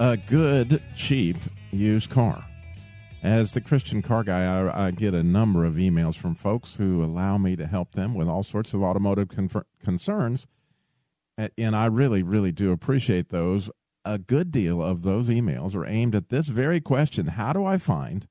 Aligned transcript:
a 0.00 0.16
good, 0.16 0.82
cheap 0.94 1.36
used 1.72 2.10
car. 2.10 2.44
As 3.20 3.50
the 3.50 3.60
Christian 3.60 4.00
car 4.00 4.22
guy, 4.22 4.44
I, 4.44 4.86
I, 4.86 4.90
get 4.92 5.12
a 5.12 5.24
number 5.24 5.64
of 5.64 5.74
emails 5.74 6.14
from 6.14 6.36
folks 6.36 6.76
who 6.76 7.02
allow 7.02 7.36
me 7.36 7.56
to 7.56 7.66
help 7.66 7.92
them 7.92 8.14
with 8.14 8.28
all 8.28 8.44
sorts 8.44 8.72
of 8.72 8.82
automotive 8.82 9.28
confer- 9.28 9.66
concerns. 9.82 10.46
And 11.36 11.74
I 11.74 11.86
really, 11.86 12.22
really 12.22 12.52
do 12.52 12.70
appreciate 12.70 13.30
those. 13.30 13.70
A 14.04 14.18
good 14.18 14.52
deal 14.52 14.80
of 14.80 15.02
those 15.02 15.28
emails 15.28 15.74
are 15.74 15.86
aimed 15.86 16.14
at 16.14 16.28
this 16.28 16.46
very 16.46 16.80
question 16.80 17.28
How 17.28 17.52
do 17.52 17.64
I 17.64 17.76
find 17.76 18.28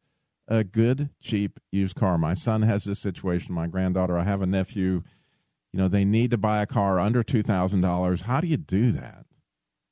a 0.48 0.63
good, 0.63 1.10
cheap 1.22 1.60
used 1.70 1.98
car? 1.98 2.18
My 2.18 2.34
son 2.34 2.62
has 2.62 2.86
this 2.86 2.99
situation, 2.99 3.54
my 3.54 3.68
granddaughter, 3.68 4.18
I 4.18 4.24
have 4.24 4.41
a 4.41 4.48
nephew. 4.48 5.04
You 5.74 5.82
know, 5.82 5.88
they 5.90 6.05
need 6.05 6.32
to 6.32 6.38
buy 6.38 6.62
a 6.62 6.66
car 6.66 6.98
under 6.98 7.24
$2,000. 7.24 8.22
How 8.22 8.40
do 8.40 8.48
you 8.48 8.58
do 8.58 8.91
that? 8.94 9.26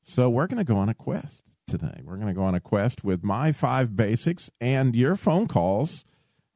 So 0.03 0.29
we're 0.29 0.47
going 0.47 0.57
to 0.57 0.63
go 0.63 0.77
on 0.77 0.87
a 0.87 0.93
quest 0.93 1.44
today. 1.67 2.01
We're 2.03 2.15
going 2.15 2.27
to 2.27 2.33
go 2.33 2.43
on 2.43 2.55
a 2.55 2.59
quest 2.59 3.03
with 3.03 3.23
my 3.23 3.51
five 3.51 3.95
basics 3.95 4.49
and 4.59 4.95
your 4.95 5.15
phone 5.15 5.47
calls 5.47 6.05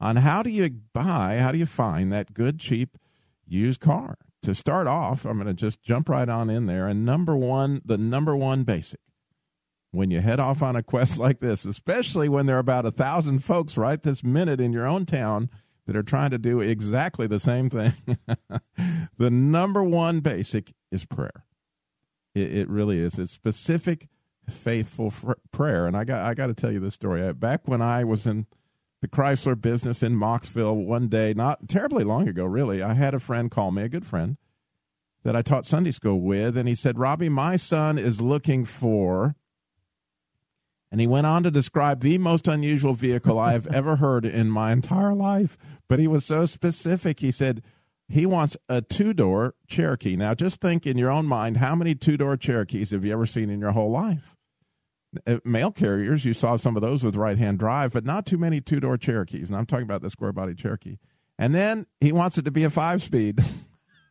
on 0.00 0.16
how 0.16 0.42
do 0.42 0.50
you 0.50 0.70
buy, 0.92 1.38
how 1.38 1.52
do 1.52 1.58
you 1.58 1.66
find 1.66 2.12
that 2.12 2.32
good, 2.32 2.58
cheap 2.58 2.96
used 3.46 3.80
car. 3.80 4.16
To 4.44 4.54
start 4.54 4.86
off, 4.86 5.26
I'm 5.26 5.36
going 5.36 5.48
to 5.48 5.54
just 5.54 5.82
jump 5.82 6.08
right 6.08 6.28
on 6.28 6.48
in 6.48 6.66
there. 6.66 6.86
And 6.86 7.04
number 7.04 7.36
one, 7.36 7.82
the 7.84 7.98
number 7.98 8.34
one 8.34 8.64
basic 8.64 9.00
when 9.92 10.10
you 10.10 10.20
head 10.20 10.40
off 10.40 10.62
on 10.62 10.76
a 10.76 10.82
quest 10.82 11.18
like 11.18 11.40
this, 11.40 11.64
especially 11.64 12.28
when 12.28 12.46
there 12.46 12.56
are 12.56 12.60
about 12.60 12.86
a 12.86 12.90
thousand 12.90 13.40
folks 13.44 13.76
right 13.76 14.02
this 14.02 14.22
minute 14.22 14.60
in 14.60 14.72
your 14.72 14.86
own 14.86 15.04
town 15.04 15.50
that 15.86 15.96
are 15.96 16.02
trying 16.02 16.30
to 16.30 16.38
do 16.38 16.60
exactly 16.60 17.26
the 17.26 17.38
same 17.38 17.68
thing, 17.68 17.92
the 19.18 19.30
number 19.30 19.82
one 19.82 20.20
basic 20.20 20.72
is 20.92 21.04
prayer. 21.04 21.44
It, 22.34 22.56
it 22.56 22.68
really 22.68 23.00
is. 23.00 23.18
It's 23.18 23.32
specific 23.32 24.08
faithful 24.48 25.10
fr- 25.10 25.32
prayer. 25.52 25.86
And 25.86 25.96
I 25.96 26.04
got 26.04 26.22
I 26.24 26.34
got 26.34 26.46
to 26.46 26.54
tell 26.54 26.72
you 26.72 26.80
this 26.80 26.94
story. 26.94 27.32
Back 27.32 27.66
when 27.66 27.82
I 27.82 28.04
was 28.04 28.26
in 28.26 28.46
the 29.02 29.08
Chrysler 29.08 29.60
business 29.60 30.02
in 30.02 30.14
Mocksville 30.14 30.84
one 30.84 31.08
day, 31.08 31.32
not 31.34 31.68
terribly 31.68 32.04
long 32.04 32.28
ago, 32.28 32.44
really, 32.44 32.82
I 32.82 32.94
had 32.94 33.14
a 33.14 33.20
friend 33.20 33.50
call 33.50 33.70
me, 33.70 33.82
a 33.82 33.88
good 33.88 34.06
friend 34.06 34.36
that 35.22 35.36
I 35.36 35.42
taught 35.42 35.66
Sunday 35.66 35.90
school 35.90 36.20
with, 36.20 36.56
and 36.56 36.68
he 36.68 36.74
said, 36.74 36.98
"Robbie, 36.98 37.28
my 37.28 37.56
son 37.56 37.98
is 37.98 38.20
looking 38.20 38.64
for." 38.64 39.36
And 40.92 41.00
he 41.00 41.06
went 41.06 41.26
on 41.26 41.44
to 41.44 41.52
describe 41.52 42.00
the 42.00 42.18
most 42.18 42.48
unusual 42.48 42.94
vehicle 42.94 43.38
I 43.38 43.52
have 43.52 43.68
ever 43.68 43.96
heard 43.96 44.24
in 44.24 44.50
my 44.50 44.72
entire 44.72 45.14
life. 45.14 45.56
But 45.88 46.00
he 46.00 46.08
was 46.08 46.24
so 46.24 46.46
specific. 46.46 47.20
He 47.20 47.30
said, 47.30 47.62
he 48.10 48.26
wants 48.26 48.56
a 48.68 48.82
two 48.82 49.14
door 49.14 49.54
Cherokee. 49.68 50.16
Now, 50.16 50.34
just 50.34 50.60
think 50.60 50.86
in 50.86 50.98
your 50.98 51.10
own 51.10 51.26
mind 51.26 51.58
how 51.58 51.74
many 51.76 51.94
two 51.94 52.16
door 52.16 52.36
Cherokees 52.36 52.90
have 52.90 53.04
you 53.04 53.12
ever 53.12 53.24
seen 53.24 53.48
in 53.48 53.60
your 53.60 53.70
whole 53.70 53.90
life? 53.90 54.36
Uh, 55.26 55.38
mail 55.44 55.70
carriers, 55.70 56.24
you 56.24 56.32
saw 56.32 56.56
some 56.56 56.76
of 56.76 56.82
those 56.82 57.02
with 57.02 57.16
right 57.16 57.38
hand 57.38 57.58
drive, 57.58 57.92
but 57.92 58.04
not 58.04 58.26
too 58.26 58.38
many 58.38 58.60
two 58.60 58.80
door 58.80 58.96
Cherokees. 58.96 59.48
And 59.48 59.56
I'm 59.56 59.66
talking 59.66 59.84
about 59.84 60.02
the 60.02 60.10
square 60.10 60.32
body 60.32 60.54
Cherokee. 60.54 60.98
And 61.38 61.54
then 61.54 61.86
he 62.00 62.12
wants 62.12 62.36
it 62.36 62.44
to 62.44 62.50
be 62.50 62.64
a 62.64 62.70
five 62.70 63.00
speed. 63.00 63.40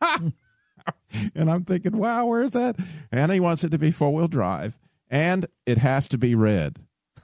and 1.34 1.50
I'm 1.50 1.64
thinking, 1.64 1.96
wow, 1.96 2.26
where's 2.26 2.52
that? 2.52 2.76
And 3.12 3.30
he 3.30 3.38
wants 3.38 3.64
it 3.64 3.70
to 3.70 3.78
be 3.78 3.90
four 3.90 4.12
wheel 4.12 4.28
drive. 4.28 4.78
And 5.10 5.46
it 5.66 5.78
has 5.78 6.08
to 6.08 6.18
be 6.18 6.34
red. 6.34 6.78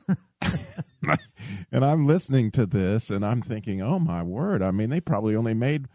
and 1.73 1.85
I'm 1.85 2.07
listening 2.07 2.51
to 2.53 2.67
this 2.67 3.11
and 3.11 3.25
I'm 3.25 3.41
thinking, 3.41 3.81
oh 3.81 3.99
my 3.99 4.23
word. 4.23 4.63
I 4.63 4.71
mean, 4.71 4.91
they 4.91 5.01
probably 5.01 5.35
only 5.35 5.55
made 5.55 5.87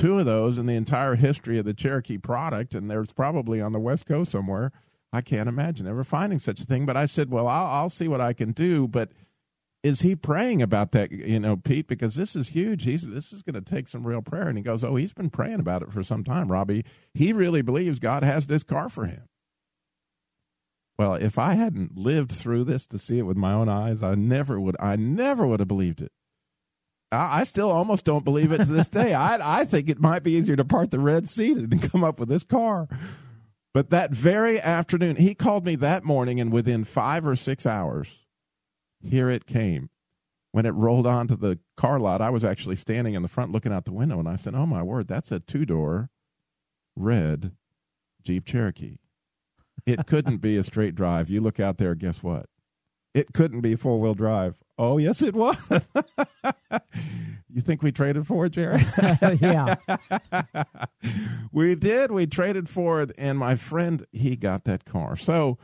two 0.00 0.18
of 0.18 0.24
those 0.24 0.58
in 0.58 0.66
the 0.66 0.74
entire 0.74 1.14
history 1.14 1.58
of 1.58 1.64
the 1.64 1.74
Cherokee 1.74 2.18
product. 2.18 2.74
And 2.74 2.90
there's 2.90 3.12
probably 3.12 3.60
on 3.60 3.72
the 3.72 3.78
West 3.78 4.06
Coast 4.06 4.32
somewhere 4.32 4.72
I 5.12 5.20
can't 5.20 5.48
imagine 5.48 5.86
ever 5.86 6.04
finding 6.04 6.38
such 6.38 6.60
a 6.60 6.64
thing. 6.64 6.86
But 6.86 6.96
I 6.96 7.06
said, 7.06 7.30
well, 7.30 7.46
I'll, 7.46 7.66
I'll 7.66 7.90
see 7.90 8.08
what 8.08 8.20
I 8.20 8.32
can 8.32 8.52
do. 8.52 8.88
But 8.88 9.10
is 9.82 10.00
he 10.00 10.14
praying 10.16 10.62
about 10.62 10.92
that, 10.92 11.10
you 11.10 11.40
know, 11.40 11.56
Pete? 11.56 11.86
Because 11.86 12.14
this 12.14 12.34
is 12.34 12.48
huge. 12.48 12.84
He's 12.84 13.06
this 13.06 13.32
is 13.32 13.42
going 13.42 13.62
to 13.62 13.70
take 13.70 13.88
some 13.88 14.06
real 14.06 14.22
prayer. 14.22 14.48
And 14.48 14.56
he 14.56 14.64
goes, 14.64 14.82
oh, 14.82 14.96
he's 14.96 15.12
been 15.12 15.30
praying 15.30 15.60
about 15.60 15.82
it 15.82 15.92
for 15.92 16.02
some 16.02 16.24
time, 16.24 16.50
Robbie. 16.50 16.84
He 17.12 17.32
really 17.32 17.62
believes 17.62 17.98
God 17.98 18.22
has 18.22 18.46
this 18.46 18.62
car 18.62 18.88
for 18.88 19.06
him. 19.06 19.24
Well, 20.98 21.14
if 21.14 21.38
I 21.38 21.54
hadn't 21.54 21.96
lived 21.96 22.30
through 22.30 22.64
this 22.64 22.86
to 22.88 22.98
see 22.98 23.18
it 23.18 23.22
with 23.22 23.36
my 23.36 23.52
own 23.52 23.70
eyes, 23.70 24.02
I 24.02 24.14
never 24.14 24.60
would. 24.60 24.76
I 24.78 24.96
never 24.96 25.46
would 25.46 25.60
have 25.60 25.68
believed 25.68 26.02
it. 26.02 26.12
I, 27.12 27.44
still 27.44 27.70
almost 27.70 28.04
don't 28.04 28.24
believe 28.24 28.52
it 28.52 28.58
to 28.58 28.64
this 28.66 28.88
day. 28.88 29.14
I 29.14 29.60
I 29.60 29.64
think 29.64 29.88
it 29.88 30.00
might 30.00 30.22
be 30.22 30.32
easier 30.32 30.56
to 30.56 30.64
part 30.64 30.90
the 30.90 31.00
Red 31.00 31.28
Sea 31.28 31.54
than 31.54 31.78
come 31.80 32.04
up 32.04 32.20
with 32.20 32.28
this 32.28 32.44
car. 32.44 32.88
But 33.72 33.90
that 33.90 34.12
very 34.12 34.60
afternoon, 34.60 35.16
he 35.16 35.34
called 35.34 35.64
me 35.64 35.76
that 35.76 36.04
morning, 36.04 36.40
and 36.40 36.52
within 36.52 36.84
five 36.84 37.26
or 37.26 37.36
six 37.36 37.66
hours, 37.66 38.26
here 39.02 39.28
it 39.30 39.46
came. 39.46 39.90
When 40.52 40.66
it 40.66 40.70
rolled 40.70 41.06
onto 41.06 41.36
the 41.36 41.60
car 41.76 42.00
lot, 42.00 42.20
I 42.20 42.30
was 42.30 42.44
actually 42.44 42.74
standing 42.74 43.14
in 43.14 43.22
the 43.22 43.28
front 43.28 43.52
looking 43.52 43.72
out 43.72 43.84
the 43.84 43.92
window, 43.92 44.18
and 44.18 44.28
I 44.28 44.34
said, 44.34 44.54
Oh 44.54 44.66
my 44.66 44.82
word, 44.82 45.06
that's 45.06 45.30
a 45.30 45.38
two 45.38 45.64
door 45.64 46.10
red 46.96 47.52
Jeep 48.22 48.44
Cherokee. 48.44 48.98
It 49.86 50.06
couldn't 50.06 50.38
be 50.38 50.56
a 50.56 50.64
straight 50.64 50.94
drive. 50.94 51.30
You 51.30 51.40
look 51.40 51.60
out 51.60 51.78
there, 51.78 51.94
guess 51.94 52.22
what? 52.22 52.46
It 53.12 53.32
couldn't 53.32 53.60
be 53.60 53.74
four 53.74 54.00
wheel 54.00 54.14
drive. 54.14 54.62
Oh, 54.78 54.98
yes, 54.98 55.20
it 55.20 55.34
was. 55.34 55.56
you 57.48 57.60
think 57.60 57.82
we 57.82 57.90
traded 57.90 58.26
for 58.26 58.46
it, 58.46 58.50
Jerry? 58.50 58.82
yeah. 59.40 59.76
we 61.52 61.74
did. 61.74 62.12
We 62.12 62.26
traded 62.26 62.68
for 62.68 63.02
it, 63.02 63.10
and 63.18 63.38
my 63.38 63.56
friend, 63.56 64.06
he 64.12 64.36
got 64.36 64.64
that 64.64 64.84
car. 64.84 65.16
So, 65.16 65.58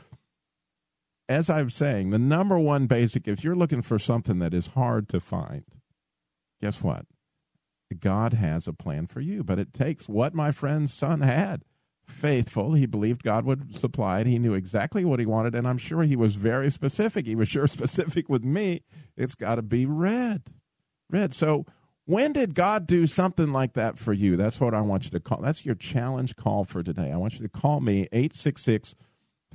as 1.28 1.48
I'm 1.48 1.70
saying, 1.70 2.10
the 2.10 2.18
number 2.18 2.58
one 2.58 2.86
basic, 2.86 3.28
if 3.28 3.44
you're 3.44 3.56
looking 3.56 3.82
for 3.82 3.98
something 3.98 4.40
that 4.40 4.52
is 4.52 4.68
hard 4.68 5.08
to 5.10 5.20
find, 5.20 5.64
guess 6.60 6.82
what? 6.82 7.06
God 8.00 8.32
has 8.32 8.66
a 8.66 8.72
plan 8.72 9.06
for 9.06 9.20
you, 9.20 9.44
but 9.44 9.60
it 9.60 9.72
takes 9.72 10.08
what 10.08 10.34
my 10.34 10.50
friend's 10.50 10.92
son 10.92 11.20
had 11.20 11.62
faithful. 12.06 12.74
He 12.74 12.86
believed 12.86 13.22
God 13.22 13.44
would 13.44 13.76
supply 13.76 14.20
it. 14.20 14.26
He 14.26 14.38
knew 14.38 14.54
exactly 14.54 15.04
what 15.04 15.20
he 15.20 15.26
wanted, 15.26 15.54
and 15.54 15.66
I'm 15.66 15.78
sure 15.78 16.02
he 16.02 16.16
was 16.16 16.36
very 16.36 16.70
specific. 16.70 17.26
He 17.26 17.34
was 17.34 17.48
sure 17.48 17.66
specific 17.66 18.28
with 18.28 18.44
me. 18.44 18.82
It's 19.16 19.34
got 19.34 19.56
to 19.56 19.62
be 19.62 19.86
red. 19.86 20.42
Red. 21.10 21.34
So, 21.34 21.66
when 22.04 22.32
did 22.32 22.54
God 22.54 22.86
do 22.86 23.06
something 23.08 23.52
like 23.52 23.72
that 23.72 23.98
for 23.98 24.12
you? 24.12 24.36
That's 24.36 24.60
what 24.60 24.74
I 24.74 24.80
want 24.80 25.04
you 25.04 25.10
to 25.10 25.20
call. 25.20 25.40
That's 25.40 25.64
your 25.64 25.74
challenge 25.74 26.36
call 26.36 26.64
for 26.64 26.82
today. 26.82 27.10
I 27.10 27.16
want 27.16 27.34
you 27.34 27.40
to 27.40 27.48
call 27.48 27.80
me 27.80 28.02
866 28.12 28.94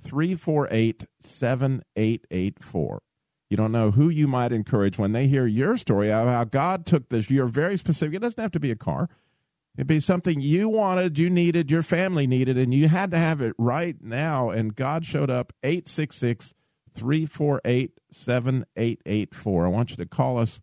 348 0.02 1.06
7884. 1.22 3.02
You 3.50 3.58
don't 3.58 3.72
know 3.72 3.92
who 3.92 4.10
you 4.10 4.28
might 4.28 4.52
encourage 4.52 4.98
when 4.98 5.12
they 5.12 5.28
hear 5.28 5.46
your 5.46 5.76
story 5.78 6.12
of 6.12 6.28
how 6.28 6.44
God 6.46 6.86
took 6.86 7.10
this. 7.10 7.30
You're 7.30 7.48
very 7.48 7.78
specific. 7.78 8.16
It 8.16 8.20
doesn't 8.20 8.42
have 8.42 8.52
to 8.52 8.60
be 8.60 8.72
a 8.72 8.78
car. 8.78 9.10
It'd 9.78 9.88
be 9.88 10.02
something 10.02 10.42
you 10.42 10.68
wanted, 10.68 11.18
you 11.18 11.30
needed, 11.30 11.72
your 11.72 11.82
family 11.82 12.28
needed, 12.28 12.58
and 12.58 12.74
you 12.74 12.90
had 12.90 13.12
to 13.12 13.18
have 13.18 13.42
it 13.42 13.56
right 13.58 13.96
now. 14.02 14.50
And 14.50 14.76
God 14.76 15.06
showed 15.06 15.30
up 15.30 15.54
866 15.64 16.54
348 16.94 18.00
7884. 18.12 19.66
I 19.66 19.70
want 19.70 19.92
you 19.92 19.98
to 19.98 20.06
call 20.06 20.38
us. 20.38 20.60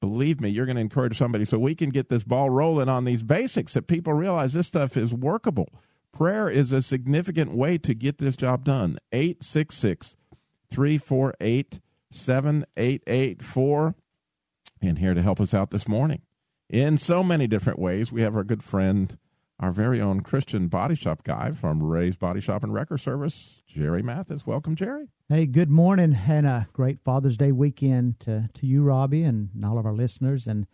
Believe 0.00 0.40
me, 0.40 0.48
you're 0.48 0.66
going 0.66 0.76
to 0.76 0.82
encourage 0.82 1.18
somebody 1.18 1.44
so 1.44 1.58
we 1.58 1.74
can 1.74 1.90
get 1.90 2.08
this 2.08 2.24
ball 2.24 2.50
rolling 2.50 2.88
on 2.88 3.04
these 3.04 3.22
basics 3.22 3.74
that 3.74 3.86
people 3.86 4.12
realize 4.12 4.52
this 4.52 4.66
stuff 4.66 4.96
is 4.96 5.14
workable. 5.14 5.68
Prayer 6.12 6.48
is 6.48 6.72
a 6.72 6.82
significant 6.82 7.54
way 7.54 7.78
to 7.78 7.94
get 7.94 8.18
this 8.18 8.36
job 8.36 8.64
done. 8.64 8.98
866 9.12 10.16
348 10.70 11.80
7884. 12.10 13.94
And 14.80 14.98
here 14.98 15.14
to 15.14 15.22
help 15.22 15.40
us 15.40 15.54
out 15.54 15.70
this 15.70 15.88
morning 15.88 16.22
in 16.72 16.96
so 16.96 17.22
many 17.22 17.46
different 17.46 17.78
ways. 17.78 18.10
We 18.10 18.22
have 18.22 18.34
our 18.34 18.42
good 18.42 18.62
friend, 18.62 19.16
our 19.60 19.70
very 19.70 20.00
own 20.00 20.22
Christian 20.22 20.68
body 20.68 20.94
shop 20.94 21.22
guy 21.22 21.52
from 21.52 21.82
Ray's 21.82 22.16
Body 22.16 22.40
Shop 22.40 22.64
and 22.64 22.72
Wrecker 22.72 22.96
Service, 22.98 23.62
Jerry 23.66 24.02
Mathis. 24.02 24.46
Welcome, 24.46 24.74
Jerry. 24.74 25.10
Hey, 25.28 25.46
good 25.46 25.70
morning 25.70 26.18
and 26.26 26.46
a 26.46 26.66
great 26.72 26.98
Father's 27.04 27.36
Day 27.36 27.52
weekend 27.52 28.18
to, 28.20 28.48
to 28.54 28.66
you, 28.66 28.82
Robbie, 28.82 29.22
and 29.22 29.50
all 29.64 29.78
of 29.78 29.84
our 29.84 29.92
listeners. 29.92 30.46
And 30.46 30.66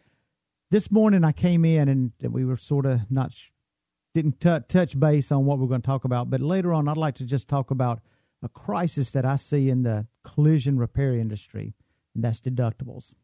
this 0.71 0.91
morning 0.91 1.25
I 1.25 1.33
came 1.33 1.65
in 1.65 1.89
and 1.89 2.13
we 2.33 2.45
were 2.45 2.57
sort 2.57 2.87
of 2.87 3.11
not, 3.11 3.33
didn't 4.15 4.41
t- 4.41 4.57
touch 4.69 4.99
base 4.99 5.33
on 5.33 5.45
what 5.47 5.59
we're 5.59 5.67
going 5.67 5.83
to 5.83 5.87
talk 5.87 6.05
about, 6.05 6.31
but 6.31 6.41
later 6.41 6.73
on 6.73 6.87
I'd 6.89 6.97
like 6.97 7.17
to 7.17 7.25
just 7.25 7.49
talk 7.49 7.73
about 7.73 8.01
a 8.41 8.49
crisis 8.49 9.11
that 9.11 9.25
I 9.25 9.35
see 9.35 9.69
in 9.69 9.83
the 9.83 10.07
collision 10.23 10.79
repair 10.79 11.15
industry, 11.15 11.75
and 12.15 12.23
that's 12.23 12.41
deductibles. 12.41 13.15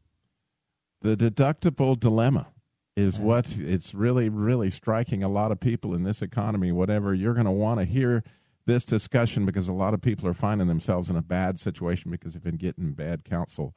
The 1.02 1.16
deductible 1.16 1.98
dilemma 2.00 2.48
is 2.96 3.18
what 3.18 3.56
it's 3.58 3.94
really, 3.94 4.28
really 4.28 4.70
striking 4.70 5.22
a 5.22 5.28
lot 5.28 5.50
of 5.50 5.60
people 5.60 5.94
in 5.94 6.04
this 6.04 6.22
economy. 6.22 6.70
Whatever 6.70 7.12
you're 7.12 7.34
going 7.34 7.46
to 7.46 7.50
want 7.50 7.80
to 7.80 7.84
hear 7.84 8.22
this 8.66 8.84
discussion 8.84 9.44
because 9.44 9.68
a 9.68 9.72
lot 9.72 9.94
of 9.94 10.00
people 10.00 10.28
are 10.28 10.34
finding 10.34 10.68
themselves 10.68 11.10
in 11.10 11.16
a 11.16 11.22
bad 11.22 11.58
situation 11.58 12.10
because 12.10 12.32
they've 12.32 12.42
been 12.42 12.56
getting 12.56 12.92
bad 12.92 13.24
counsel. 13.24 13.74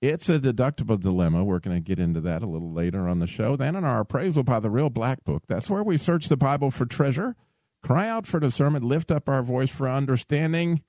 It's 0.00 0.28
a 0.28 0.38
deductible 0.38 1.00
dilemma. 1.00 1.44
We're 1.44 1.60
going 1.60 1.76
to 1.76 1.80
get 1.80 2.00
into 2.00 2.20
that 2.22 2.42
a 2.42 2.46
little 2.46 2.72
later 2.72 3.08
on 3.08 3.20
the 3.20 3.26
show. 3.26 3.56
Then 3.56 3.76
in 3.76 3.84
our 3.84 4.00
appraisal 4.00 4.42
by 4.42 4.60
the 4.60 4.70
Real 4.70 4.90
Black 4.90 5.24
Book, 5.24 5.44
that's 5.46 5.70
where 5.70 5.82
we 5.82 5.96
search 5.96 6.28
the 6.28 6.36
Bible 6.36 6.70
for 6.72 6.86
treasure, 6.86 7.36
cry 7.82 8.08
out 8.08 8.26
for 8.26 8.40
discernment, 8.40 8.84
lift 8.84 9.10
up 9.12 9.28
our 9.28 9.42
voice 9.42 9.70
for 9.70 9.88
understanding. 9.88 10.82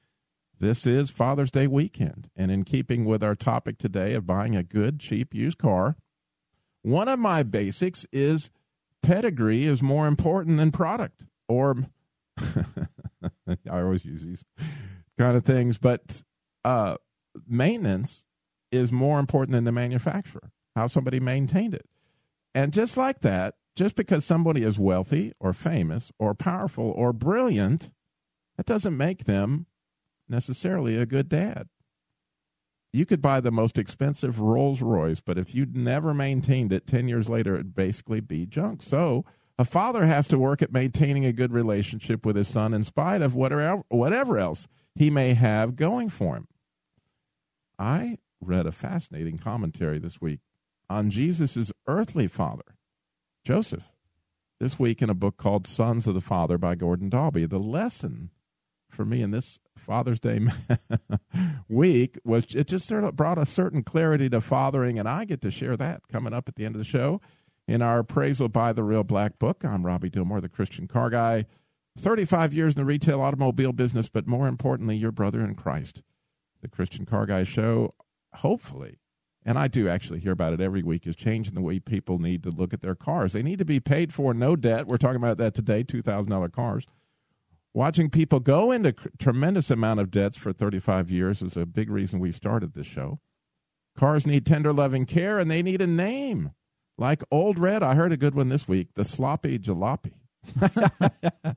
This 0.59 0.87
is 0.87 1.11
Father's 1.11 1.51
Day 1.51 1.67
weekend. 1.67 2.29
And 2.35 2.49
in 2.49 2.63
keeping 2.63 3.05
with 3.05 3.23
our 3.23 3.35
topic 3.35 3.77
today 3.77 4.13
of 4.15 4.25
buying 4.25 4.55
a 4.55 4.63
good, 4.63 4.99
cheap 4.99 5.33
used 5.33 5.59
car, 5.59 5.95
one 6.83 7.07
of 7.07 7.17
my 7.17 7.43
basics 7.43 8.05
is 8.11 8.51
pedigree 9.01 9.65
is 9.65 9.81
more 9.81 10.07
important 10.07 10.57
than 10.57 10.71
product. 10.71 11.25
Or 11.47 11.87
I 12.37 13.55
always 13.67 14.05
use 14.05 14.23
these 14.23 14.43
kind 15.17 15.35
of 15.35 15.43
things, 15.43 15.77
but 15.77 16.21
uh, 16.63 16.97
maintenance 17.47 18.25
is 18.71 18.91
more 18.91 19.19
important 19.19 19.53
than 19.53 19.65
the 19.65 19.71
manufacturer, 19.71 20.51
how 20.75 20.87
somebody 20.87 21.19
maintained 21.19 21.73
it. 21.73 21.87
And 22.55 22.71
just 22.73 22.97
like 22.97 23.19
that, 23.21 23.55
just 23.75 23.95
because 23.95 24.25
somebody 24.25 24.63
is 24.63 24.77
wealthy 24.77 25.33
or 25.39 25.53
famous 25.53 26.11
or 26.19 26.35
powerful 26.35 26.91
or 26.91 27.11
brilliant, 27.11 27.91
that 28.57 28.65
doesn't 28.65 28.95
make 28.95 29.25
them 29.25 29.65
necessarily 30.29 30.97
a 30.97 31.05
good 31.05 31.29
dad. 31.29 31.67
You 32.93 33.07
could 33.07 33.23
buy 33.23 33.41
the 33.41 33.51
most 33.51 33.79
expensive 33.79 34.39
Rolls 34.39 34.83
Royce, 34.83 35.19
but 35.19 35.39
if 35.39 35.55
you 35.55 35.65
never 35.65 36.13
maintained 36.13 36.71
it 36.71 36.85
10 36.85 37.07
years 37.07 37.27
later, 37.27 37.55
it'd 37.55 37.73
basically 37.73 38.21
be 38.21 38.45
junk. 38.45 38.83
So, 38.83 39.25
a 39.57 39.65
father 39.65 40.05
has 40.05 40.27
to 40.27 40.37
work 40.37 40.61
at 40.61 40.71
maintaining 40.71 41.25
a 41.25 41.33
good 41.33 41.51
relationship 41.51 42.23
with 42.23 42.35
his 42.35 42.47
son 42.47 42.73
in 42.73 42.83
spite 42.83 43.23
of 43.23 43.35
whatever, 43.35 43.83
whatever 43.89 44.37
else 44.37 44.67
he 44.95 45.09
may 45.09 45.33
have 45.33 45.75
going 45.75 46.09
for 46.09 46.35
him. 46.35 46.47
I 47.79 48.19
read 48.39 48.67
a 48.67 48.71
fascinating 48.71 49.39
commentary 49.39 49.97
this 49.97 50.21
week 50.21 50.39
on 50.89 51.09
Jesus' 51.09 51.71
earthly 51.87 52.27
father, 52.27 52.75
Joseph, 53.43 53.91
this 54.59 54.77
week 54.77 55.01
in 55.01 55.09
a 55.09 55.15
book 55.15 55.37
called 55.37 55.65
Sons 55.65 56.05
of 56.05 56.13
the 56.13 56.21
Father 56.21 56.59
by 56.59 56.75
Gordon 56.75 57.09
Dalbey. 57.09 57.49
The 57.49 57.59
lesson 57.59 58.29
for 58.93 59.05
me 59.05 59.21
in 59.21 59.31
this 59.31 59.59
Father's 59.75 60.19
Day 60.19 60.39
week 61.69 62.17
was 62.23 62.55
it 62.55 62.67
just 62.67 62.87
sort 62.87 63.03
of 63.03 63.15
brought 63.15 63.37
a 63.37 63.45
certain 63.45 63.83
clarity 63.83 64.29
to 64.29 64.39
fathering, 64.39 64.97
and 64.97 65.09
I 65.09 65.25
get 65.25 65.41
to 65.41 65.51
share 65.51 65.75
that 65.77 66.07
coming 66.11 66.33
up 66.33 66.47
at 66.47 66.55
the 66.55 66.65
end 66.65 66.75
of 66.75 66.79
the 66.79 66.85
show 66.85 67.19
in 67.67 67.81
our 67.81 67.99
appraisal 67.99 68.49
by 68.49 68.73
the 68.73 68.83
Real 68.83 69.03
Black 69.03 69.39
Book. 69.39 69.63
I'm 69.65 69.85
Robbie 69.85 70.09
Dilmore, 70.09 70.41
the 70.41 70.49
Christian 70.49 70.87
car 70.87 71.09
guy. 71.09 71.45
35 71.97 72.53
years 72.53 72.75
in 72.75 72.81
the 72.81 72.85
retail 72.85 73.21
automobile 73.21 73.71
business, 73.71 74.09
but 74.09 74.27
more 74.27 74.47
importantly, 74.47 74.95
your 74.95 75.11
brother 75.11 75.41
in 75.41 75.55
Christ. 75.55 76.01
The 76.61 76.67
Christian 76.67 77.05
Car 77.05 77.25
Guy 77.25 77.43
Show, 77.43 77.93
hopefully, 78.35 78.99
and 79.45 79.59
I 79.59 79.67
do 79.67 79.87
actually 79.87 80.19
hear 80.19 80.31
about 80.31 80.53
it 80.53 80.61
every 80.61 80.81
week, 80.81 81.05
is 81.05 81.15
changing 81.15 81.53
the 81.53 81.61
way 81.61 81.79
people 81.79 82.19
need 82.19 82.41
to 82.43 82.49
look 82.49 82.73
at 82.73 82.81
their 82.81 82.95
cars. 82.95 83.33
They 83.33 83.43
need 83.43 83.59
to 83.59 83.65
be 83.65 83.79
paid 83.79 84.13
for, 84.13 84.33
no 84.33 84.55
debt. 84.55 84.87
We're 84.87 84.97
talking 84.97 85.17
about 85.17 85.37
that 85.37 85.53
today, 85.53 85.83
$2,000 85.83 86.51
cars. 86.51 86.87
Watching 87.75 88.11
people 88.11 88.39
go 88.39 88.71
into 88.71 88.93
tremendous 89.17 89.71
amount 89.71 89.99
of 89.99 90.11
debts 90.11 90.37
for 90.37 90.53
35 90.53 91.09
years 91.09 91.41
is 91.41 91.57
a 91.57 91.65
big 91.65 91.89
reason 91.89 92.19
we 92.19 92.31
started 92.31 92.73
this 92.73 92.85
show. 92.85 93.19
Cars 93.97 94.27
need 94.27 94.45
tender 94.45 94.71
loving 94.71 95.07
care 95.07 95.39
and 95.39 95.49
they 95.49 95.63
need 95.63 95.81
a 95.81 95.87
name. 95.87 96.51
Like 96.99 97.23
Old 97.31 97.57
Red, 97.57 97.81
I 97.81 97.95
heard 97.95 98.11
a 98.11 98.17
good 98.17 98.35
one 98.35 98.49
this 98.49 98.67
week, 98.67 98.89
the 98.93 99.03
sloppy 99.03 99.57
jalopy. 99.57 100.13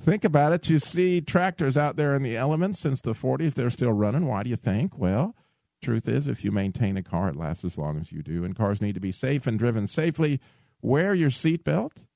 think 0.00 0.24
about 0.24 0.52
it. 0.52 0.70
You 0.70 0.78
see 0.78 1.20
tractors 1.20 1.76
out 1.76 1.96
there 1.96 2.14
in 2.14 2.22
the 2.22 2.38
elements 2.38 2.80
since 2.80 3.02
the 3.02 3.12
40s, 3.12 3.52
they're 3.52 3.68
still 3.68 3.92
running. 3.92 4.26
Why 4.26 4.42
do 4.42 4.48
you 4.48 4.56
think? 4.56 4.96
Well, 4.96 5.34
truth 5.82 6.08
is, 6.08 6.26
if 6.26 6.42
you 6.42 6.52
maintain 6.52 6.96
a 6.96 7.02
car, 7.02 7.28
it 7.28 7.36
lasts 7.36 7.64
as 7.64 7.76
long 7.76 7.98
as 7.98 8.12
you 8.12 8.22
do. 8.22 8.44
And 8.44 8.56
cars 8.56 8.80
need 8.80 8.94
to 8.94 9.00
be 9.00 9.12
safe 9.12 9.46
and 9.46 9.58
driven 9.58 9.86
safely. 9.86 10.40
Wear 10.80 11.12
your 11.12 11.30
seatbelt. 11.30 12.06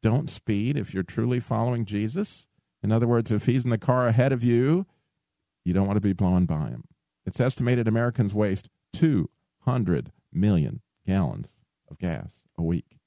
Don't 0.00 0.30
speed 0.30 0.78
if 0.78 0.94
you're 0.94 1.02
truly 1.02 1.40
following 1.40 1.84
Jesus. 1.84 2.45
In 2.86 2.92
other 2.92 3.08
words, 3.08 3.32
if 3.32 3.46
he's 3.46 3.64
in 3.64 3.70
the 3.70 3.78
car 3.78 4.06
ahead 4.06 4.32
of 4.32 4.44
you, 4.44 4.86
you 5.64 5.72
don't 5.72 5.88
want 5.88 5.96
to 5.96 6.00
be 6.00 6.12
blown 6.12 6.46
by 6.46 6.68
him. 6.68 6.84
It's 7.24 7.40
estimated 7.40 7.88
Americans 7.88 8.32
waste 8.32 8.68
200 8.92 10.12
million 10.32 10.82
gallons 11.04 11.52
of 11.90 11.98
gas 11.98 12.42
a 12.56 12.62
week 12.62 13.00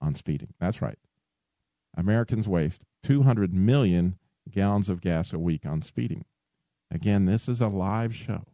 on 0.00 0.16
speeding. 0.16 0.54
That's 0.58 0.82
right. 0.82 0.98
Americans 1.96 2.48
waste 2.48 2.82
200 3.04 3.54
million 3.54 4.18
gallons 4.50 4.88
of 4.88 5.00
gas 5.00 5.32
a 5.32 5.38
week 5.38 5.64
on 5.64 5.80
speeding. 5.80 6.24
Again, 6.90 7.26
this 7.26 7.48
is 7.48 7.60
a 7.60 7.68
live 7.68 8.12
show. 8.12 8.46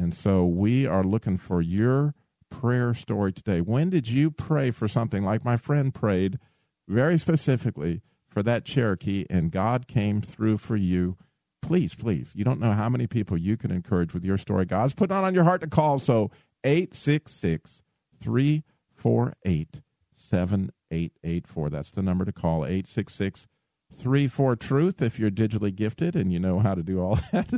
And 0.00 0.12
so 0.12 0.44
we 0.44 0.84
are 0.84 1.04
looking 1.04 1.38
for 1.38 1.62
your 1.62 2.16
prayer 2.50 2.92
story 2.92 3.32
today. 3.32 3.60
When 3.60 3.88
did 3.88 4.08
you 4.08 4.32
pray 4.32 4.72
for 4.72 4.88
something 4.88 5.22
like 5.22 5.44
my 5.44 5.56
friend 5.56 5.94
prayed 5.94 6.40
very 6.88 7.18
specifically 7.18 8.02
for 8.32 8.42
that 8.42 8.64
Cherokee 8.64 9.26
and 9.28 9.50
God 9.50 9.86
came 9.86 10.22
through 10.22 10.56
for 10.56 10.76
you? 10.76 11.16
Please, 11.60 11.94
please. 11.94 12.32
You 12.34 12.44
don't 12.44 12.60
know 12.60 12.72
how 12.72 12.88
many 12.88 13.06
people 13.06 13.36
you 13.36 13.56
can 13.56 13.70
encourage 13.70 14.14
with 14.14 14.24
your 14.24 14.38
story. 14.38 14.64
God's 14.64 14.94
put 14.94 15.12
on 15.12 15.24
on 15.24 15.34
your 15.34 15.44
heart 15.44 15.60
to 15.60 15.66
call. 15.66 15.98
So 15.98 16.30
866 16.64 17.82
348 18.20 19.82
7884. 20.14 21.70
That's 21.70 21.90
the 21.90 22.02
number 22.02 22.24
to 22.24 22.32
call 22.32 22.64
866 22.64 23.46
34 23.94 24.56
Truth 24.56 25.02
if 25.02 25.18
you're 25.18 25.30
digitally 25.30 25.74
gifted 25.74 26.16
and 26.16 26.32
you 26.32 26.40
know 26.40 26.60
how 26.60 26.74
to 26.74 26.82
do 26.82 27.00
all 27.00 27.18
that. 27.32 27.52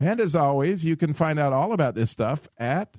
and 0.00 0.20
as 0.20 0.34
always, 0.34 0.84
you 0.84 0.96
can 0.96 1.14
find 1.14 1.38
out 1.38 1.52
all 1.52 1.72
about 1.72 1.94
this 1.94 2.10
stuff 2.10 2.48
at 2.58 2.94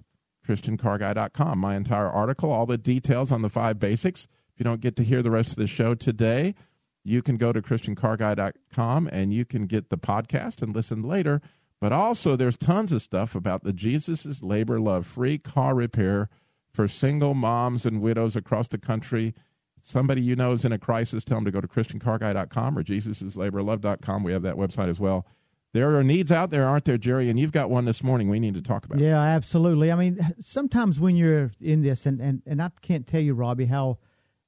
ChristianCarGuy.com. 0.48 1.60
My 1.60 1.76
entire 1.76 2.10
article, 2.10 2.52
all 2.52 2.66
the 2.66 2.78
details 2.78 3.32
on 3.32 3.42
the 3.42 3.50
five 3.50 3.80
basics. 3.80 4.28
If 4.54 4.60
you 4.60 4.64
don't 4.64 4.82
get 4.82 4.96
to 4.96 5.04
hear 5.04 5.22
the 5.22 5.32
rest 5.32 5.52
of 5.52 5.56
the 5.58 5.68
show 5.68 5.94
today, 5.94 6.56
you 7.04 7.22
can 7.22 7.38
go 7.38 7.52
to 7.52 7.62
ChristianCarGuy.com 7.62 9.10
and 9.12 9.34
you 9.34 9.46
can 9.46 9.66
get 9.66 9.90
the 9.90 9.98
podcast 9.98 10.62
and 10.62 10.76
listen 10.76 11.02
later. 11.02 11.42
But 11.80 11.92
also, 11.92 12.36
there's 12.36 12.58
tons 12.58 12.92
of 12.92 13.02
stuff 13.02 13.34
about 13.34 13.64
the 13.64 13.74
Jesus' 13.74 14.44
Labor 14.44 14.80
Love 14.80 15.08
free 15.08 15.40
car 15.40 15.74
repair 15.74 16.30
for 16.72 16.88
single 16.88 17.34
moms 17.34 17.86
and 17.86 18.02
widows 18.02 18.36
across 18.36 18.68
the 18.68 18.78
country. 18.78 19.34
Somebody 19.82 20.22
you 20.22 20.36
know 20.36 20.52
is 20.52 20.64
in 20.64 20.72
a 20.72 20.78
crisis, 20.78 21.24
tell 21.24 21.38
them 21.38 21.46
to 21.46 21.52
go 21.52 21.60
to 21.60 21.68
ChristianCarGuy.com 21.68 22.78
or 22.78 22.84
Jesus'LaborLove.com. 22.84 24.24
We 24.24 24.32
have 24.32 24.44
that 24.44 24.56
website 24.56 24.90
as 24.90 25.00
well. 25.00 25.26
There 25.74 25.98
are 25.98 26.04
needs 26.04 26.32
out 26.32 26.52
there, 26.52 26.68
aren't 26.68 26.86
there, 26.86 26.98
Jerry? 26.98 27.30
And 27.30 27.40
you've 27.40 27.54
got 27.54 27.70
one 27.70 27.86
this 27.86 28.04
morning 28.04 28.30
we 28.30 28.40
need 28.40 28.54
to 28.56 28.62
talk 28.62 28.86
about. 28.86 29.00
Yeah, 29.00 29.20
absolutely. 29.20 29.92
I 29.92 29.96
mean, 29.96 30.36
sometimes 30.40 31.00
when 31.00 31.16
you're 31.16 31.52
in 31.60 31.82
this, 31.82 32.06
and, 32.06 32.20
and, 32.20 32.42
and 32.46 32.62
I 32.62 32.70
can't 32.82 33.08
tell 33.08 33.22
you, 33.22 33.34
Robbie, 33.34 33.66
how 33.66 33.98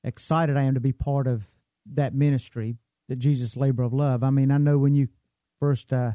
excited 0.04 0.58
I 0.58 0.64
am 0.64 0.74
to 0.74 0.82
be 0.82 0.92
part 0.92 1.26
of 1.26 1.50
that 1.94 2.14
ministry, 2.14 2.78
the 3.10 3.16
Jesus 3.16 3.58
Labor 3.58 3.84
of 3.84 3.94
Love. 3.94 4.24
I 4.24 4.30
mean, 4.30 4.52
I 4.52 4.58
know 4.58 4.78
when 4.78 4.96
you 4.96 5.08
first 5.60 5.94
uh, 5.94 6.12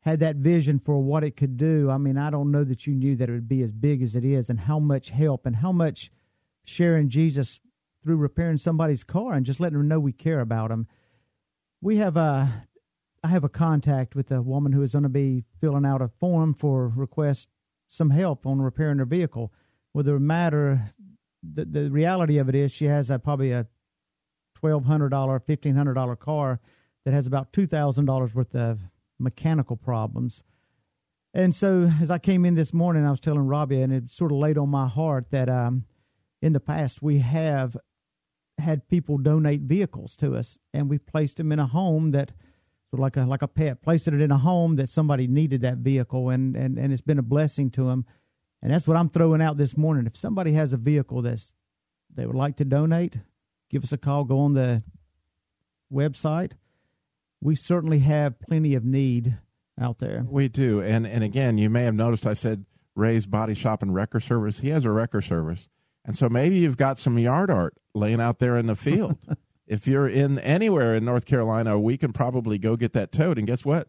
had 0.00 0.20
that 0.20 0.36
vision 0.36 0.78
for 0.78 1.02
what 1.02 1.24
it 1.24 1.36
could 1.36 1.56
do. 1.56 1.90
I 1.90 1.98
mean, 1.98 2.16
I 2.16 2.30
don't 2.30 2.50
know 2.50 2.64
that 2.64 2.86
you 2.86 2.94
knew 2.94 3.16
that 3.16 3.28
it 3.28 3.32
would 3.32 3.48
be 3.48 3.62
as 3.62 3.72
big 3.72 4.02
as 4.02 4.14
it 4.14 4.24
is 4.24 4.48
and 4.48 4.60
how 4.60 4.78
much 4.78 5.10
help 5.10 5.46
and 5.46 5.56
how 5.56 5.72
much 5.72 6.10
sharing 6.64 7.08
Jesus 7.08 7.60
through 8.02 8.16
repairing 8.16 8.58
somebody's 8.58 9.04
car 9.04 9.34
and 9.34 9.44
just 9.44 9.60
letting 9.60 9.78
them 9.78 9.88
know 9.88 10.00
we 10.00 10.12
care 10.12 10.40
about 10.40 10.68
them. 10.70 10.86
We 11.80 11.96
have 11.96 12.16
a, 12.16 12.66
I 13.22 13.28
have 13.28 13.44
a 13.44 13.48
contact 13.48 14.14
with 14.14 14.30
a 14.30 14.42
woman 14.42 14.72
who 14.72 14.82
is 14.82 14.92
going 14.92 15.02
to 15.02 15.08
be 15.08 15.44
filling 15.60 15.84
out 15.84 16.02
a 16.02 16.08
form 16.08 16.54
for 16.54 16.88
request 16.88 17.48
some 17.86 18.10
help 18.10 18.46
on 18.46 18.60
repairing 18.60 18.98
her 18.98 19.04
vehicle. 19.04 19.52
Well, 19.92 20.04
the 20.04 20.18
matter, 20.18 20.92
the, 21.42 21.64
the 21.64 21.90
reality 21.90 22.38
of 22.38 22.48
it 22.48 22.54
is 22.54 22.70
she 22.70 22.84
has 22.84 23.10
a, 23.10 23.18
probably 23.18 23.52
a 23.52 23.66
twelve 24.58 24.84
hundred 24.86 25.10
dollar, 25.10 25.38
fifteen 25.38 25.76
hundred 25.76 25.94
dollar 25.94 26.16
car 26.16 26.60
that 27.04 27.14
has 27.14 27.26
about 27.26 27.52
two 27.52 27.66
thousand 27.66 28.06
dollars 28.06 28.34
worth 28.34 28.54
of 28.54 28.80
mechanical 29.18 29.76
problems. 29.76 30.42
And 31.34 31.54
so 31.54 31.90
as 32.00 32.10
I 32.10 32.18
came 32.18 32.44
in 32.44 32.54
this 32.54 32.72
morning, 32.72 33.06
I 33.06 33.10
was 33.10 33.20
telling 33.20 33.46
Robbie, 33.46 33.82
and 33.82 33.92
it 33.92 34.10
sort 34.10 34.32
of 34.32 34.38
laid 34.38 34.58
on 34.58 34.68
my 34.68 34.88
heart 34.88 35.26
that 35.30 35.48
um, 35.48 35.84
in 36.42 36.52
the 36.52 36.60
past 36.60 37.02
we 37.02 37.18
have 37.18 37.76
had 38.58 38.88
people 38.88 39.18
donate 39.18 39.60
vehicles 39.60 40.16
to 40.16 40.34
us, 40.34 40.58
and 40.74 40.90
we 40.90 40.98
placed 40.98 41.36
them 41.36 41.52
in 41.52 41.60
a 41.60 41.66
home 41.66 42.10
that 42.10 42.30
sort 42.90 42.94
of 42.94 43.00
like 43.00 43.16
a 43.16 43.24
like 43.24 43.42
a 43.42 43.48
pet, 43.48 43.82
placed 43.82 44.08
it 44.08 44.20
in 44.20 44.32
a 44.32 44.38
home 44.38 44.76
that 44.76 44.88
somebody 44.88 45.26
needed 45.28 45.60
that 45.60 45.78
vehicle, 45.78 46.30
and 46.30 46.56
and 46.56 46.78
and 46.78 46.92
it's 46.92 47.02
been 47.02 47.18
a 47.18 47.22
blessing 47.22 47.70
to 47.70 47.84
them. 47.84 48.04
And 48.60 48.72
that's 48.72 48.88
what 48.88 48.96
I'm 48.96 49.10
throwing 49.10 49.40
out 49.40 49.56
this 49.56 49.76
morning. 49.76 50.06
If 50.06 50.16
somebody 50.16 50.52
has 50.54 50.72
a 50.72 50.76
vehicle 50.76 51.22
that's 51.22 51.52
they 52.12 52.26
would 52.26 52.34
like 52.34 52.56
to 52.56 52.64
donate, 52.64 53.18
give 53.70 53.82
us 53.82 53.92
a 53.92 53.98
call. 53.98 54.24
Go 54.24 54.40
on 54.40 54.54
the 54.54 54.82
website 55.92 56.52
we 57.40 57.54
certainly 57.54 58.00
have 58.00 58.40
plenty 58.40 58.74
of 58.74 58.84
need 58.84 59.38
out 59.80 59.98
there. 59.98 60.24
We 60.28 60.48
do, 60.48 60.80
and 60.80 61.06
and 61.06 61.22
again, 61.22 61.58
you 61.58 61.70
may 61.70 61.84
have 61.84 61.94
noticed 61.94 62.26
I 62.26 62.34
said 62.34 62.64
Ray's 62.94 63.26
Body 63.26 63.54
Shop 63.54 63.82
and 63.82 63.94
Wrecker 63.94 64.20
Service. 64.20 64.60
He 64.60 64.70
has 64.70 64.84
a 64.84 64.90
wrecker 64.90 65.20
service, 65.20 65.68
and 66.04 66.16
so 66.16 66.28
maybe 66.28 66.56
you've 66.56 66.76
got 66.76 66.98
some 66.98 67.18
yard 67.18 67.50
art 67.50 67.74
laying 67.94 68.20
out 68.20 68.38
there 68.38 68.56
in 68.56 68.66
the 68.66 68.74
field. 68.74 69.18
if 69.66 69.86
you're 69.86 70.08
in 70.08 70.38
anywhere 70.40 70.94
in 70.94 71.04
North 71.04 71.26
Carolina, 71.26 71.78
we 71.78 71.96
can 71.96 72.12
probably 72.12 72.58
go 72.58 72.76
get 72.76 72.92
that 72.94 73.12
towed. 73.12 73.38
And 73.38 73.46
guess 73.46 73.64
what? 73.64 73.88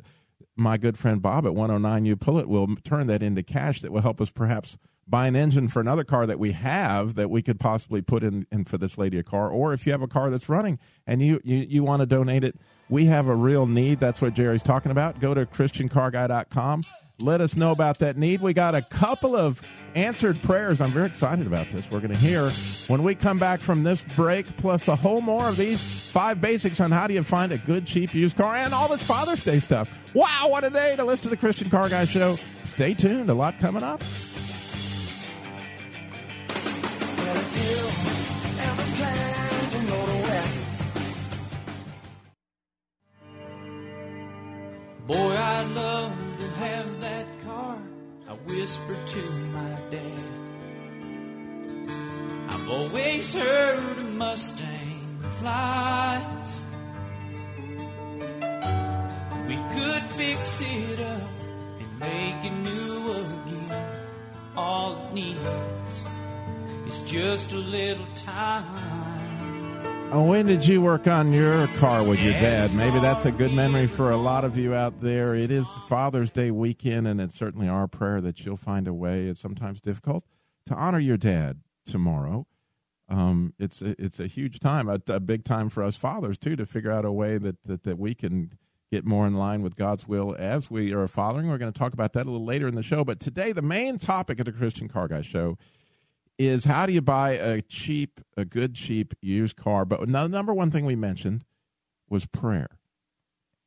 My 0.56 0.78
good 0.78 0.98
friend 0.98 1.22
Bob 1.22 1.46
at 1.46 1.56
109 1.56 2.06
You 2.06 2.16
Pull 2.18 2.38
It 2.38 2.50
will 2.50 2.76
turn 2.84 3.08
that 3.08 3.24
into 3.24 3.44
cash 3.44 3.82
that 3.82 3.92
will 3.92 4.02
help 4.02 4.20
us 4.20 4.30
perhaps 4.30 4.78
buy 5.10 5.28
an 5.28 5.36
engine 5.36 5.68
for 5.68 5.80
another 5.80 6.04
car 6.04 6.28
that 6.28 6.40
we 6.40 6.52
have 6.52 7.16
that 7.16 7.30
we 7.30 7.42
could 7.42 7.60
possibly 7.60 8.02
put 8.02 8.24
in, 8.24 8.46
in 8.52 8.66
for 8.66 8.78
this 8.78 8.98
lady 8.98 9.18
a 9.18 9.24
car. 9.24 9.50
Or 9.50 9.74
if 9.74 9.86
you 9.86 9.92
have 9.92 10.02
a 10.02 10.08
car 10.08 10.30
that's 10.30 10.48
running 10.48 10.78
and 11.08 11.22
you, 11.22 11.42
you, 11.44 11.58
you 11.58 11.84
want 11.84 12.02
to 12.02 12.06
donate 12.06 12.44
it, 12.44 12.56
we 12.90 13.06
have 13.06 13.28
a 13.28 13.36
real 13.36 13.66
need. 13.66 14.00
That's 14.00 14.22
what 14.22 14.34
Jerry's 14.34 14.64
talking 14.64 14.92
about. 14.92 15.20
Go 15.20 15.34
to 15.34 15.46
ChristianCarGuy.com. 15.46 16.84
Let 17.22 17.42
us 17.42 17.58
know 17.58 17.72
about 17.72 18.00
that 18.00 18.18
need. 18.18 18.40
We 18.40 18.54
got 18.54 18.76
a 18.76 18.82
couple 18.82 19.36
of 19.36 19.62
answered 19.94 20.42
prayers. 20.42 20.80
I'm 20.80 20.94
very 20.94 21.08
excited 21.08 21.46
about 21.46 21.70
this. 21.70 21.90
We're 21.92 22.00
going 22.00 22.12
to 22.12 22.18
hear 22.18 22.50
when 22.88 23.04
we 23.04 23.14
come 23.14 23.38
back 23.38 23.62
from 23.62 23.84
this 23.84 24.06
break, 24.16 24.46
plus 24.56 24.88
a 24.88 24.96
whole 24.96 25.20
more 25.20 25.50
of 25.50 25.58
these 25.58 25.82
five 25.82 26.40
basics 26.40 26.80
on 26.80 26.92
how 26.92 27.08
do 27.08 27.14
you 27.14 27.24
find 27.24 27.52
a 27.52 27.58
good, 27.58 27.86
cheap 27.86 28.14
used 28.14 28.38
car 28.38 28.56
and 28.56 28.74
all 28.74 28.88
this 28.88 29.04
Father's 29.04 29.44
Day 29.44 29.60
stuff. 29.60 29.90
Wow, 30.14 30.48
what 30.50 30.64
a 30.64 30.70
day 30.70 30.96
to 30.96 31.04
listen 31.04 31.24
to 31.24 31.30
the 31.30 31.38
Christian 31.38 31.70
Car 31.70 31.90
Guy 31.90 32.06
Show. 32.06 32.38
Stay 32.64 32.94
tuned. 32.94 33.30
A 33.30 33.34
lot 33.34 33.60
coming 33.60 33.84
up. 33.84 34.02
Boy, 45.10 45.16
I'd 45.16 45.72
love 45.72 46.14
to 46.38 46.48
have 46.64 47.02
that 47.02 47.26
car, 47.44 47.82
I 48.30 48.34
whispered 48.46 49.08
to 49.08 49.22
my 49.58 49.72
dad. 49.90 50.20
I've 52.50 52.70
always 52.70 53.34
heard 53.34 53.98
a 53.98 54.04
Mustang 54.04 55.18
flies. 55.40 56.62
We 59.48 59.58
could 59.74 60.04
fix 60.10 60.62
it 60.62 61.00
up 61.00 61.30
and 61.80 62.00
make 62.00 62.46
it 62.46 62.58
new 62.70 63.12
again. 63.12 63.86
All 64.56 64.96
it 65.08 65.14
needs 65.16 66.04
is 66.86 67.02
just 67.12 67.52
a 67.52 67.58
little 67.58 68.06
time. 68.14 69.09
Oh, 70.12 70.24
when 70.24 70.48
did 70.48 70.66
you 70.66 70.82
work 70.82 71.06
on 71.06 71.32
your 71.32 71.68
car 71.78 72.04
with 72.04 72.20
your 72.20 72.34
dad? 72.34 72.74
Maybe 72.74 73.00
that's 73.00 73.26
a 73.26 73.32
good 73.32 73.54
memory 73.54 73.86
for 73.86 74.10
a 74.10 74.18
lot 74.18 74.44
of 74.44 74.58
you 74.58 74.74
out 74.74 75.02
there. 75.02 75.36
It 75.36 75.52
is 75.52 75.70
Father's 75.88 76.32
Day 76.32 76.50
weekend, 76.50 77.08
and 77.08 77.22
it's 77.22 77.38
certainly 77.38 77.70
our 77.70 77.88
prayer 77.88 78.20
that 78.22 78.44
you'll 78.44 78.58
find 78.58 78.88
a 78.88 78.94
way. 78.94 79.28
It's 79.28 79.40
sometimes 79.40 79.80
difficult 79.80 80.26
to 80.66 80.74
honor 80.74 80.98
your 80.98 81.18
dad 81.18 81.60
tomorrow. 81.86 82.48
Um, 83.08 83.54
it's 83.60 83.84
a, 83.84 83.96
it's 84.04 84.20
a 84.20 84.26
huge 84.26 84.60
time, 84.60 84.90
a, 84.90 85.00
a, 85.06 85.20
big 85.20 85.44
time 85.44 85.70
for 85.70 85.84
us 85.84 85.96
fathers 85.96 86.40
too, 86.40 86.56
to 86.56 86.66
figure 86.66 86.92
out 86.92 87.06
a 87.06 87.12
way 87.12 87.38
that, 87.38 87.62
that 87.66 87.84
that 87.84 88.00
we 88.00 88.16
can 88.16 88.54
get 88.92 89.06
more 89.06 89.28
in 89.28 89.36
line 89.36 89.62
with 89.62 89.76
God's 89.76 90.08
will 90.08 90.36
as 90.40 90.72
we 90.72 90.92
are 90.92 91.08
fathering. 91.08 91.50
We're 91.50 91.60
going 91.60 91.72
to 91.72 91.78
talk 91.78 91.94
about 91.94 92.14
that 92.14 92.26
a 92.26 92.32
little 92.32 92.46
later 92.46 92.68
in 92.68 92.74
the 92.74 92.82
show. 92.82 93.04
But 93.04 93.20
today, 93.20 93.52
the 93.52 93.62
main 93.62 94.00
topic 94.00 94.40
of 94.40 94.46
the 94.46 94.52
Christian 94.52 94.88
Car 94.88 95.08
Guy 95.08 95.22
Show 95.22 95.60
is 96.40 96.66
how 96.66 96.88
do 96.88 96.94
you 96.94 97.02
buy 97.02 97.32
a 97.32 97.62
cheap, 97.62 98.22
a 98.36 98.46
good 98.46 98.74
cheap 98.74 99.14
used 99.22 99.58
car? 99.58 99.86
But 99.86 100.00
the 100.00 100.28
number 100.28 100.54
one 100.54 100.72
thing 100.72 100.86
we 100.86 100.96
mentioned 100.96 101.44
was 102.10 102.26
prayer, 102.26 102.80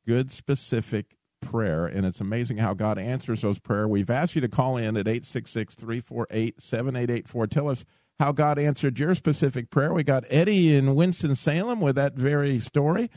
good 0.05 0.31
specific 0.31 1.15
prayer, 1.39 1.85
and 1.85 2.05
it's 2.05 2.19
amazing 2.19 2.57
how 2.57 2.73
God 2.73 2.97
answers 2.97 3.41
those 3.41 3.59
prayer. 3.59 3.87
We've 3.87 4.09
asked 4.09 4.35
you 4.35 4.41
to 4.41 4.49
call 4.49 4.75
in 4.75 4.97
at 4.97 5.05
866-348-7884. 5.05 7.49
Tell 7.49 7.69
us 7.69 7.85
how 8.19 8.31
God 8.31 8.57
answered 8.57 8.97
your 8.99 9.13
specific 9.15 9.69
prayer. 9.69 9.93
We 9.93 10.03
got 10.03 10.25
Eddie 10.29 10.75
in 10.75 10.95
Winston 10.95 11.35
Salem 11.35 11.79
with 11.79 11.95
that 11.95 12.15
very 12.15 12.59
story. 12.59 13.09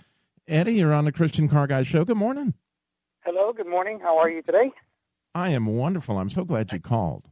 Eddie, 0.47 0.75
you're 0.75 0.93
on 0.93 1.07
the 1.07 1.13
Christian 1.13 1.49
Car 1.49 1.67
Guy 1.67 1.83
Show. 1.83 2.05
Good 2.05 2.17
morning. 2.17 2.55
Hello. 3.25 3.53
Good 3.53 3.67
morning. 3.67 3.99
How 4.01 4.17
are 4.19 4.31
you 4.31 4.43
today? 4.43 4.71
I 5.35 5.51
am 5.51 5.67
wonderful. 5.67 6.19
I'm 6.19 6.31
so 6.31 6.45
glad 6.45 6.73
you 6.73 6.81
called. 6.81 7.25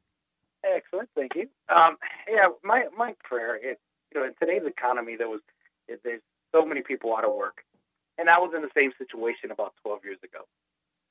Excellent, 0.74 1.08
thank 1.14 1.36
you. 1.36 1.48
Um, 1.70 1.96
yeah, 2.28 2.50
my 2.64 2.86
my 2.98 3.14
prayer 3.22 3.56
is, 3.56 3.78
you 4.12 4.20
know, 4.20 4.26
in 4.26 4.34
today's 4.40 4.66
economy, 4.66 5.16
there 5.16 5.28
was 5.28 5.40
there's 5.88 6.22
so 6.52 6.66
many 6.66 6.82
people 6.82 7.16
out 7.16 7.24
of 7.24 7.34
work, 7.34 7.62
and 8.18 8.28
I 8.28 8.38
was 8.40 8.52
in 8.56 8.62
the 8.62 8.74
same 8.76 8.90
situation 8.98 9.52
about 9.52 9.74
12 9.84 10.00
years 10.04 10.18
ago. 10.24 10.42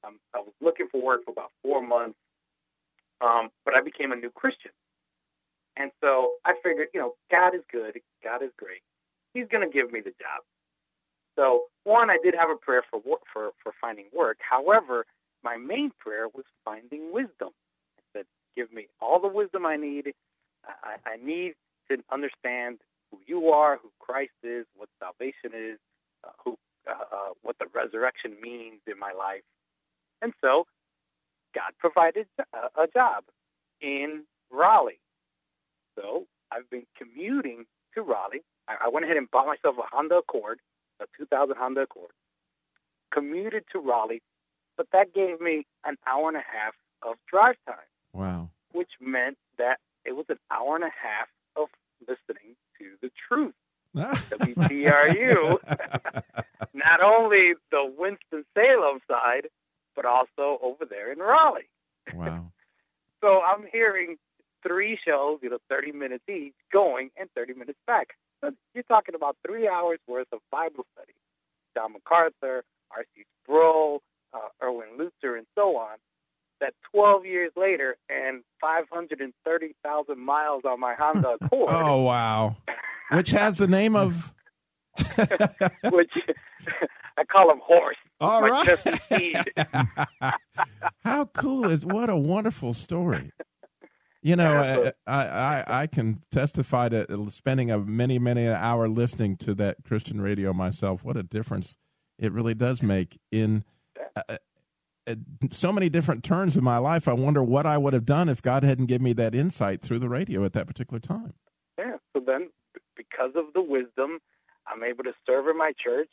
Um, 0.05 0.19
I 0.35 0.39
was 0.39 0.53
looking 0.61 0.87
for 0.91 1.01
work 1.01 1.23
for 1.25 1.31
about 1.31 1.51
four 1.63 1.81
months, 1.85 2.19
um, 3.21 3.49
but 3.65 3.75
I 3.75 3.81
became 3.81 4.11
a 4.11 4.17
new 4.17 4.31
Christian, 4.31 4.71
and 5.77 5.91
so 6.01 6.33
I 6.45 6.55
figured, 6.63 6.89
you 6.93 6.99
know, 6.99 7.15
God 7.31 7.55
is 7.55 7.63
good, 7.71 8.01
God 8.23 8.43
is 8.43 8.51
great, 8.57 8.83
He's 9.33 9.47
going 9.47 9.65
to 9.65 9.73
give 9.73 9.91
me 9.93 10.01
the 10.01 10.11
job. 10.19 10.43
So 11.37 11.65
one, 11.85 12.09
I 12.09 12.17
did 12.23 12.35
have 12.37 12.49
a 12.51 12.57
prayer 12.57 12.83
for 12.91 13.01
for 13.33 13.51
for 13.63 13.73
finding 13.79 14.07
work. 14.13 14.37
However, 14.43 15.05
my 15.43 15.57
main 15.57 15.91
prayer 15.99 16.27
was 16.27 16.45
finding 16.65 17.13
wisdom 17.13 17.51
give 18.55 18.71
me 18.71 18.87
all 19.01 19.19
the 19.19 19.27
wisdom 19.27 19.65
I 19.65 19.77
need. 19.77 20.13
I, 20.65 20.95
I 21.09 21.17
need 21.23 21.53
to 21.89 21.97
understand 22.11 22.79
who 23.11 23.19
you 23.25 23.49
are, 23.49 23.77
who 23.81 23.89
Christ 23.99 24.31
is, 24.43 24.65
what 24.75 24.89
salvation 24.99 25.51
is, 25.53 25.79
uh, 26.23 26.29
who, 26.43 26.57
uh, 26.87 26.91
uh, 26.91 27.29
what 27.41 27.57
the 27.59 27.65
resurrection 27.73 28.35
means 28.41 28.81
in 28.87 28.97
my 28.99 29.11
life. 29.11 29.43
And 30.21 30.33
so, 30.41 30.65
God 31.53 31.73
provided 31.79 32.27
a, 32.53 32.81
a 32.81 32.87
job 32.93 33.23
in 33.81 34.23
Raleigh. 34.51 34.99
So 35.95 36.25
I've 36.51 36.69
been 36.69 36.85
commuting 36.97 37.65
to 37.95 38.01
Raleigh. 38.01 38.43
I, 38.67 38.85
I 38.85 38.89
went 38.89 39.05
ahead 39.05 39.17
and 39.17 39.29
bought 39.29 39.47
myself 39.47 39.75
a 39.77 39.95
Honda 39.95 40.15
Accord, 40.15 40.59
a 41.01 41.05
2000 41.17 41.55
Honda 41.57 41.81
Accord. 41.81 42.11
Commuted 43.13 43.63
to 43.71 43.79
Raleigh, 43.79 44.21
but 44.77 44.87
that 44.91 45.13
gave 45.13 45.39
me 45.39 45.65
an 45.85 45.97
hour 46.07 46.27
and 46.27 46.37
a 46.37 46.41
half 46.41 46.73
of 47.03 47.17
drive 47.29 47.55
time. 47.67 47.75
Wow. 48.13 48.49
Which 48.71 48.91
meant 49.01 49.37
that 49.57 49.79
it 50.05 50.15
was 50.15 50.25
an 50.29 50.39
hour 50.51 50.75
and 50.75 50.83
a 50.83 50.87
half 50.87 51.27
of 51.55 51.67
listening 52.01 52.55
to 52.79 52.85
the 53.01 53.11
truth. 53.27 53.53
WTRU, 53.95 55.57
not 56.73 57.01
only 57.03 57.53
the 57.71 57.93
Winston 57.95 58.43
Salem 58.55 58.99
side, 59.07 59.49
but 59.95 60.05
also 60.05 60.57
over 60.63 60.85
there 60.89 61.11
in 61.11 61.19
Raleigh. 61.19 61.69
Wow. 62.13 62.51
so 63.21 63.41
I'm 63.41 63.65
hearing 63.71 64.17
three 64.65 64.97
shows, 65.05 65.39
you 65.43 65.49
know, 65.51 65.59
30 65.69 65.91
minutes 65.91 66.23
each, 66.27 66.53
going 66.71 67.11
and 67.17 67.29
30 67.35 67.53
minutes 67.53 67.77
back. 67.85 68.09
So 68.41 68.51
you're 68.73 68.83
talking 68.83 69.13
about 69.13 69.37
three 69.45 69.67
hours 69.67 69.99
worth 70.07 70.27
of 70.33 70.39
Bible 70.51 70.85
study. 70.93 71.13
John 71.75 71.93
MacArthur, 71.93 72.63
R.C. 72.91 73.25
Sproul, 73.43 74.01
uh, 74.33 74.49
Erwin 74.63 74.97
Lutzer, 74.97 75.37
and 75.37 75.45
so 75.55 75.77
on 75.77 75.97
that 76.63 76.73
12 76.93 77.25
years 77.25 77.51
later 77.57 77.97
and 78.09 78.41
530,000 78.61 80.19
miles 80.19 80.63
on 80.65 80.79
my 80.79 80.95
Honda 80.97 81.35
Accord. 81.41 81.69
oh, 81.69 82.01
wow. 82.03 82.55
Which 83.11 83.31
has 83.31 83.57
the 83.57 83.67
name 83.67 83.95
of. 83.95 84.33
Which 85.17 86.11
I 87.17 87.23
call 87.25 87.51
him 87.51 87.59
Horse. 87.63 87.97
All 88.21 88.41
right. 88.41 88.77
How 91.03 91.25
cool 91.25 91.69
is 91.69 91.85
what 91.85 92.09
a 92.09 92.15
wonderful 92.15 92.73
story. 92.73 93.31
You 94.21 94.37
know, 94.37 94.93
I, 95.05 95.13
I, 95.13 95.63
I 95.81 95.87
can 95.87 96.21
testify 96.31 96.89
to 96.89 97.29
spending 97.29 97.69
a 97.69 97.79
many 97.79 98.17
many 98.19 98.47
hour 98.47 98.87
listening 98.87 99.35
to 99.37 99.53
that 99.55 99.77
Christian 99.85 100.21
radio 100.21 100.53
myself. 100.53 101.03
What 101.03 101.17
a 101.17 101.23
difference 101.23 101.75
it 102.17 102.31
really 102.31 102.53
does 102.53 102.81
make 102.81 103.19
in 103.31 103.65
uh, 104.15 104.37
Uh, 105.05 105.15
so 105.51 105.71
many 105.71 105.89
different 105.89 106.23
turns 106.23 106.55
in 106.55 106.63
my 106.63 106.77
life. 106.77 107.07
I 107.07 107.13
wonder 107.13 107.43
what 107.43 107.65
I 107.65 107.77
would 107.77 107.93
have 107.93 108.05
done 108.05 108.29
if 108.29 108.41
God 108.41 108.63
hadn't 108.63 108.85
given 108.85 109.03
me 109.03 109.13
that 109.13 109.35
insight 109.35 109.81
through 109.81 109.99
the 109.99 110.09
radio 110.09 110.45
at 110.45 110.53
that 110.53 110.67
particular 110.67 110.99
time. 110.99 111.33
Yeah. 111.77 111.97
So 112.13 112.23
then, 112.25 112.49
because 112.95 113.31
of 113.35 113.53
the 113.53 113.61
wisdom, 113.61 114.19
I'm 114.67 114.83
able 114.83 115.03
to 115.03 115.13
serve 115.25 115.47
in 115.47 115.57
my 115.57 115.73
church. 115.83 116.09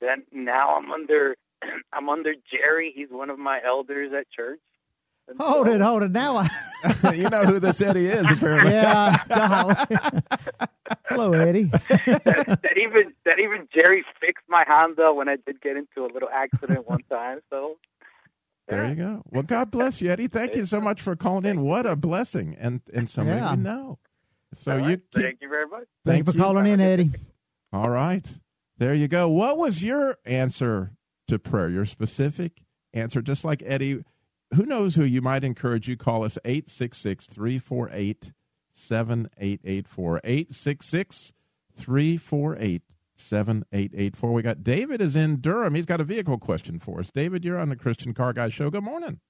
Then 0.00 0.24
now 0.32 0.76
I'm 0.76 0.90
under 0.90 1.36
I'm 1.92 2.08
under 2.08 2.34
Jerry. 2.50 2.92
He's 2.94 3.08
one 3.10 3.30
of 3.30 3.38
my 3.38 3.60
elders 3.64 4.12
at 4.18 4.30
church. 4.30 4.60
And 5.26 5.38
hold 5.40 5.66
so, 5.66 5.72
it, 5.72 5.80
hold 5.80 6.02
it. 6.02 6.10
Now 6.10 6.36
I, 6.36 6.50
you 7.14 7.30
know 7.30 7.44
who 7.44 7.58
this 7.58 7.80
Eddie 7.80 8.06
is, 8.06 8.30
apparently. 8.30 8.72
Yeah. 8.72 9.16
Hello, 11.08 11.32
Eddie. 11.32 11.64
that, 11.64 12.60
that, 12.62 12.76
even 12.76 13.14
that 13.24 13.38
even 13.38 13.66
Jerry 13.74 14.04
fixed 14.20 14.44
my 14.48 14.64
Honda 14.66 15.14
when 15.14 15.28
I 15.28 15.36
did 15.46 15.62
get 15.62 15.76
into 15.78 16.04
a 16.04 16.12
little 16.12 16.28
accident 16.28 16.86
one 16.86 17.00
time. 17.10 17.40
So 17.48 17.76
there 18.68 18.88
you 18.88 18.94
go. 18.94 19.22
Well, 19.26 19.42
God 19.42 19.70
bless 19.70 20.00
you, 20.00 20.10
Eddie. 20.10 20.28
Thank 20.28 20.56
you 20.56 20.64
so 20.64 20.80
much 20.80 21.02
for 21.02 21.16
calling 21.16 21.44
in. 21.44 21.62
What 21.62 21.86
a 21.86 21.96
blessing, 21.96 22.56
and 22.58 22.80
and 22.92 23.10
somebody 23.10 23.40
yeah. 23.40 23.54
we 23.54 23.62
know. 23.62 23.98
So 24.54 24.76
right. 24.76 24.90
you 24.90 24.96
keep, 24.96 25.22
thank 25.22 25.42
you 25.42 25.48
very 25.48 25.66
much. 25.66 25.84
Thank, 26.04 26.24
thank 26.24 26.26
you 26.26 26.32
for 26.32 26.38
calling 26.38 26.66
in, 26.66 26.80
Eddie. 26.80 27.10
All 27.72 27.90
right, 27.90 28.26
there 28.78 28.94
you 28.94 29.08
go. 29.08 29.28
What 29.28 29.58
was 29.58 29.82
your 29.82 30.16
answer 30.24 30.92
to 31.28 31.38
prayer? 31.38 31.68
Your 31.68 31.84
specific, 31.84 32.62
answer, 32.92 33.20
just 33.20 33.44
like 33.44 33.62
Eddie. 33.66 34.04
Who 34.54 34.64
knows 34.64 34.94
who 34.94 35.04
you 35.04 35.20
might 35.20 35.44
encourage 35.44 35.88
you? 35.88 35.96
Call 35.96 36.24
us 36.24 36.38
866 36.44 37.26
348 37.26 38.32
7884. 38.72 40.20
866 40.24 41.32
348 41.76 42.82
7884. 43.16 44.32
We 44.32 44.42
got 44.42 44.64
David 44.64 45.00
is 45.00 45.16
in 45.16 45.40
Durham. 45.40 45.74
He's 45.74 45.86
got 45.86 46.00
a 46.00 46.04
vehicle 46.04 46.38
question 46.38 46.78
for 46.78 47.00
us. 47.00 47.10
David, 47.10 47.44
you're 47.44 47.58
on 47.58 47.68
the 47.68 47.76
Christian 47.76 48.14
Car 48.14 48.32
Guy 48.32 48.48
Show. 48.48 48.70
Good 48.70 48.84
morning. 48.84 49.20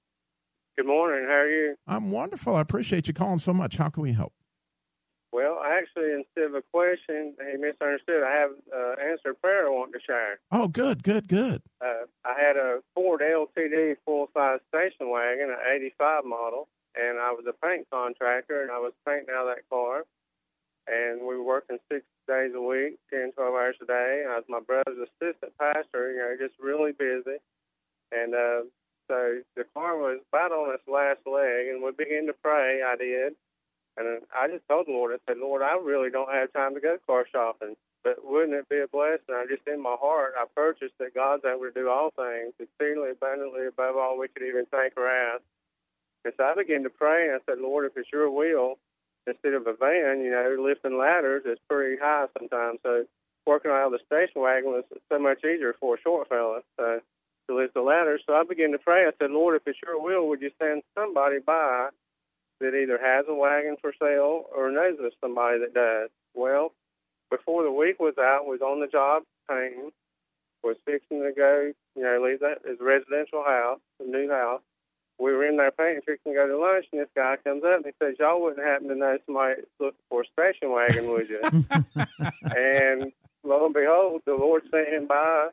Good 0.77 0.87
morning. 0.87 1.25
How 1.27 1.35
are 1.35 1.49
you? 1.49 1.75
I'm 1.87 2.11
wonderful. 2.11 2.55
I 2.55 2.61
appreciate 2.61 3.07
you 3.07 3.13
calling 3.13 3.39
so 3.39 3.53
much. 3.53 3.77
How 3.77 3.89
can 3.89 4.03
we 4.03 4.11
help? 4.13 4.33
Well, 5.31 5.59
actually, 5.65 6.13
instead 6.13 6.45
of 6.45 6.55
a 6.55 6.61
question, 6.71 7.35
he 7.39 7.57
misunderstood. 7.57 8.23
I 8.23 8.31
have 8.39 8.51
uh, 8.73 8.95
answered 9.03 9.41
prayer 9.41 9.67
I 9.67 9.69
want 9.69 9.91
to 9.91 9.99
share. 10.05 10.39
Oh, 10.49 10.69
good, 10.69 11.03
good, 11.03 11.27
good. 11.27 11.61
Uh, 11.83 12.07
I 12.23 12.39
had 12.39 12.55
a 12.55 12.79
Ford 12.93 13.21
LTD 13.21 13.95
full 14.05 14.29
size 14.33 14.59
station 14.69 15.09
wagon, 15.09 15.49
an 15.49 15.57
85 15.75 16.23
model, 16.23 16.69
and 16.95 17.19
I 17.19 17.31
was 17.31 17.43
a 17.49 17.65
paint 17.65 17.85
contractor, 17.91 18.61
and 18.61 18.71
I 18.71 18.79
was 18.79 18.93
painting 19.05 19.35
out 19.35 19.45
that 19.47 19.67
car. 19.69 20.03
And 20.87 21.21
we 21.21 21.37
were 21.37 21.43
working 21.43 21.79
six 21.91 22.05
days 22.27 22.51
a 22.55 22.61
week, 22.61 22.97
10, 23.09 23.31
12 23.33 23.53
hours 23.53 23.75
a 23.81 23.85
day. 23.85 24.23
I 24.29 24.35
was 24.35 24.45
my 24.47 24.59
brother's 24.59 25.07
assistant 25.07 25.53
pastor, 25.57 26.11
you 26.11 26.19
know, 26.19 26.35
just 26.39 26.59
really 26.59 26.91
busy. 26.91 27.41
And 28.11 28.35
uh, 28.35 28.69
so 29.07 29.41
the 29.55 29.65
car 29.73 29.97
was 29.97 30.19
about 30.29 30.51
on 30.51 30.73
its 30.73 30.87
last 30.87 31.25
leg, 31.25 31.67
and 31.73 31.81
we 31.81 31.91
began 31.91 32.27
to 32.27 32.33
pray. 32.33 32.81
I 32.85 32.95
did 32.95 33.33
and 33.97 34.21
I 34.35 34.47
just 34.47 34.67
told 34.67 34.87
the 34.87 34.91
Lord, 34.91 35.15
I 35.15 35.23
said, 35.27 35.39
Lord, 35.39 35.61
I 35.61 35.79
really 35.79 36.09
don't 36.09 36.31
have 36.31 36.51
time 36.51 36.75
to 36.75 36.81
go 36.81 36.97
car 37.07 37.25
shopping. 37.31 37.75
But 38.03 38.19
wouldn't 38.23 38.53
it 38.53 38.69
be 38.69 38.79
a 38.79 38.87
blessing? 38.87 39.33
I 39.33 39.45
just 39.49 39.65
in 39.67 39.81
my 39.81 39.95
heart, 39.99 40.33
I 40.37 40.45
purchased 40.53 40.93
that 40.99 41.15
God's 41.15 41.43
able 41.45 41.65
to 41.65 41.71
do 41.71 41.89
all 41.89 42.11
things 42.11 42.53
exceedingly 42.59 43.11
abundantly 43.11 43.67
above 43.67 43.95
all 43.95 44.19
we 44.19 44.27
could 44.27 44.43
even 44.43 44.65
think 44.67 44.93
or 44.97 45.07
ask. 45.07 45.41
And 46.23 46.33
so 46.37 46.43
I 46.43 46.53
began 46.55 46.83
to 46.83 46.89
pray, 46.89 47.29
and 47.29 47.39
I 47.39 47.41
said, 47.45 47.61
Lord, 47.61 47.85
if 47.85 47.97
it's 47.97 48.11
your 48.11 48.29
will, 48.29 48.77
instead 49.27 49.53
of 49.53 49.67
a 49.67 49.73
van, 49.73 50.21
you 50.21 50.31
know, 50.31 50.55
lifting 50.59 50.97
ladders 50.97 51.43
is 51.45 51.57
pretty 51.69 51.97
high 52.01 52.25
sometimes. 52.37 52.79
So 52.83 53.05
working 53.45 53.71
out 53.71 53.87
of 53.87 53.91
the 53.93 54.05
station 54.05 54.41
wagon 54.41 54.71
was 54.71 54.83
so 55.11 55.19
much 55.19 55.39
easier 55.39 55.75
for 55.79 55.95
a 55.95 56.01
short 56.01 56.29
fella 56.29 56.61
so, 56.77 56.99
to 57.47 57.55
lift 57.55 57.73
the 57.73 57.81
ladders. 57.81 58.21
So 58.25 58.33
I 58.33 58.43
began 58.43 58.71
to 58.71 58.77
pray. 58.77 59.05
I 59.05 59.11
said, 59.19 59.31
Lord, 59.31 59.55
if 59.55 59.63
it's 59.65 59.79
your 59.85 60.01
will, 60.01 60.27
would 60.29 60.41
you 60.41 60.51
send 60.59 60.83
somebody 60.95 61.39
by 61.39 61.89
that 62.61 62.75
either 62.75 62.99
has 63.01 63.25
a 63.27 63.33
wagon 63.33 63.75
for 63.81 63.93
sale 63.99 64.45
or 64.55 64.71
knows 64.71 64.97
of 64.99 65.11
somebody 65.21 65.59
that 65.59 65.73
does. 65.73 66.09
Well, 66.33 66.71
before 67.29 67.63
the 67.63 67.71
week 67.71 67.99
was 67.99 68.15
out, 68.17 68.45
was 68.45 68.61
on 68.61 68.79
the 68.79 68.87
job 68.87 69.23
painting, 69.49 69.91
was 70.63 70.77
fixing 70.85 71.21
to 71.21 71.31
go, 71.35 71.73
you 71.95 72.03
know, 72.03 72.21
leave 72.23 72.39
that 72.39 72.61
a 72.65 72.83
residential 72.83 73.43
house, 73.43 73.79
a 73.99 74.07
new 74.07 74.29
house. 74.29 74.61
We 75.17 75.31
were 75.31 75.45
in 75.45 75.57
there 75.57 75.71
painting, 75.71 76.01
fixing 76.05 76.33
to 76.33 76.37
go 76.37 76.47
to 76.47 76.57
lunch, 76.57 76.85
and 76.91 77.01
this 77.01 77.09
guy 77.15 77.37
comes 77.43 77.63
up 77.63 77.77
and 77.77 77.85
he 77.85 77.91
says, 78.01 78.15
"Y'all 78.19 78.41
wouldn't 78.41 78.65
happen 78.65 78.89
to 78.89 78.95
know 78.95 79.17
somebody 79.25 79.61
looking 79.79 79.99
for 80.09 80.23
a 80.23 80.25
station 80.25 80.71
wagon, 80.71 81.09
would 81.09 81.29
you?" 81.29 81.41
and 82.55 83.11
lo 83.43 83.65
and 83.65 83.73
behold, 83.73 84.21
the 84.25 84.35
Lord 84.35 84.63
sent 84.69 84.89
him 84.89 85.07
by. 85.07 85.49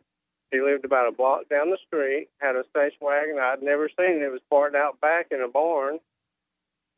He 0.51 0.61
lived 0.61 0.85
about 0.85 1.09
a 1.09 1.13
block 1.13 1.49
down 1.49 1.71
the 1.71 1.79
street, 1.87 2.29
had 2.39 2.57
a 2.57 2.65
station 2.71 2.99
wagon 3.01 3.39
I'd 3.39 3.63
never 3.63 3.89
seen. 3.89 4.21
It 4.21 4.31
was 4.31 4.43
parked 4.51 4.77
out 4.77 5.01
back 5.01 5.29
in 5.31 5.41
a 5.41 5.49
barn 5.49 5.99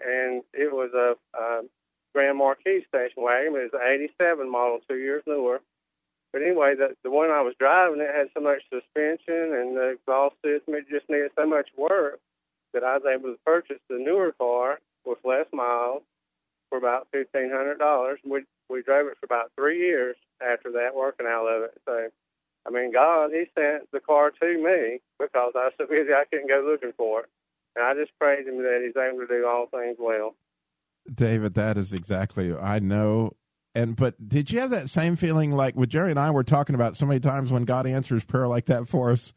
and 0.00 0.42
it 0.52 0.72
was 0.72 0.90
a, 0.94 1.14
a 1.38 1.62
Grand 2.12 2.38
Marquis 2.38 2.84
station 2.88 3.22
wagon. 3.22 3.54
It 3.54 3.72
was 3.72 3.80
an 3.80 3.80
87 3.86 4.50
model, 4.50 4.80
two 4.88 4.96
years 4.96 5.22
newer. 5.26 5.60
But 6.32 6.42
anyway, 6.42 6.74
the, 6.74 6.96
the 7.04 7.10
one 7.10 7.30
I 7.30 7.42
was 7.42 7.54
driving, 7.58 8.00
it 8.00 8.10
had 8.12 8.28
so 8.34 8.40
much 8.40 8.62
suspension 8.68 9.54
and 9.54 9.76
the 9.76 9.94
exhaust 9.94 10.34
system, 10.42 10.74
it 10.74 10.88
just 10.90 11.08
needed 11.08 11.30
so 11.36 11.46
much 11.46 11.68
work 11.76 12.18
that 12.74 12.84
I 12.84 12.98
was 12.98 13.02
able 13.06 13.32
to 13.32 13.38
purchase 13.46 13.80
the 13.88 13.98
newer 13.98 14.32
car 14.32 14.80
with 15.04 15.18
less 15.24 15.46
miles 15.52 16.02
for 16.68 16.78
about 16.78 17.08
$1,500. 17.14 18.16
We, 18.24 18.44
we 18.68 18.82
drove 18.82 19.06
it 19.06 19.16
for 19.18 19.26
about 19.26 19.52
three 19.56 19.78
years 19.78 20.16
after 20.42 20.70
that, 20.72 20.94
working 20.94 21.26
out 21.26 21.46
of 21.46 21.62
it. 21.64 21.80
So, 21.86 22.08
I 22.66 22.70
mean, 22.70 22.92
God, 22.92 23.30
He 23.30 23.44
sent 23.54 23.90
the 23.92 24.00
car 24.00 24.30
to 24.30 24.46
me 24.46 25.00
because 25.18 25.52
I 25.54 25.64
was 25.66 25.72
so 25.78 25.86
busy 25.86 26.12
I 26.12 26.24
couldn't 26.30 26.48
go 26.48 26.66
looking 26.68 26.92
for 26.96 27.20
it. 27.20 27.26
And 27.76 27.84
I 27.84 27.94
just 27.94 28.16
praise 28.18 28.46
him 28.46 28.58
that 28.58 28.82
he's 28.84 28.96
able 28.96 29.20
to 29.20 29.26
do 29.26 29.46
all 29.46 29.66
things 29.66 29.96
well. 29.98 30.34
David, 31.12 31.54
that 31.54 31.76
is 31.76 31.92
exactly 31.92 32.54
I 32.54 32.78
know. 32.78 33.32
And 33.74 33.96
but 33.96 34.28
did 34.28 34.52
you 34.52 34.60
have 34.60 34.70
that 34.70 34.88
same 34.88 35.16
feeling 35.16 35.50
like 35.50 35.74
with 35.74 35.90
Jerry 35.90 36.10
and 36.10 36.18
I 36.18 36.30
were 36.30 36.44
talking 36.44 36.76
about 36.76 36.96
so 36.96 37.06
many 37.06 37.18
times 37.18 37.50
when 37.50 37.64
God 37.64 37.86
answers 37.86 38.24
prayer 38.24 38.46
like 38.46 38.66
that 38.66 38.86
for 38.86 39.10
us? 39.10 39.32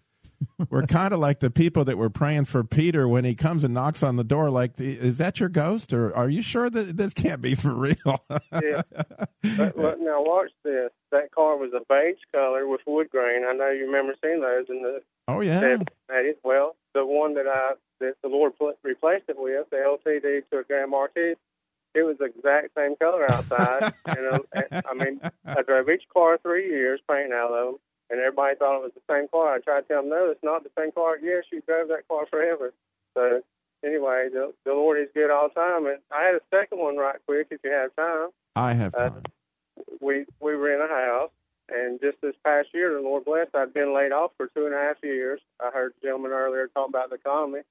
We're 0.69 0.84
kind 0.84 1.13
of 1.13 1.19
like 1.19 1.39
the 1.39 1.50
people 1.50 1.84
that 1.86 1.97
were 1.97 2.10
praying 2.10 2.45
for 2.45 2.63
Peter 2.63 3.08
when 3.08 3.26
he 3.26 3.36
comes 3.36 3.63
and 3.63 3.73
knocks 3.73 4.04
on 4.04 4.15
the 4.15 4.23
door. 4.23 4.50
Like, 4.50 4.80
is 4.80 5.17
that 5.17 5.39
your 5.39 5.50
ghost, 5.50 5.93
or 5.93 6.15
are 6.15 6.30
you 6.30 6.41
sure 6.41 6.69
that 6.69 6.97
this 6.97 7.13
can't 7.13 7.41
be 7.41 7.56
for 7.56 7.73
real? 7.73 8.26
yeah. 8.52 8.82
But, 9.56 9.78
but 9.78 10.02
now 10.02 10.21
watch 10.21 10.52
this. 10.65 10.91
That 11.12 11.32
car 11.32 11.56
was 11.56 11.71
a 11.73 11.80
beige 11.88 12.17
color 12.34 12.67
with 12.67 12.82
wood 12.86 13.10
grain. 13.10 13.43
I 13.47 13.54
know 13.54 13.69
you 13.69 13.86
remember 13.86 14.13
seeing 14.21 14.41
those 14.41 14.65
in 14.67 14.82
the. 14.82 15.02
Oh 15.30 15.39
yeah. 15.39 15.62
70s. 15.62 16.36
Well, 16.43 16.76
the 16.93 17.06
one 17.06 17.36
that 17.36 17.47
I 17.47 17.73
that 18.00 18.15
the 18.21 18.28
Lord 18.28 18.54
replaced 18.84 19.30
it 19.30 19.38
with, 19.39 19.69
the 19.69 19.78
LTD 19.78 20.50
to 20.52 20.60
a 20.60 20.63
Grand 20.63 20.91
Marquis, 20.91 21.36
it 21.95 22.04
was 22.04 22.17
the 22.19 22.26
exact 22.26 22.69
same 22.76 22.95
color 22.97 23.32
outside. 23.32 23.93
and 24.06 24.28
uh, 24.32 24.82
I 24.86 24.93
mean, 24.93 25.19
I 25.45 25.62
drove 25.62 25.89
each 25.89 26.04
car 26.13 26.38
three 26.38 26.69
years 26.69 27.00
painting 27.10 27.34
out 27.34 27.52
of 27.52 27.65
them, 27.65 27.76
and 28.10 28.20
everybody 28.20 28.56
thought 28.56 28.78
it 28.78 28.84
was 28.84 28.96
the 28.96 29.13
same 29.13 29.28
car. 29.28 29.56
I 29.56 29.60
tried 29.60 29.82
to 29.82 29.88
tell 29.88 30.02
them, 30.02 30.10
no, 30.10 30.32
it's 30.32 30.43
not 30.43 30.63
the 30.63 30.72
same 30.78 30.91
car. 30.91 31.17
Yes, 31.22 31.43
you 31.52 31.62
drove 31.67 31.89
that 31.89 32.08
car 32.08 32.26
forever. 32.30 32.74
So 33.13 33.41
anyway, 33.84 34.30
the, 34.32 34.54
the 34.65 34.74
Lord 34.74 35.00
is 35.00 35.10
good 35.13 35.32
all 35.32 35.50
the 35.50 35.60
time. 35.60 35.86
And 35.86 36.00
I 36.12 36.24
had 36.24 36.36
a 36.36 36.41
second 36.50 36.80
one 36.80 36.98
right 36.98 37.17
quick 37.26 37.48
if 37.52 37.60
you 37.63 37.72
have 37.72 37.96
time. 37.96 38.30
I 38.56 38.74
have 38.74 38.96
uh, 38.96 39.10
time. 39.10 39.24
Uh, 39.26 39.84
we 40.02 40.26
we 40.39 40.56
were 40.56 40.74
in 40.74 40.82
a 40.82 40.88
house, 40.88 41.32
and 41.70 42.00
just 42.02 42.17
this 42.22 42.36
past 42.43 42.70
year, 42.74 42.93
the 42.93 43.02
Lord 43.02 43.26
bless, 43.26 43.48
I'd 43.54 43.74
been 43.74 43.93
laid 43.93 44.12
off 44.12 44.32
for 44.38 44.48
two 44.48 44.65
and 44.65 44.74
a 44.74 44.78
half 44.78 44.98
years. 45.04 45.39
I 45.60 45.70
heard 45.72 45.93
the 45.93 46.08
gentleman 46.08 46.32
earlier 46.32 46.67
talk 46.67 46.89
about 46.89 47.10
the 47.10 47.15
economy. 47.15 47.62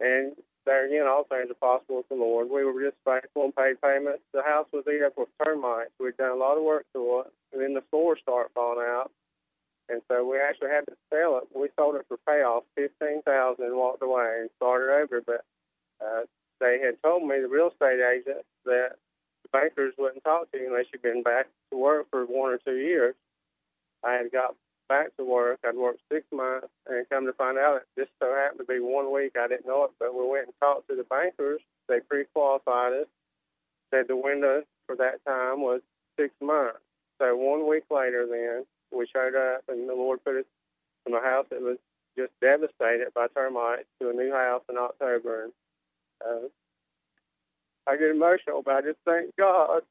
And 0.00 0.32
there 0.64 0.86
again, 0.86 1.06
all 1.06 1.24
things 1.24 1.50
are 1.50 1.54
possible 1.54 1.96
with 1.96 2.08
the 2.08 2.14
Lord. 2.14 2.48
We 2.50 2.64
were 2.64 2.80
just 2.80 2.96
faithful 3.04 3.44
and 3.44 3.56
paid 3.56 3.80
payments. 3.80 4.22
The 4.32 4.42
house 4.42 4.66
was 4.72 4.84
eaten 4.86 5.04
up 5.04 5.14
with 5.16 5.28
termites. 5.42 5.90
We'd 5.98 6.16
done 6.16 6.30
a 6.30 6.36
lot 6.36 6.56
of 6.56 6.62
work 6.62 6.86
to 6.94 7.24
it, 7.24 7.32
and 7.52 7.62
then 7.62 7.74
the 7.74 7.84
floors 7.90 8.20
started 8.22 8.50
falling 8.54 8.86
out. 8.86 9.10
And 9.88 10.02
so 10.08 10.24
we 10.24 10.38
actually 10.38 10.70
had 10.70 10.86
to 10.86 10.96
sell 11.10 11.38
it. 11.38 11.48
We 11.54 11.68
sold 11.76 11.96
it 11.96 12.04
for 12.08 12.18
payoff, 12.26 12.64
fifteen 12.74 13.22
thousand, 13.22 13.66
and 13.66 13.76
walked 13.76 14.02
away 14.02 14.40
and 14.40 14.50
started 14.56 14.92
over. 14.92 15.22
But 15.24 15.44
uh, 16.04 16.22
they 16.60 16.78
had 16.84 17.02
told 17.02 17.22
me, 17.22 17.40
the 17.40 17.48
real 17.48 17.70
estate 17.70 18.00
agent, 18.00 18.44
that 18.64 18.96
the 19.42 19.48
bankers 19.52 19.94
wouldn't 19.96 20.24
talk 20.24 20.50
to 20.52 20.58
you 20.58 20.68
unless 20.68 20.86
you'd 20.92 21.02
been 21.02 21.22
back 21.22 21.46
to 21.70 21.78
work 21.78 22.06
for 22.10 22.24
one 22.24 22.52
or 22.52 22.58
two 22.58 22.76
years. 22.76 23.14
I 24.04 24.12
had 24.12 24.30
got 24.30 24.54
back 24.88 25.16
to 25.16 25.24
work. 25.24 25.60
I'd 25.66 25.76
worked 25.76 26.00
six 26.12 26.24
months, 26.32 26.68
and 26.86 27.08
come 27.08 27.26
to 27.26 27.32
find 27.32 27.58
out, 27.58 27.82
it 27.82 28.00
just 28.00 28.12
so 28.20 28.34
happened 28.34 28.60
to 28.60 28.72
be 28.72 28.80
one 28.80 29.12
week. 29.12 29.36
I 29.38 29.48
didn't 29.48 29.66
know 29.66 29.84
it, 29.84 29.90
but 29.98 30.14
we 30.14 30.26
went 30.28 30.46
and 30.46 30.54
talked 30.60 30.88
to 30.88 30.96
the 30.96 31.04
bankers. 31.04 31.60
They 31.88 32.00
pre-qualified 32.00 32.92
us. 32.92 33.06
Said 33.90 34.06
the 34.08 34.16
window 34.16 34.64
for 34.86 34.96
that 34.96 35.24
time 35.26 35.62
was 35.62 35.80
six 36.18 36.34
months. 36.42 36.78
So 37.18 37.34
one 37.34 37.68
week 37.68 37.84
later, 37.90 38.26
then 38.30 38.66
we 38.92 39.06
showed 39.14 39.34
up, 39.34 39.62
and 39.68 39.88
the 39.88 39.94
Lord 39.94 40.24
put 40.24 40.36
us 40.36 40.44
from 41.04 41.14
a 41.14 41.20
house 41.20 41.46
that 41.50 41.60
was 41.60 41.78
just 42.16 42.32
devastated 42.40 43.08
by 43.14 43.26
termites 43.34 43.88
to 44.00 44.10
a 44.10 44.12
new 44.12 44.32
house 44.32 44.62
in 44.68 44.76
October. 44.76 45.44
And 45.44 45.52
uh, 46.26 46.48
I 47.86 47.96
get 47.96 48.10
emotional, 48.10 48.62
but 48.64 48.74
I 48.74 48.80
just 48.82 48.98
thank 49.04 49.34
God 49.36 49.82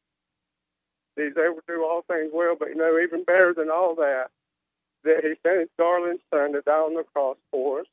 He's 1.17 1.33
able 1.35 1.55
to 1.55 1.67
do 1.67 1.83
all 1.83 2.03
things 2.07 2.29
well. 2.31 2.55
But 2.57 2.69
you 2.69 2.75
know, 2.75 2.99
even 2.99 3.23
better 3.23 3.53
than 3.57 3.69
all 3.71 3.95
that, 3.95 4.29
that 5.03 5.23
he 5.23 5.33
sent 5.41 5.61
his 5.61 5.69
darling 5.77 6.19
son 6.31 6.53
to 6.53 6.61
die 6.61 6.71
on 6.71 6.95
the 6.95 7.03
cross 7.03 7.37
for 7.51 7.81
us 7.81 7.87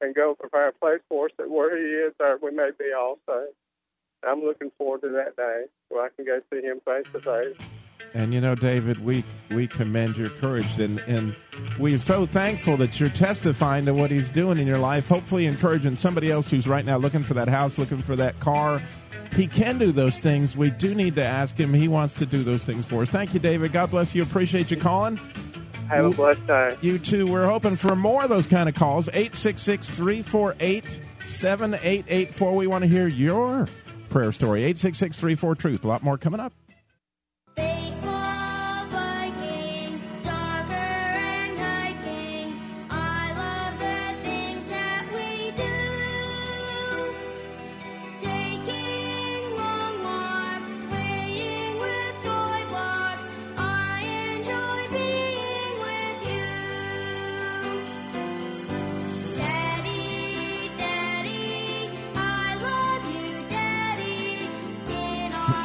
and 0.00 0.14
go 0.14 0.34
prepare 0.34 0.68
a 0.68 0.72
place 0.72 1.00
for 1.08 1.26
us 1.26 1.32
that 1.36 1.50
where 1.50 1.76
he 1.76 1.84
is, 1.84 2.14
there 2.18 2.38
we 2.42 2.50
may 2.50 2.70
be 2.78 2.92
also. 2.98 3.48
I'm 4.26 4.42
looking 4.42 4.70
forward 4.78 5.02
to 5.02 5.10
that 5.10 5.36
day 5.36 5.64
where 5.88 6.04
I 6.04 6.08
can 6.16 6.24
go 6.24 6.40
see 6.52 6.62
him 6.62 6.80
face 6.84 7.06
to 7.14 7.20
face. 7.20 7.56
And 8.12 8.34
you 8.34 8.40
know, 8.40 8.54
David, 8.54 9.04
we 9.04 9.24
we 9.50 9.66
commend 9.66 10.16
your 10.16 10.30
courage, 10.30 10.78
and 10.78 10.98
and 11.00 11.34
we're 11.78 11.98
so 11.98 12.26
thankful 12.26 12.76
that 12.78 12.98
you're 12.98 13.08
testifying 13.08 13.84
to 13.84 13.94
what 13.94 14.10
he's 14.10 14.28
doing 14.28 14.58
in 14.58 14.66
your 14.66 14.78
life. 14.78 15.08
Hopefully, 15.08 15.46
encouraging 15.46 15.96
somebody 15.96 16.30
else 16.30 16.50
who's 16.50 16.66
right 16.66 16.84
now 16.84 16.96
looking 16.96 17.22
for 17.22 17.34
that 17.34 17.48
house, 17.48 17.78
looking 17.78 18.02
for 18.02 18.16
that 18.16 18.38
car. 18.40 18.82
He 19.34 19.46
can 19.46 19.78
do 19.78 19.92
those 19.92 20.18
things. 20.18 20.56
We 20.56 20.70
do 20.70 20.94
need 20.94 21.14
to 21.14 21.24
ask 21.24 21.56
him. 21.56 21.72
He 21.72 21.86
wants 21.86 22.14
to 22.14 22.26
do 22.26 22.42
those 22.42 22.64
things 22.64 22.86
for 22.86 23.02
us. 23.02 23.10
Thank 23.10 23.32
you, 23.32 23.38
David. 23.38 23.70
God 23.70 23.90
bless 23.90 24.12
you. 24.14 24.24
Appreciate 24.24 24.72
you 24.72 24.76
calling. 24.76 25.20
Have 25.88 26.04
a 26.04 26.10
blessed 26.10 26.46
day. 26.46 26.76
You 26.80 26.98
too. 26.98 27.26
We're 27.26 27.46
hoping 27.46 27.76
for 27.76 27.96
more 27.96 28.24
of 28.24 28.30
those 28.30 28.46
kind 28.46 28.68
of 28.68 28.74
calls. 28.74 29.08
866 29.08 29.88
348 29.88 31.00
7884. 31.24 32.56
We 32.56 32.66
want 32.66 32.82
to 32.82 32.88
hear 32.88 33.06
your 33.06 33.68
prayer 34.08 34.32
story. 34.32 34.60
866 34.60 35.18
34 35.18 35.54
Truth. 35.54 35.84
A 35.84 35.88
lot 35.88 36.02
more 36.02 36.18
coming 36.18 36.40
up. 36.40 36.52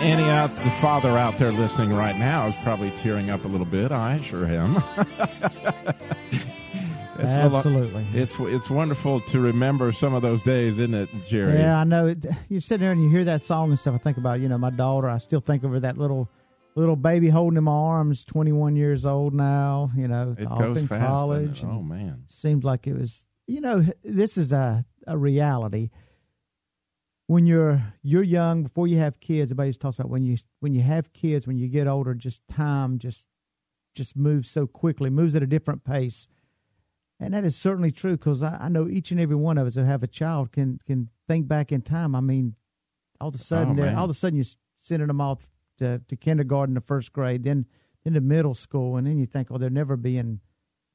Any 0.06 0.24
out 0.30 0.56
the 0.56 0.70
father 0.72 1.18
out 1.18 1.38
there 1.40 1.52
listening 1.52 1.92
right 1.94 2.18
now 2.18 2.48
is 2.48 2.56
probably 2.64 2.92
tearing 3.02 3.30
up 3.30 3.44
a 3.44 3.48
little 3.48 3.66
bit. 3.66 3.92
I 3.92 4.20
sure 4.22 4.46
am. 4.46 4.82
It's 7.18 7.32
Absolutely. 7.32 8.06
it's 8.14 8.38
it's 8.42 8.70
wonderful 8.70 9.22
to 9.22 9.40
remember 9.40 9.94
some 9.94 10.14
of 10.14 10.22
those 10.22 10.44
days, 10.44 10.78
isn't 10.78 10.94
it, 10.94 11.10
Jerry? 11.26 11.58
Yeah, 11.60 11.78
I 11.80 11.86
know. 11.86 12.08
It, 12.08 12.26
you 12.50 12.60
sit 12.60 12.82
there 12.82 12.92
and 12.92 13.02
you 13.02 13.10
hear 13.10 13.24
that 13.24 13.42
song 13.42 13.70
and 13.70 13.80
stuff. 13.80 13.96
I 13.96 14.00
think 14.00 14.18
about 14.18 14.42
you 14.42 14.50
know 14.50 14.58
my 14.58 14.70
daughter. 14.70 15.10
I 15.10 15.20
still 15.20 15.40
think 15.40 15.64
of 15.64 15.72
her 15.72 15.80
that 15.80 15.98
little 15.98 16.30
little 16.76 16.98
baby 16.98 17.30
holding 17.30 17.58
in 17.58 17.64
my 17.64 17.72
arms. 17.72 18.26
Twenty 18.26 18.52
one 18.52 18.76
years 18.76 19.06
old 19.06 19.34
now. 19.34 19.92
You 19.96 20.10
know, 20.10 20.36
It 20.38 20.46
off 20.46 20.60
goes 20.60 20.78
in 20.78 20.88
fast. 20.90 21.08
college. 21.08 21.64
Oh 21.64 21.82
man. 21.82 22.26
seems 22.28 22.66
like 22.66 22.86
it 22.86 23.00
was. 23.00 23.26
You 23.48 23.62
know, 23.62 23.86
this 24.04 24.38
is 24.38 24.52
a 24.52 24.86
a 25.08 25.18
reality. 25.18 25.92
When 27.28 27.46
you're 27.46 27.94
you're 28.04 28.24
young, 28.24 28.64
before 28.64 28.88
you 28.88 28.98
have 29.00 29.20
kids, 29.20 29.52
everybody 29.52 29.72
just 29.72 29.82
talks 29.82 29.98
about 29.98 30.12
when 30.12 30.24
you 30.24 30.38
when 30.60 30.74
you 30.74 30.82
have 30.82 31.12
kids, 31.14 31.48
when 31.48 31.58
you 31.58 31.68
get 31.68 31.88
older, 31.88 32.14
just 32.14 32.42
time 32.48 33.00
just 33.00 33.26
just 33.96 34.16
moves 34.16 34.50
so 34.50 34.68
quickly, 34.68 35.10
moves 35.10 35.36
at 35.36 35.44
a 35.44 35.48
different 35.48 35.84
pace. 35.84 36.28
And 37.20 37.34
that 37.34 37.46
is 37.46 37.56
certainly 37.56 37.92
true 37.92 38.18
because 38.18 38.44
I, 38.44 38.58
I 38.62 38.70
know 38.70 38.90
each 38.90 39.12
and 39.12 39.20
every 39.20 39.38
one 39.38 39.58
of 39.58 39.66
us 39.66 39.76
who 39.76 39.84
have 39.84 40.04
a 40.04 40.08
child 40.08 40.52
can 40.52 40.80
can 40.86 41.10
think 41.28 41.48
back 41.48 41.72
in 41.72 41.82
time. 41.82 42.14
I 42.14 42.22
mean, 42.22 42.56
all 43.20 43.30
of 43.30 43.36
a 43.36 43.40
sudden, 43.40 43.74
oh, 43.80 43.84
they're 43.84 43.98
all 43.98 44.06
of 44.06 44.12
a 44.12 44.14
sudden 44.14 44.38
you're 44.38 44.46
sending 44.78 45.08
them 45.08 45.22
off 45.22 45.48
to, 45.78 46.02
to 46.08 46.16
kindergarten, 46.16 46.76
to 46.76 46.82
first 46.82 47.14
grade, 47.14 47.44
then 47.44 47.66
then 48.04 48.14
to 48.14 48.22
middle 48.22 48.54
school, 48.54 48.98
and 48.98 49.08
then 49.08 49.18
you 49.18 49.26
think, 49.26 49.48
oh, 49.50 49.58
they'll 49.58 49.70
never 49.70 49.98
be 49.98 50.18
in 50.18 50.42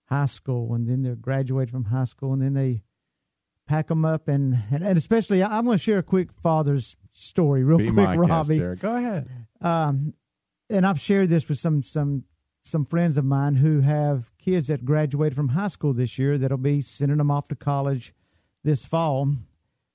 high 0.04 0.26
school, 0.26 0.74
and 0.74 0.88
then 0.88 1.02
they're 1.02 1.16
graduating 1.16 1.72
from 1.72 1.84
high 1.86 2.04
school, 2.04 2.32
and 2.32 2.42
then 2.42 2.54
they 2.54 2.82
pack 3.70 3.86
them 3.86 4.04
up, 4.04 4.26
and 4.26 4.58
and, 4.72 4.82
and 4.82 4.98
especially, 4.98 5.44
I'm 5.44 5.64
going 5.64 5.78
to 5.78 5.82
share 5.82 5.98
a 5.98 6.02
quick 6.02 6.32
father's 6.42 6.96
story, 7.12 7.62
real 7.62 7.78
Be 7.78 7.84
quick, 7.84 7.94
my 7.94 8.16
guest, 8.16 8.28
Robbie 8.28 8.58
Go 8.76 8.96
ahead. 8.96 9.28
um, 9.60 10.12
and 10.68 10.84
I've 10.84 11.00
shared 11.00 11.28
this 11.28 11.48
with 11.48 11.58
some 11.58 11.84
some 11.84 12.24
some 12.62 12.84
friends 12.84 13.16
of 13.16 13.24
mine 13.24 13.54
who 13.54 13.80
have 13.80 14.36
kids 14.38 14.66
that 14.66 14.84
graduated 14.84 15.36
from 15.36 15.50
high 15.50 15.68
school 15.68 15.92
this 15.92 16.18
year 16.18 16.36
that'll 16.36 16.58
be 16.58 16.82
sending 16.82 17.18
them 17.18 17.30
off 17.30 17.46
to 17.48 17.54
college 17.54 18.12
this 18.64 18.84
fall. 18.84 19.34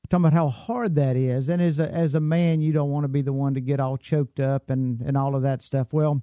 Talking 0.09 0.25
about 0.25 0.33
how 0.33 0.49
hard 0.49 0.95
that 0.95 1.17
is, 1.17 1.49
and 1.49 1.61
as 1.61 1.79
a 1.79 1.91
as 1.91 2.15
a 2.15 2.19
man, 2.21 2.61
you 2.61 2.71
don't 2.71 2.91
want 2.91 3.03
to 3.03 3.09
be 3.09 3.21
the 3.21 3.33
one 3.33 3.55
to 3.55 3.59
get 3.61 3.81
all 3.81 3.97
choked 3.97 4.39
up 4.39 4.69
and 4.69 5.01
and 5.01 5.17
all 5.17 5.35
of 5.35 5.41
that 5.41 5.61
stuff. 5.61 5.91
Well, 5.91 6.21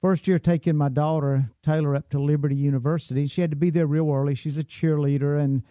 first 0.00 0.26
year 0.26 0.38
taking 0.38 0.76
my 0.76 0.88
daughter 0.88 1.50
Taylor 1.62 1.94
up 1.94 2.08
to 2.10 2.20
Liberty 2.20 2.54
University, 2.54 3.26
she 3.26 3.42
had 3.42 3.50
to 3.50 3.56
be 3.56 3.68
there 3.68 3.86
real 3.86 4.10
early. 4.10 4.34
She's 4.34 4.56
a 4.56 4.64
cheerleader, 4.64 5.38
and 5.38 5.62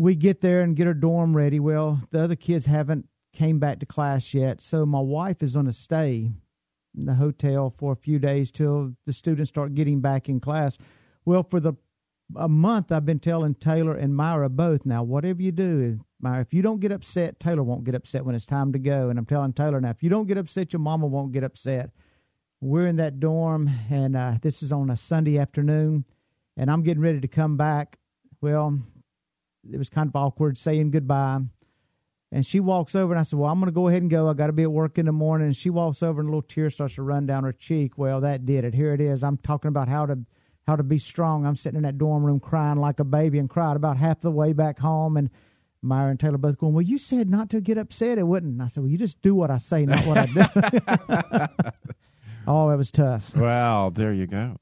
we 0.00 0.14
get 0.14 0.40
there 0.40 0.62
and 0.62 0.76
get 0.76 0.86
her 0.86 0.94
dorm 0.94 1.36
ready. 1.36 1.60
Well, 1.60 2.00
the 2.10 2.22
other 2.22 2.36
kids 2.36 2.64
haven't 2.64 3.06
came 3.34 3.58
back 3.58 3.80
to 3.80 3.86
class 3.86 4.32
yet, 4.32 4.62
so 4.62 4.86
my 4.86 5.00
wife 5.00 5.42
is 5.42 5.52
going 5.52 5.66
to 5.66 5.72
stay 5.72 6.30
in 6.96 7.04
the 7.04 7.14
hotel 7.14 7.74
for 7.76 7.92
a 7.92 7.96
few 7.96 8.18
days 8.18 8.50
till 8.50 8.94
the 9.04 9.12
students 9.12 9.50
start 9.50 9.74
getting 9.74 10.00
back 10.00 10.28
in 10.28 10.40
class. 10.40 10.78
Well, 11.26 11.42
for 11.42 11.60
the 11.60 11.74
a 12.36 12.48
month, 12.48 12.92
I've 12.92 13.04
been 13.04 13.18
telling 13.18 13.56
Taylor 13.56 13.94
and 13.94 14.14
Myra 14.16 14.48
both. 14.48 14.86
Now, 14.86 15.02
whatever 15.02 15.42
you 15.42 15.52
do, 15.52 16.00
Myra, 16.20 16.40
if 16.40 16.54
you 16.54 16.62
don't 16.62 16.80
get 16.80 16.92
upset, 16.92 17.40
Taylor 17.40 17.64
won't 17.64 17.84
get 17.84 17.96
upset 17.96 18.24
when 18.24 18.36
it's 18.36 18.46
time 18.46 18.72
to 18.72 18.78
go. 18.78 19.10
And 19.10 19.18
I'm 19.18 19.26
telling 19.26 19.52
Taylor 19.52 19.80
now, 19.80 19.90
if 19.90 20.02
you 20.02 20.08
don't 20.08 20.28
get 20.28 20.38
upset, 20.38 20.72
your 20.72 20.80
mama 20.80 21.08
won't 21.08 21.32
get 21.32 21.44
upset. 21.44 21.90
We're 22.60 22.86
in 22.86 22.96
that 22.96 23.20
dorm, 23.20 23.68
and 23.90 24.16
uh, 24.16 24.34
this 24.40 24.62
is 24.62 24.70
on 24.70 24.90
a 24.90 24.96
Sunday 24.96 25.38
afternoon, 25.38 26.04
and 26.56 26.70
I'm 26.70 26.82
getting 26.82 27.02
ready 27.02 27.20
to 27.20 27.28
come 27.28 27.56
back. 27.56 27.98
Well, 28.40 28.80
it 29.70 29.78
was 29.78 29.88
kind 29.88 30.08
of 30.08 30.16
awkward 30.16 30.58
saying 30.58 30.90
goodbye. 30.90 31.40
And 32.32 32.46
she 32.46 32.60
walks 32.60 32.94
over, 32.94 33.12
and 33.12 33.18
I 33.18 33.24
said, 33.24 33.38
Well, 33.38 33.50
I'm 33.50 33.58
going 33.58 33.66
to 33.66 33.74
go 33.74 33.88
ahead 33.88 34.02
and 34.02 34.10
go. 34.10 34.28
I 34.28 34.34
got 34.34 34.46
to 34.46 34.52
be 34.52 34.62
at 34.62 34.70
work 34.70 34.98
in 34.98 35.06
the 35.06 35.12
morning. 35.12 35.46
And 35.48 35.56
she 35.56 35.68
walks 35.68 36.02
over, 36.02 36.20
and 36.20 36.28
a 36.28 36.30
little 36.30 36.42
tear 36.42 36.70
starts 36.70 36.94
to 36.94 37.02
run 37.02 37.26
down 37.26 37.42
her 37.44 37.52
cheek. 37.52 37.98
Well, 37.98 38.20
that 38.20 38.46
did 38.46 38.64
it. 38.64 38.72
Here 38.72 38.94
it 38.94 39.00
is. 39.00 39.24
I'm 39.24 39.36
talking 39.38 39.68
about 39.68 39.88
how 39.88 40.06
to 40.06 40.18
how 40.66 40.76
to 40.76 40.82
be 40.84 40.98
strong. 40.98 41.44
I'm 41.44 41.56
sitting 41.56 41.78
in 41.78 41.82
that 41.82 41.98
dorm 41.98 42.22
room 42.22 42.38
crying 42.38 42.78
like 42.78 43.00
a 43.00 43.04
baby 43.04 43.40
and 43.40 43.50
cried 43.50 43.74
about 43.74 43.96
half 43.96 44.20
the 44.20 44.30
way 44.30 44.52
back 44.52 44.78
home. 44.78 45.16
And 45.16 45.30
Myra 45.82 46.10
and 46.10 46.20
Taylor 46.20 46.38
both 46.38 46.58
going, 46.58 46.72
Well, 46.72 46.82
you 46.82 46.98
said 46.98 47.28
not 47.28 47.50
to 47.50 47.60
get 47.60 47.78
upset. 47.78 48.18
It 48.18 48.26
wouldn't. 48.26 48.52
And 48.52 48.62
I 48.62 48.68
said, 48.68 48.84
Well, 48.84 48.90
you 48.90 48.98
just 48.98 49.20
do 49.22 49.34
what 49.34 49.50
I 49.50 49.58
say, 49.58 49.84
not 49.84 50.06
what 50.06 50.18
I 50.18 50.26
do. 50.26 51.70
oh, 52.46 52.70
it 52.70 52.76
was 52.76 52.92
tough. 52.92 53.34
Well, 53.34 53.90
there 53.90 54.12
you 54.12 54.28
go. 54.28 54.58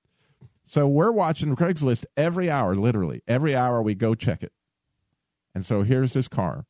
So 0.64 0.86
we're 0.86 1.10
watching 1.10 1.56
Craigslist 1.56 2.04
every 2.16 2.48
hour, 2.48 2.76
literally. 2.76 3.24
Every 3.26 3.56
hour 3.56 3.82
we 3.82 3.96
go 3.96 4.14
check 4.14 4.44
it. 4.44 4.52
And 5.56 5.66
so 5.66 5.82
here's 5.82 6.12
this 6.12 6.28
car 6.28 6.66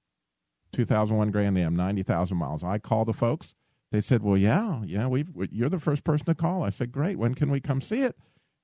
2001 0.72 1.30
Grand 1.30 1.58
Am, 1.58 1.76
90,000 1.76 2.36
miles. 2.36 2.64
I 2.64 2.78
call 2.78 3.04
the 3.04 3.12
folks. 3.12 3.54
They 3.92 4.00
said, 4.00 4.22
"Well, 4.22 4.36
yeah, 4.36 4.82
yeah, 4.84 5.08
we 5.08 5.24
you're 5.50 5.68
the 5.68 5.80
first 5.80 6.04
person 6.04 6.26
to 6.26 6.34
call." 6.34 6.62
I 6.62 6.70
said, 6.70 6.92
"Great. 6.92 7.18
When 7.18 7.34
can 7.34 7.50
we 7.50 7.60
come 7.60 7.80
see 7.80 8.02
it?" 8.02 8.16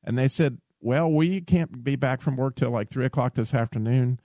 And 0.04 0.16
they 0.16 0.28
said, 0.28 0.58
"Well, 0.80 1.10
we 1.10 1.40
can't 1.40 1.82
be 1.82 1.96
back 1.96 2.20
from 2.20 2.36
work 2.36 2.54
till 2.54 2.70
like 2.70 2.90
three 2.90 3.04
o'clock 3.04 3.34
this 3.34 3.52
afternoon." 3.52 4.20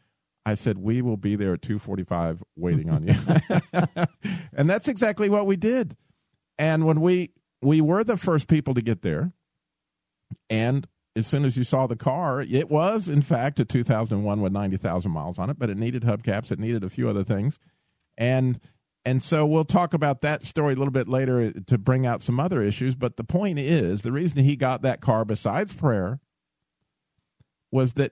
I 0.45 0.53
said, 0.53 0.77
"We 0.77 1.01
will 1.01 1.17
be 1.17 1.35
there 1.35 1.53
at 1.53 1.63
two 1.63 1.79
forty-five, 1.79 2.43
waiting 2.55 2.89
on 2.91 3.07
you." 3.07 3.15
and 4.53 4.69
that's 4.69 4.87
exactly 4.87 5.27
what 5.27 5.47
we 5.47 5.55
did. 5.55 5.97
And 6.59 6.85
when 6.85 7.01
we 7.01 7.31
we 7.63 7.81
were 7.81 8.03
the 8.03 8.17
first 8.17 8.47
people 8.47 8.75
to 8.75 8.81
get 8.81 9.01
there, 9.01 9.33
and 10.51 10.87
as 11.15 11.27
soon 11.27 11.45
as 11.45 11.57
you 11.57 11.63
saw 11.63 11.87
the 11.87 11.95
car, 11.95 12.41
it 12.41 12.69
was 12.69 13.09
in 13.09 13.21
fact 13.21 13.59
a 13.59 13.65
2001 13.65 14.41
with 14.41 14.53
90,000 14.53 15.11
miles 15.11 15.37
on 15.37 15.49
it, 15.49 15.59
but 15.59 15.69
it 15.69 15.77
needed 15.77 16.03
hubcaps, 16.03 16.51
it 16.51 16.59
needed 16.59 16.83
a 16.83 16.89
few 16.89 17.09
other 17.09 17.23
things, 17.23 17.59
and 18.17 18.59
and 19.03 19.23
so 19.23 19.45
we'll 19.45 19.65
talk 19.65 19.93
about 19.95 20.21
that 20.21 20.43
story 20.43 20.73
a 20.73 20.77
little 20.77 20.91
bit 20.91 21.07
later 21.07 21.41
uh, 21.41 21.51
to 21.67 21.77
bring 21.77 22.05
out 22.05 22.21
some 22.21 22.39
other 22.39 22.61
issues. 22.61 22.93
But 22.95 23.17
the 23.17 23.23
point 23.23 23.57
is, 23.57 24.03
the 24.03 24.11
reason 24.11 24.43
he 24.43 24.55
got 24.55 24.83
that 24.83 25.01
car, 25.01 25.25
besides 25.25 25.73
prayer, 25.73 26.19
was 27.71 27.93
that 27.93 28.11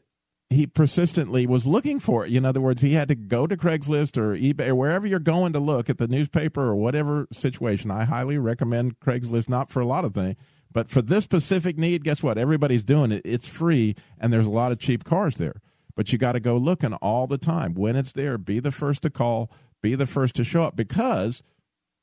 he 0.50 0.66
persistently 0.66 1.46
was 1.46 1.68
looking 1.68 2.00
for 2.00 2.26
it. 2.26 2.34
In 2.34 2.44
other 2.44 2.62
words, 2.62 2.82
he 2.82 2.94
had 2.94 3.08
to 3.10 3.16
go 3.16 3.46
to 3.46 3.56
Craigslist 3.56 4.18
or 4.18 4.36
eBay 4.36 4.70
or 4.70 4.76
wherever 4.76 5.06
you're 5.06 5.20
going 5.20 5.54
to 5.54 5.60
look 5.60 5.92
at 5.92 6.00
the 6.00 6.08
newspaper 6.08 6.62
or 6.62 6.76
whatever 6.76 7.28
situation. 7.32 7.92
I 7.92 8.06
highly 8.06 8.40
recommend 8.40 9.00
Craigslist, 9.00 9.48
not 9.48 9.70
for 9.70 9.80
a 9.80 9.86
lot 9.86 10.06
of 10.06 10.16
things, 10.16 10.38
but 10.72 10.90
for 10.90 11.02
this 11.02 11.24
specific 11.24 11.78
need, 11.78 12.04
guess 12.04 12.22
what? 12.22 12.38
Everybody's 12.38 12.84
doing 12.84 13.12
it. 13.12 13.22
It's 13.26 13.48
free, 13.48 13.96
and 14.20 14.32
there's 14.32 14.46
a 14.46 14.52
lot 14.52 14.72
of 14.72 14.80
cheap 14.80 15.04
cars 15.04 15.38
there. 15.38 15.62
But 15.96 16.12
you 16.12 16.18
got 16.18 16.34
to 16.34 16.40
go 16.40 16.56
looking 16.58 16.94
all 16.96 17.28
the 17.28 17.38
time. 17.38 17.74
When 17.74 17.96
it's 17.96 18.12
there, 18.12 18.38
be 18.38 18.60
the 18.60 18.72
first 18.72 19.02
to 19.02 19.10
call, 19.10 19.52
be 19.82 19.96
the 19.96 20.06
first 20.06 20.36
to 20.36 20.44
show 20.44 20.64
up 20.64 20.76
because 20.76 21.44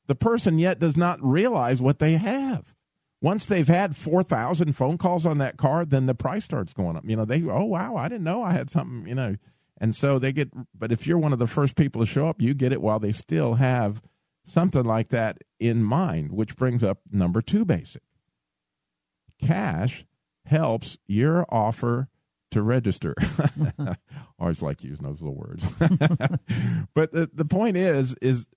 the 0.07 0.15
person 0.15 0.59
yet 0.59 0.79
does 0.79 0.97
not 0.97 1.23
realize 1.23 1.81
what 1.81 1.99
they 1.99 2.13
have. 2.13 2.75
Once 3.21 3.45
they've 3.45 3.67
had 3.67 3.95
4,000 3.95 4.73
phone 4.73 4.97
calls 4.97 5.25
on 5.25 5.39
that 5.39 5.57
car, 5.57 5.85
then 5.85 6.05
the 6.05 6.13
price 6.13 6.45
starts 6.45 6.73
going 6.73 6.95
up. 6.95 7.03
You 7.05 7.15
know, 7.15 7.25
they, 7.25 7.41
oh, 7.43 7.63
wow, 7.63 7.95
I 7.95 8.07
didn't 8.07 8.23
know 8.23 8.43
I 8.43 8.51
had 8.51 8.69
something, 8.69 9.07
you 9.07 9.15
know. 9.15 9.37
And 9.79 9.95
so 9.95 10.19
they 10.19 10.31
get, 10.31 10.49
but 10.77 10.91
if 10.91 11.07
you're 11.07 11.17
one 11.17 11.33
of 11.33 11.39
the 11.39 11.47
first 11.47 11.75
people 11.75 12.01
to 12.01 12.07
show 12.07 12.27
up, 12.27 12.41
you 12.41 12.53
get 12.53 12.71
it 12.71 12.81
while 12.81 12.99
they 12.99 13.11
still 13.11 13.55
have 13.55 14.01
something 14.45 14.83
like 14.83 15.09
that 15.09 15.39
in 15.59 15.83
mind, 15.83 16.31
which 16.31 16.55
brings 16.55 16.83
up 16.83 16.99
number 17.11 17.41
two 17.41 17.65
basic. 17.65 18.01
Cash 19.41 20.05
helps 20.45 20.97
your 21.07 21.45
offer 21.49 22.09
to 22.51 22.61
register. 22.61 23.15
Always 24.39 24.61
like 24.61 24.83
using 24.83 25.05
those 25.05 25.21
little 25.21 25.35
words. 25.35 25.65
but 26.93 27.11
the, 27.11 27.29
the 27.33 27.45
point 27.45 27.77
is, 27.77 28.15
is 28.21 28.47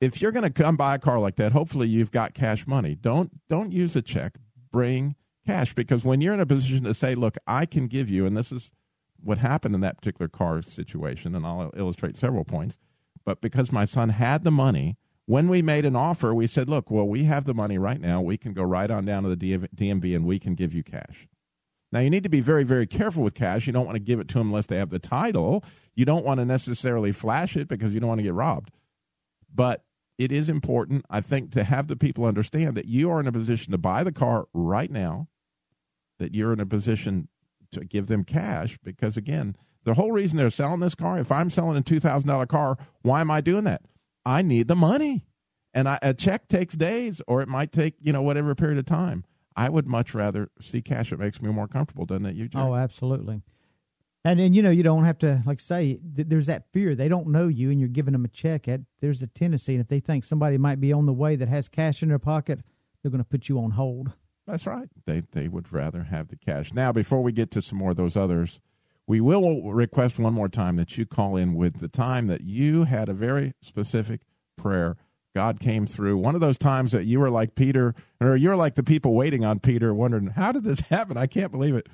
if 0.00 0.20
you're 0.20 0.32
going 0.32 0.44
to 0.44 0.50
come 0.50 0.76
buy 0.76 0.96
a 0.96 0.98
car 0.98 1.18
like 1.18 1.36
that, 1.36 1.52
hopefully 1.52 1.88
you've 1.88 2.10
got 2.10 2.34
cash 2.34 2.66
money. 2.66 2.94
Don't 2.94 3.30
don't 3.48 3.72
use 3.72 3.96
a 3.96 4.02
check. 4.02 4.36
Bring 4.70 5.14
cash 5.46 5.74
because 5.74 6.04
when 6.04 6.20
you're 6.20 6.34
in 6.34 6.40
a 6.40 6.46
position 6.46 6.84
to 6.84 6.94
say, 6.94 7.14
"Look, 7.14 7.36
I 7.46 7.66
can 7.66 7.86
give 7.86 8.10
you," 8.10 8.26
and 8.26 8.36
this 8.36 8.52
is 8.52 8.70
what 9.22 9.38
happened 9.38 9.74
in 9.74 9.80
that 9.80 9.96
particular 9.96 10.28
car 10.28 10.60
situation, 10.62 11.34
and 11.34 11.46
I'll 11.46 11.70
illustrate 11.76 12.16
several 12.16 12.44
points. 12.44 12.76
But 13.24 13.40
because 13.40 13.72
my 13.72 13.86
son 13.86 14.10
had 14.10 14.44
the 14.44 14.50
money, 14.50 14.98
when 15.26 15.48
we 15.48 15.62
made 15.62 15.84
an 15.84 15.96
offer, 15.96 16.34
we 16.34 16.46
said, 16.46 16.68
"Look, 16.68 16.90
well, 16.90 17.08
we 17.08 17.24
have 17.24 17.44
the 17.44 17.54
money 17.54 17.78
right 17.78 18.00
now. 18.00 18.20
We 18.20 18.36
can 18.36 18.52
go 18.52 18.62
right 18.62 18.90
on 18.90 19.04
down 19.04 19.22
to 19.22 19.28
the 19.34 19.36
DMV 19.36 20.14
and 20.14 20.26
we 20.26 20.38
can 20.38 20.54
give 20.54 20.74
you 20.74 20.82
cash." 20.82 21.26
Now, 21.92 22.00
you 22.00 22.10
need 22.10 22.24
to 22.24 22.28
be 22.28 22.40
very, 22.40 22.64
very 22.64 22.86
careful 22.86 23.22
with 23.22 23.34
cash. 23.34 23.66
You 23.68 23.72
don't 23.72 23.86
want 23.86 23.94
to 23.94 24.02
give 24.02 24.18
it 24.18 24.26
to 24.28 24.38
them 24.38 24.48
unless 24.48 24.66
they 24.66 24.76
have 24.78 24.90
the 24.90 24.98
title. 24.98 25.64
You 25.94 26.04
don't 26.04 26.24
want 26.24 26.40
to 26.40 26.44
necessarily 26.44 27.12
flash 27.12 27.56
it 27.56 27.68
because 27.68 27.94
you 27.94 28.00
don't 28.00 28.08
want 28.08 28.18
to 28.18 28.24
get 28.24 28.34
robbed. 28.34 28.72
But 29.54 29.84
it 30.18 30.32
is 30.32 30.48
important, 30.48 31.04
I 31.08 31.20
think, 31.20 31.52
to 31.52 31.62
have 31.62 31.86
the 31.86 31.96
people 31.96 32.24
understand 32.24 32.76
that 32.76 32.86
you 32.86 33.10
are 33.10 33.20
in 33.20 33.28
a 33.28 33.32
position 33.32 33.70
to 33.70 33.78
buy 33.78 34.02
the 34.02 34.12
car 34.12 34.46
right 34.52 34.90
now, 34.90 35.28
that 36.18 36.34
you're 36.34 36.52
in 36.52 36.60
a 36.60 36.66
position 36.66 37.28
to 37.70 37.84
give 37.84 38.08
them 38.08 38.24
cash 38.24 38.76
because, 38.82 39.16
again, 39.16 39.54
the 39.84 39.94
whole 39.94 40.12
reason 40.12 40.36
they're 40.36 40.50
selling 40.50 40.80
this 40.80 40.94
car, 40.94 41.18
if 41.18 41.30
I'm 41.30 41.50
selling 41.50 41.76
a 41.76 41.82
$2,000 41.82 42.48
car, 42.48 42.76
why 43.02 43.20
am 43.20 43.30
I 43.30 43.40
doing 43.40 43.64
that? 43.64 43.82
I 44.24 44.42
need 44.42 44.68
the 44.68 44.76
money. 44.76 45.26
And 45.72 45.88
I, 45.88 45.98
a 46.02 46.14
check 46.14 46.48
takes 46.48 46.74
days 46.74 47.20
or 47.26 47.42
it 47.42 47.48
might 47.48 47.72
take, 47.72 47.94
you 48.00 48.12
know, 48.12 48.22
whatever 48.22 48.54
period 48.54 48.78
of 48.78 48.86
time. 48.86 49.24
I 49.56 49.68
would 49.68 49.86
much 49.86 50.14
rather 50.14 50.50
see 50.60 50.82
cash. 50.82 51.12
It 51.12 51.18
makes 51.18 51.40
me 51.40 51.50
more 51.50 51.68
comfortable, 51.68 52.06
doesn't 52.06 52.26
it, 52.26 52.36
you, 52.36 52.48
Jerry? 52.48 52.64
Oh, 52.64 52.74
absolutely. 52.74 53.42
And 54.24 54.40
then 54.40 54.54
you 54.54 54.62
know 54.62 54.70
you 54.70 54.82
don't 54.82 55.04
have 55.04 55.18
to 55.18 55.42
like 55.44 55.60
say 55.60 56.00
th- 56.16 56.28
there's 56.28 56.46
that 56.46 56.72
fear 56.72 56.94
they 56.94 57.08
don't 57.08 57.26
know 57.28 57.46
you 57.46 57.70
and 57.70 57.78
you're 57.78 57.90
giving 57.90 58.12
them 58.12 58.24
a 58.24 58.28
check. 58.28 58.66
At 58.68 58.80
there's 59.00 59.20
a 59.20 59.26
tendency, 59.26 59.74
and 59.74 59.82
if 59.82 59.88
they 59.88 60.00
think 60.00 60.24
somebody 60.24 60.56
might 60.56 60.80
be 60.80 60.94
on 60.94 61.04
the 61.04 61.12
way 61.12 61.36
that 61.36 61.48
has 61.48 61.68
cash 61.68 62.02
in 62.02 62.08
their 62.08 62.18
pocket, 62.18 62.60
they're 63.02 63.10
going 63.10 63.22
to 63.22 63.28
put 63.28 63.50
you 63.50 63.58
on 63.58 63.72
hold. 63.72 64.12
That's 64.46 64.66
right. 64.66 64.88
They 65.04 65.24
they 65.32 65.48
would 65.48 65.70
rather 65.72 66.04
have 66.04 66.28
the 66.28 66.36
cash. 66.36 66.72
Now, 66.72 66.90
before 66.90 67.22
we 67.22 67.32
get 67.32 67.50
to 67.50 67.60
some 67.60 67.76
more 67.76 67.90
of 67.90 67.98
those 67.98 68.16
others, 68.16 68.60
we 69.06 69.20
will 69.20 69.62
request 69.72 70.18
one 70.18 70.34
more 70.34 70.48
time 70.48 70.76
that 70.76 70.96
you 70.96 71.04
call 71.04 71.36
in 71.36 71.54
with 71.54 71.80
the 71.80 71.88
time 71.88 72.26
that 72.28 72.42
you 72.42 72.84
had 72.84 73.08
a 73.08 73.14
very 73.14 73.52
specific 73.60 74.22
prayer 74.56 74.96
God 75.34 75.58
came 75.58 75.86
through. 75.86 76.16
One 76.16 76.34
of 76.34 76.40
those 76.40 76.58
times 76.58 76.92
that 76.92 77.04
you 77.04 77.18
were 77.18 77.30
like 77.30 77.54
Peter, 77.54 77.94
or 78.20 78.36
you're 78.36 78.56
like 78.56 78.76
the 78.76 78.84
people 78.84 79.14
waiting 79.14 79.44
on 79.44 79.58
Peter, 79.58 79.92
wondering, 79.92 80.28
how 80.28 80.52
did 80.52 80.64
this 80.64 80.80
happen? 80.90 81.16
I 81.16 81.26
can't 81.26 81.52
believe 81.52 81.74
it. 81.74 81.88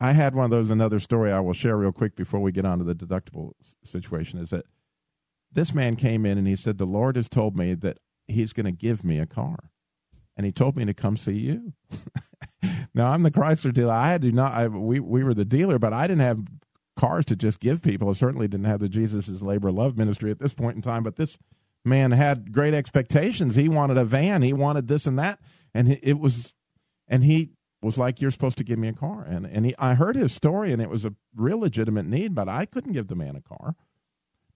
I 0.00 0.12
had 0.12 0.34
one 0.34 0.44
of 0.44 0.50
those, 0.52 0.70
another 0.70 1.00
story 1.00 1.32
I 1.32 1.40
will 1.40 1.52
share 1.52 1.76
real 1.76 1.90
quick 1.90 2.14
before 2.14 2.38
we 2.38 2.52
get 2.52 2.64
on 2.64 2.78
to 2.78 2.84
the 2.84 2.94
deductible 2.94 3.52
situation 3.82 4.38
is 4.38 4.50
that 4.50 4.64
this 5.50 5.74
man 5.74 5.96
came 5.96 6.24
in 6.24 6.38
and 6.38 6.46
he 6.46 6.54
said, 6.54 6.78
The 6.78 6.86
Lord 6.86 7.16
has 7.16 7.28
told 7.28 7.56
me 7.56 7.74
that 7.74 7.98
he's 8.28 8.52
going 8.52 8.66
to 8.66 8.72
give 8.72 9.02
me 9.02 9.18
a 9.18 9.26
car. 9.26 9.70
And 10.36 10.46
he 10.46 10.52
told 10.52 10.76
me 10.76 10.84
to 10.84 10.94
come 10.94 11.16
see 11.16 11.32
you. 11.32 11.72
now, 12.94 13.12
I'm 13.12 13.22
the 13.22 13.30
Chrysler 13.30 13.72
dealer. 13.72 13.92
I 13.92 14.08
had 14.08 14.22
to 14.22 14.32
not, 14.32 14.52
I, 14.52 14.68
we, 14.68 15.00
we 15.00 15.22
were 15.22 15.34
the 15.34 15.44
dealer, 15.44 15.78
but 15.78 15.92
I 15.92 16.06
didn't 16.06 16.22
have 16.22 16.46
cars 16.96 17.24
to 17.26 17.36
just 17.36 17.60
give 17.60 17.82
people. 17.82 18.10
I 18.10 18.12
certainly 18.12 18.48
didn't 18.48 18.66
have 18.66 18.80
the 18.80 18.88
Jesus 18.88 19.28
Labor 19.40 19.70
Love 19.70 19.96
ministry 19.96 20.30
at 20.30 20.40
this 20.40 20.52
point 20.52 20.76
in 20.76 20.82
time, 20.82 21.02
but 21.02 21.16
this 21.16 21.38
man 21.84 22.10
had 22.10 22.52
great 22.52 22.74
expectations. 22.74 23.54
He 23.54 23.68
wanted 23.68 23.96
a 23.96 24.04
van. 24.04 24.42
He 24.42 24.52
wanted 24.52 24.88
this 24.88 25.06
and 25.06 25.18
that, 25.18 25.38
and 25.72 25.98
it 26.02 26.18
was, 26.18 26.54
and 27.06 27.24
he 27.24 27.52
was 27.80 27.98
like, 27.98 28.20
"You're 28.20 28.32
supposed 28.32 28.58
to 28.58 28.64
give 28.64 28.78
me 28.78 28.88
a 28.88 28.92
car." 28.92 29.24
And 29.24 29.46
and 29.46 29.66
he, 29.66 29.74
I 29.78 29.94
heard 29.94 30.16
his 30.16 30.32
story, 30.32 30.72
and 30.72 30.82
it 30.82 30.90
was 30.90 31.04
a 31.04 31.14
real 31.34 31.60
legitimate 31.60 32.06
need, 32.06 32.34
but 32.34 32.48
I 32.48 32.66
couldn't 32.66 32.92
give 32.92 33.06
the 33.06 33.14
man 33.14 33.36
a 33.36 33.40
car. 33.40 33.76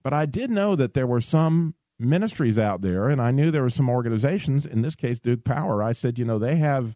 But 0.03 0.13
I 0.13 0.25
did 0.25 0.51
know 0.51 0.75
that 0.75 0.93
there 0.93 1.07
were 1.07 1.21
some 1.21 1.75
ministries 1.97 2.59
out 2.59 2.81
there, 2.81 3.07
and 3.07 3.21
I 3.21 3.31
knew 3.31 3.51
there 3.51 3.63
were 3.63 3.69
some 3.69 3.89
organizations. 3.89 4.65
In 4.65 4.81
this 4.81 4.95
case, 4.95 5.19
Duke 5.19 5.45
Power. 5.45 5.81
I 5.81 5.93
said, 5.93 6.19
you 6.19 6.25
know, 6.25 6.37
they 6.37 6.57
have 6.57 6.95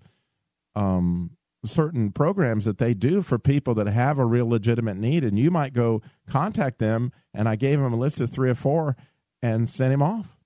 um, 0.78 1.32
certain 1.66 2.12
programs 2.12 2.66
that 2.66 2.78
they 2.78 2.94
do 2.94 3.22
for 3.22 3.40
people 3.40 3.74
that 3.76 3.88
have 3.88 4.20
a 4.20 4.26
real 4.26 4.48
legitimate 4.48 4.98
need, 4.98 5.24
and 5.24 5.40
you 5.40 5.50
might 5.50 5.74
go 5.74 6.02
contact 6.30 6.78
them. 6.80 7.12
And 7.34 7.50
I 7.50 7.56
gave 7.56 7.80
him 7.80 7.94
a 7.94 7.98
list 7.98 8.22
of 8.22 8.30
three 8.30 8.50
or 8.50 8.56
four, 8.56 8.96
and 9.42 9.68
sent 9.68 9.94
him 9.94 10.02
off. 10.02 10.38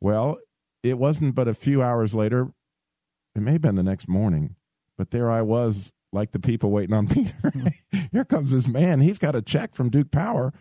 Well, 0.00 0.38
it 0.82 0.98
wasn't 0.98 1.34
but 1.34 1.48
a 1.48 1.54
few 1.54 1.82
hours 1.82 2.14
later, 2.14 2.52
it 3.34 3.40
may 3.40 3.52
have 3.52 3.62
been 3.62 3.76
the 3.76 3.82
next 3.82 4.08
morning, 4.08 4.56
but 4.98 5.10
there 5.10 5.30
I 5.30 5.42
was, 5.42 5.92
like 6.12 6.32
the 6.32 6.38
people 6.38 6.70
waiting 6.70 6.94
on 6.94 7.08
Peter. 7.08 7.72
Here 8.12 8.24
comes 8.24 8.52
this 8.52 8.68
man. 8.68 9.00
He's 9.00 9.18
got 9.18 9.34
a 9.34 9.42
check 9.42 9.74
from 9.74 9.90
Duke 9.90 10.10
Power 10.10 10.52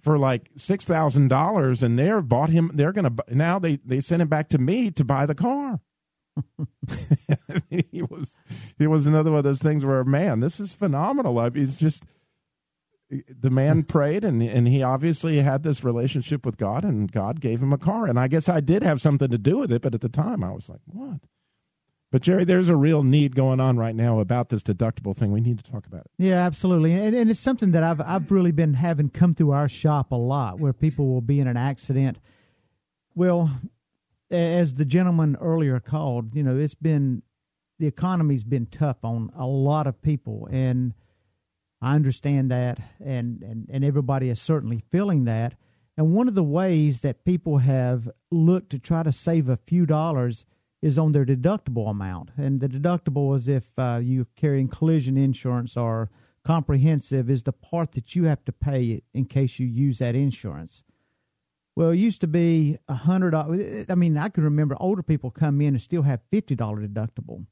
for 0.00 0.18
like 0.18 0.50
six 0.56 0.84
thousand 0.84 1.28
dollars, 1.28 1.82
and 1.82 1.98
they're 1.98 2.22
bought 2.22 2.50
him. 2.50 2.70
They're 2.74 2.92
gonna 2.92 3.14
now 3.28 3.58
they 3.58 3.76
they 3.84 4.00
sent 4.00 4.22
him 4.22 4.28
back 4.28 4.48
to 4.50 4.58
me 4.58 4.90
to 4.92 5.04
buy 5.04 5.26
the 5.26 5.34
car. 5.34 5.80
he 7.70 8.02
was 8.02 8.34
it 8.78 8.88
was 8.88 9.06
another 9.06 9.30
one 9.30 9.38
of 9.38 9.44
those 9.44 9.60
things 9.60 9.84
where 9.84 10.04
man, 10.04 10.40
this 10.40 10.60
is 10.60 10.72
phenomenal. 10.72 11.38
I 11.38 11.50
mean, 11.50 11.64
it's 11.64 11.76
just 11.76 12.04
the 13.10 13.50
man 13.50 13.78
hmm. 13.78 13.82
prayed 13.82 14.24
and 14.24 14.42
and 14.42 14.68
he 14.68 14.82
obviously 14.82 15.38
had 15.38 15.62
this 15.62 15.82
relationship 15.82 16.46
with 16.46 16.56
God 16.56 16.84
and 16.84 17.10
God 17.10 17.40
gave 17.40 17.62
him 17.62 17.72
a 17.72 17.78
car. 17.78 18.06
And 18.06 18.18
I 18.18 18.28
guess 18.28 18.48
I 18.48 18.60
did 18.60 18.82
have 18.82 19.00
something 19.00 19.28
to 19.28 19.38
do 19.38 19.58
with 19.58 19.72
it 19.72 19.82
but 19.82 19.94
at 19.94 20.00
the 20.00 20.08
time 20.08 20.44
I 20.44 20.52
was 20.52 20.68
like 20.68 20.80
what? 20.86 21.20
But 22.12 22.22
Jerry 22.22 22.44
there's 22.44 22.68
a 22.68 22.76
real 22.76 23.02
need 23.02 23.34
going 23.34 23.60
on 23.60 23.76
right 23.76 23.94
now 23.94 24.20
about 24.20 24.48
this 24.48 24.62
deductible 24.62 25.16
thing. 25.16 25.32
We 25.32 25.40
need 25.40 25.62
to 25.62 25.70
talk 25.70 25.86
about 25.86 26.02
it. 26.02 26.10
Yeah 26.18 26.44
absolutely. 26.44 26.92
And, 26.94 27.14
and 27.14 27.30
it's 27.30 27.40
something 27.40 27.72
that 27.72 27.82
I've 27.82 28.00
I've 28.00 28.30
really 28.30 28.52
been 28.52 28.74
having 28.74 29.10
come 29.10 29.34
through 29.34 29.52
our 29.52 29.68
shop 29.68 30.12
a 30.12 30.16
lot 30.16 30.60
where 30.60 30.72
people 30.72 31.08
will 31.08 31.20
be 31.20 31.40
in 31.40 31.48
an 31.48 31.56
accident. 31.56 32.18
Well 33.14 33.50
as 34.30 34.74
the 34.74 34.84
gentleman 34.84 35.36
earlier 35.40 35.80
called 35.80 36.34
you 36.34 36.42
know 36.42 36.56
it's 36.56 36.74
been 36.74 37.22
the 37.78 37.86
economy's 37.86 38.44
been 38.44 38.66
tough 38.66 38.98
on 39.02 39.30
a 39.36 39.46
lot 39.46 39.86
of 39.86 40.00
people 40.02 40.48
and 40.50 40.94
I 41.82 41.94
understand 41.94 42.50
that, 42.50 42.78
and, 43.02 43.42
and, 43.42 43.66
and 43.70 43.84
everybody 43.84 44.28
is 44.28 44.40
certainly 44.40 44.84
feeling 44.90 45.24
that. 45.24 45.54
And 45.96 46.14
one 46.14 46.28
of 46.28 46.34
the 46.34 46.44
ways 46.44 47.00
that 47.00 47.24
people 47.24 47.58
have 47.58 48.08
looked 48.30 48.70
to 48.70 48.78
try 48.78 49.02
to 49.02 49.12
save 49.12 49.48
a 49.48 49.56
few 49.56 49.86
dollars 49.86 50.44
is 50.82 50.98
on 50.98 51.12
their 51.12 51.24
deductible 51.24 51.90
amount. 51.90 52.30
And 52.36 52.60
the 52.60 52.68
deductible 52.68 53.34
is 53.36 53.48
if 53.48 53.64
uh, 53.78 54.00
you're 54.02 54.26
carrying 54.36 54.68
collision 54.68 55.16
insurance 55.16 55.76
or 55.76 56.10
comprehensive, 56.44 57.30
is 57.30 57.42
the 57.42 57.52
part 57.52 57.92
that 57.92 58.14
you 58.14 58.24
have 58.24 58.44
to 58.46 58.52
pay 58.52 59.02
in 59.12 59.24
case 59.26 59.58
you 59.58 59.66
use 59.66 59.98
that 59.98 60.14
insurance. 60.14 60.82
Well, 61.76 61.90
it 61.90 61.96
used 61.96 62.20
to 62.22 62.26
be 62.26 62.78
a 62.88 62.94
hundred. 62.94 63.34
I 63.34 63.94
mean, 63.94 64.16
I 64.16 64.28
can 64.28 64.44
remember 64.44 64.76
older 64.80 65.02
people 65.02 65.30
come 65.30 65.60
in 65.60 65.68
and 65.68 65.82
still 65.82 66.02
have 66.02 66.20
fifty 66.30 66.54
dollar 66.54 66.86
deductible, 66.86 67.46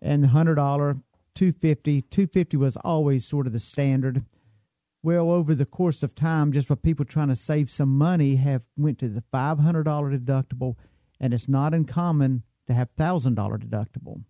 and 0.00 0.24
the 0.24 0.28
hundred 0.28 0.56
dollar 0.56 0.96
250 1.34 2.02
250 2.02 2.56
was 2.56 2.76
always 2.78 3.26
sort 3.26 3.46
of 3.46 3.52
the 3.52 3.60
standard 3.60 4.24
well 5.02 5.30
over 5.30 5.54
the 5.54 5.64
course 5.64 6.02
of 6.02 6.14
time 6.14 6.52
just 6.52 6.68
for 6.68 6.76
people 6.76 7.04
trying 7.04 7.28
to 7.28 7.36
save 7.36 7.70
some 7.70 7.88
money 7.88 8.36
have 8.36 8.62
went 8.76 8.98
to 8.98 9.08
the 9.08 9.24
$500 9.32 9.84
deductible 9.84 10.76
and 11.18 11.32
it's 11.32 11.48
not 11.48 11.74
uncommon 11.74 12.42
to 12.66 12.74
have 12.74 12.94
$1000 12.98 13.34
deductible 13.34 14.22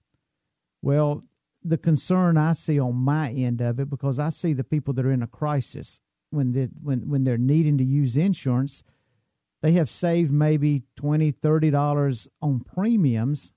well 0.80 1.24
the 1.64 1.78
concern 1.78 2.36
i 2.36 2.52
see 2.52 2.78
on 2.78 2.94
my 2.94 3.30
end 3.30 3.60
of 3.60 3.80
it 3.80 3.90
because 3.90 4.18
i 4.18 4.28
see 4.28 4.52
the 4.52 4.64
people 4.64 4.94
that 4.94 5.04
are 5.04 5.12
in 5.12 5.22
a 5.22 5.26
crisis 5.26 6.00
when 6.32 6.52
they, 6.52 6.68
when 6.82 7.08
when 7.08 7.24
they're 7.24 7.38
needing 7.38 7.78
to 7.78 7.84
use 7.84 8.16
insurance 8.16 8.82
they 9.60 9.72
have 9.72 9.90
saved 9.90 10.32
maybe 10.32 10.82
20 10.96 11.30
30 11.30 11.70
dollars 11.70 12.28
on 12.40 12.60
premiums 12.60 13.52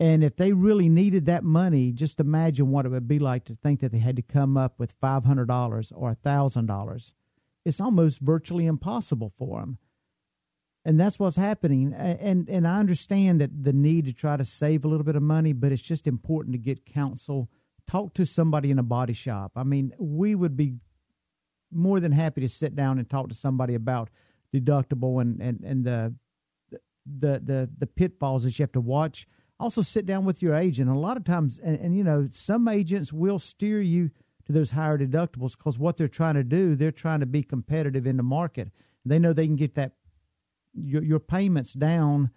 and 0.00 0.24
if 0.24 0.36
they 0.36 0.52
really 0.52 0.88
needed 0.88 1.26
that 1.26 1.44
money, 1.44 1.92
just 1.92 2.18
imagine 2.18 2.70
what 2.70 2.84
it 2.84 2.88
would 2.88 3.06
be 3.06 3.20
like 3.20 3.44
to 3.44 3.54
think 3.54 3.80
that 3.80 3.92
they 3.92 3.98
had 3.98 4.16
to 4.16 4.22
come 4.22 4.56
up 4.56 4.78
with 4.78 4.98
$500 5.00 5.92
or 5.94 6.14
$1,000. 6.14 7.12
It's 7.64 7.80
almost 7.80 8.20
virtually 8.20 8.66
impossible 8.66 9.32
for 9.38 9.60
them. 9.60 9.78
And 10.84 11.00
that's 11.00 11.18
what's 11.18 11.36
happening. 11.36 11.94
And, 11.94 12.48
and 12.48 12.68
I 12.68 12.78
understand 12.78 13.40
that 13.40 13.64
the 13.64 13.72
need 13.72 14.04
to 14.04 14.12
try 14.12 14.36
to 14.36 14.44
save 14.44 14.84
a 14.84 14.88
little 14.88 15.04
bit 15.04 15.16
of 15.16 15.22
money, 15.22 15.52
but 15.52 15.72
it's 15.72 15.80
just 15.80 16.06
important 16.06 16.52
to 16.52 16.58
get 16.58 16.84
counsel. 16.84 17.48
Talk 17.88 18.14
to 18.14 18.26
somebody 18.26 18.70
in 18.70 18.78
a 18.78 18.82
body 18.82 19.14
shop. 19.14 19.52
I 19.56 19.62
mean, 19.62 19.94
we 19.98 20.34
would 20.34 20.56
be 20.56 20.74
more 21.74 22.00
than 22.00 22.12
happy 22.12 22.40
to 22.40 22.48
sit 22.48 22.74
down 22.74 22.98
and 22.98 23.08
talk 23.08 23.28
to 23.28 23.34
somebody 23.34 23.74
about 23.74 24.10
deductible 24.54 25.20
and, 25.20 25.40
and, 25.40 25.60
and 25.64 25.84
the, 25.84 26.14
the, 26.70 27.40
the, 27.44 27.70
the 27.78 27.86
pitfalls 27.86 28.44
that 28.44 28.58
you 28.58 28.62
have 28.62 28.72
to 28.72 28.80
watch– 28.80 29.26
also 29.60 29.82
sit 29.82 30.06
down 30.06 30.24
with 30.24 30.42
your 30.42 30.54
agent. 30.54 30.90
A 30.90 30.98
lot 30.98 31.16
of 31.16 31.24
times, 31.24 31.58
and, 31.62 31.78
and 31.78 31.96
you 31.96 32.04
know, 32.04 32.28
some 32.30 32.68
agents 32.68 33.12
will 33.12 33.38
steer 33.38 33.80
you 33.80 34.10
to 34.46 34.52
those 34.52 34.72
higher 34.72 34.98
deductibles 34.98 35.56
because 35.56 35.78
what 35.78 35.96
they're 35.96 36.08
trying 36.08 36.34
to 36.34 36.44
do, 36.44 36.74
they're 36.76 36.92
trying 36.92 37.20
to 37.20 37.26
be 37.26 37.42
competitive 37.42 38.06
in 38.06 38.16
the 38.16 38.22
market. 38.22 38.70
They 39.04 39.18
know 39.18 39.32
they 39.32 39.46
can 39.46 39.56
get 39.56 39.74
that 39.74 39.92
your, 40.74 41.02
your 41.02 41.20
payments 41.20 41.72
down 41.72 42.30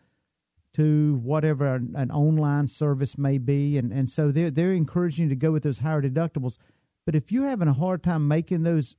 to 0.76 1.20
whatever 1.24 1.76
an, 1.76 1.96
an, 1.96 2.12
online 2.12 2.68
service 2.68 3.18
may 3.18 3.38
be, 3.40 3.78
and 3.78 3.92
and 3.92 4.10
so 4.10 4.32
they're 4.32 4.52
they're 4.52 4.74
encouraging 4.74 5.24
you 5.24 5.30
to 5.30 5.36
go 5.36 5.52
with 5.52 5.64
those 5.64 5.80
higher 5.80 6.02
deductibles. 6.02 6.58
But 7.06 7.16
if 7.16 7.32
you're 7.32 7.48
having 7.48 7.68
a 7.68 7.74
hard 7.74 8.04
time 8.04 8.28
making 8.28 8.64
those 8.64 8.96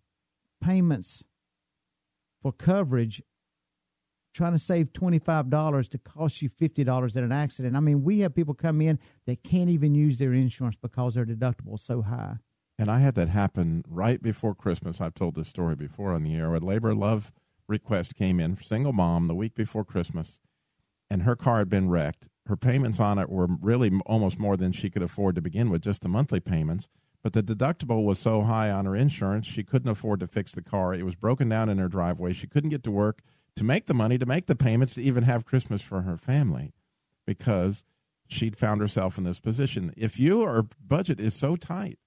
payments 0.61 1.23
for 2.43 2.53
coverage, 2.53 3.23
trying 4.35 4.53
to 4.53 4.59
save 4.59 4.93
$25 4.93 5.89
to 5.89 5.99
cost 5.99 6.43
you 6.43 6.51
$50 6.51 7.17
at 7.17 7.23
an 7.23 7.33
accident. 7.33 7.77
I 7.77 7.81
mean, 7.81 8.05
we 8.05 8.21
have 8.21 8.35
people 8.35 8.55
come 8.55 8.81
in 8.81 8.99
that 9.27 9.43
can't 9.43 9.71
even 9.71 9.95
use 9.95 10.19
their 10.19 10.33
insurance 10.33 10.77
because 10.77 11.15
their 11.15 11.27
deductible 11.27 11.75
is 11.75 11.83
so 11.83 12.03
high. 12.03 12.37
And 12.79 12.91
I 12.91 13.01
had 13.01 13.17
that 13.17 13.29
happen 13.29 13.85
right 13.89 14.23
before 14.23 14.55
Christmas. 14.55 15.01
I've 15.01 15.15
told 15.15 15.35
this 15.35 15.49
story 15.49 15.75
before 15.75 16.13
on 16.13 16.23
the 16.23 16.37
air. 16.37 16.55
A 16.55 16.61
labor 16.61 16.95
love 16.95 17.33
request 17.69 18.15
came 18.15 18.39
in, 18.39 18.57
single 18.57 18.93
mom, 18.93 19.27
the 19.27 19.35
week 19.35 19.55
before 19.55 19.85
Christmas, 19.85 20.39
and 21.11 21.23
her 21.23 21.35
car 21.35 21.59
had 21.59 21.69
been 21.69 21.89
wrecked. 21.89 22.29
Her 22.47 22.57
payments 22.57 23.01
on 23.01 23.19
it 23.19 23.29
were 23.29 23.49
really 23.61 23.91
almost 24.07 24.39
more 24.39 24.57
than 24.57 24.73
she 24.73 24.91
could 24.91 25.03
afford 25.03 25.35
to 25.35 25.43
begin 25.43 25.69
with, 25.71 25.83
just 25.83 26.03
the 26.03 26.09
monthly 26.09 26.41
payments. 26.41 26.89
But 27.23 27.33
the 27.33 27.43
deductible 27.43 28.05
was 28.05 28.19
so 28.19 28.43
high 28.43 28.71
on 28.71 28.85
her 28.85 28.95
insurance, 28.95 29.47
she 29.47 29.65
couldn't 29.65 29.91
afford 29.91 30.21
to 30.21 30.27
fix 30.27 30.53
the 30.53 30.63
car. 30.63 30.95
It 30.95 31.05
was 31.05 31.17
broken 31.17 31.49
down 31.49 31.69
in 31.69 31.79
her 31.79 31.89
driveway. 31.89 32.33
She 32.33 32.47
couldn't 32.47 32.71
get 32.71 32.85
to 32.85 32.91
work 32.91 33.23
to 33.57 33.65
make 33.65 33.87
the 33.87 33.95
money 33.95 34.19
to 34.19 34.27
make 34.27 34.47
the 34.47 34.55
payments 34.55 34.95
to 34.95 35.03
even 35.03 35.25
have 35.25 35.45
Christmas 35.45 35.83
for 35.83 36.03
her 36.03 36.17
family 36.17 36.73
because 37.27 37.83
she'd 38.29 38.57
found 38.57 38.81
herself 38.81 39.19
in 39.19 39.25
this 39.25 39.41
position. 39.41 39.93
If 39.97 40.21
your 40.21 40.69
budget 40.81 41.19
is 41.19 41.35
so 41.35 41.57
tight 41.57 41.99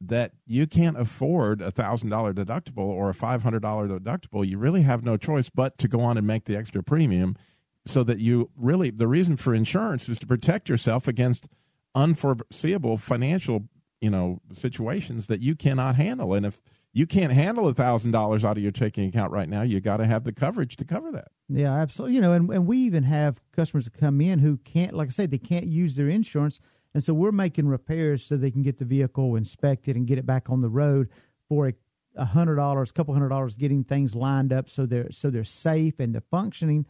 that 0.00 0.32
you 0.46 0.66
can't 0.66 0.98
afford 0.98 1.60
a 1.60 1.70
thousand 1.70 2.10
dollar 2.10 2.32
deductible 2.32 2.78
or 2.78 3.10
a 3.10 3.14
five 3.14 3.42
hundred 3.42 3.62
dollar 3.62 3.88
deductible, 3.88 4.46
you 4.46 4.58
really 4.58 4.82
have 4.82 5.04
no 5.04 5.16
choice 5.16 5.50
but 5.50 5.76
to 5.78 5.88
go 5.88 6.00
on 6.00 6.16
and 6.16 6.26
make 6.26 6.44
the 6.44 6.56
extra 6.56 6.82
premium 6.82 7.36
so 7.84 8.04
that 8.04 8.18
you 8.18 8.50
really 8.56 8.90
the 8.90 9.08
reason 9.08 9.36
for 9.36 9.54
insurance 9.54 10.08
is 10.08 10.18
to 10.20 10.26
protect 10.26 10.68
yourself 10.68 11.08
against 11.08 11.46
unforeseeable 11.94 12.96
financial 12.96 13.68
you 14.00 14.10
know 14.10 14.40
situations 14.54 15.26
that 15.26 15.40
you 15.40 15.54
cannot 15.54 15.96
handle 15.96 16.34
and 16.34 16.46
if 16.46 16.60
you 16.92 17.06
can't 17.06 17.32
handle 17.32 17.66
a 17.68 17.74
thousand 17.74 18.10
dollars 18.10 18.44
out 18.44 18.56
of 18.56 18.62
your 18.62 18.72
checking 18.72 19.08
account 19.08 19.32
right 19.32 19.48
now. 19.48 19.62
You 19.62 19.80
got 19.80 19.96
to 19.96 20.06
have 20.06 20.24
the 20.24 20.32
coverage 20.32 20.76
to 20.76 20.84
cover 20.84 21.10
that. 21.12 21.28
Yeah, 21.48 21.72
absolutely. 21.72 22.16
You 22.16 22.20
know, 22.20 22.32
and, 22.32 22.50
and 22.50 22.66
we 22.66 22.78
even 22.78 23.04
have 23.04 23.40
customers 23.52 23.86
that 23.86 23.98
come 23.98 24.20
in 24.20 24.38
who 24.38 24.58
can't, 24.58 24.94
like 24.94 25.08
I 25.08 25.10
said, 25.10 25.30
they 25.30 25.38
can't 25.38 25.66
use 25.66 25.96
their 25.96 26.08
insurance, 26.08 26.60
and 26.94 27.02
so 27.02 27.14
we're 27.14 27.32
making 27.32 27.66
repairs 27.66 28.22
so 28.22 28.36
they 28.36 28.50
can 28.50 28.62
get 28.62 28.78
the 28.78 28.84
vehicle 28.84 29.36
inspected 29.36 29.96
and 29.96 30.06
get 30.06 30.18
it 30.18 30.26
back 30.26 30.50
on 30.50 30.60
the 30.60 30.68
road 30.68 31.08
for 31.48 31.68
a, 31.68 31.74
a 32.16 32.26
hundred 32.26 32.56
dollars, 32.56 32.90
a 32.90 32.92
couple 32.92 33.14
hundred 33.14 33.30
dollars, 33.30 33.56
getting 33.56 33.84
things 33.84 34.14
lined 34.14 34.52
up 34.52 34.68
so 34.68 34.84
they're 34.84 35.10
so 35.10 35.30
they're 35.30 35.44
safe 35.44 35.98
and 35.98 36.14
they're 36.14 36.22
functioning. 36.30 36.84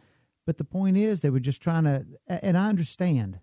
But 0.44 0.58
the 0.58 0.64
point 0.64 0.96
is, 0.96 1.20
they 1.20 1.30
were 1.30 1.38
just 1.38 1.60
trying 1.60 1.84
to, 1.84 2.04
and 2.26 2.58
I 2.58 2.68
understand 2.68 3.38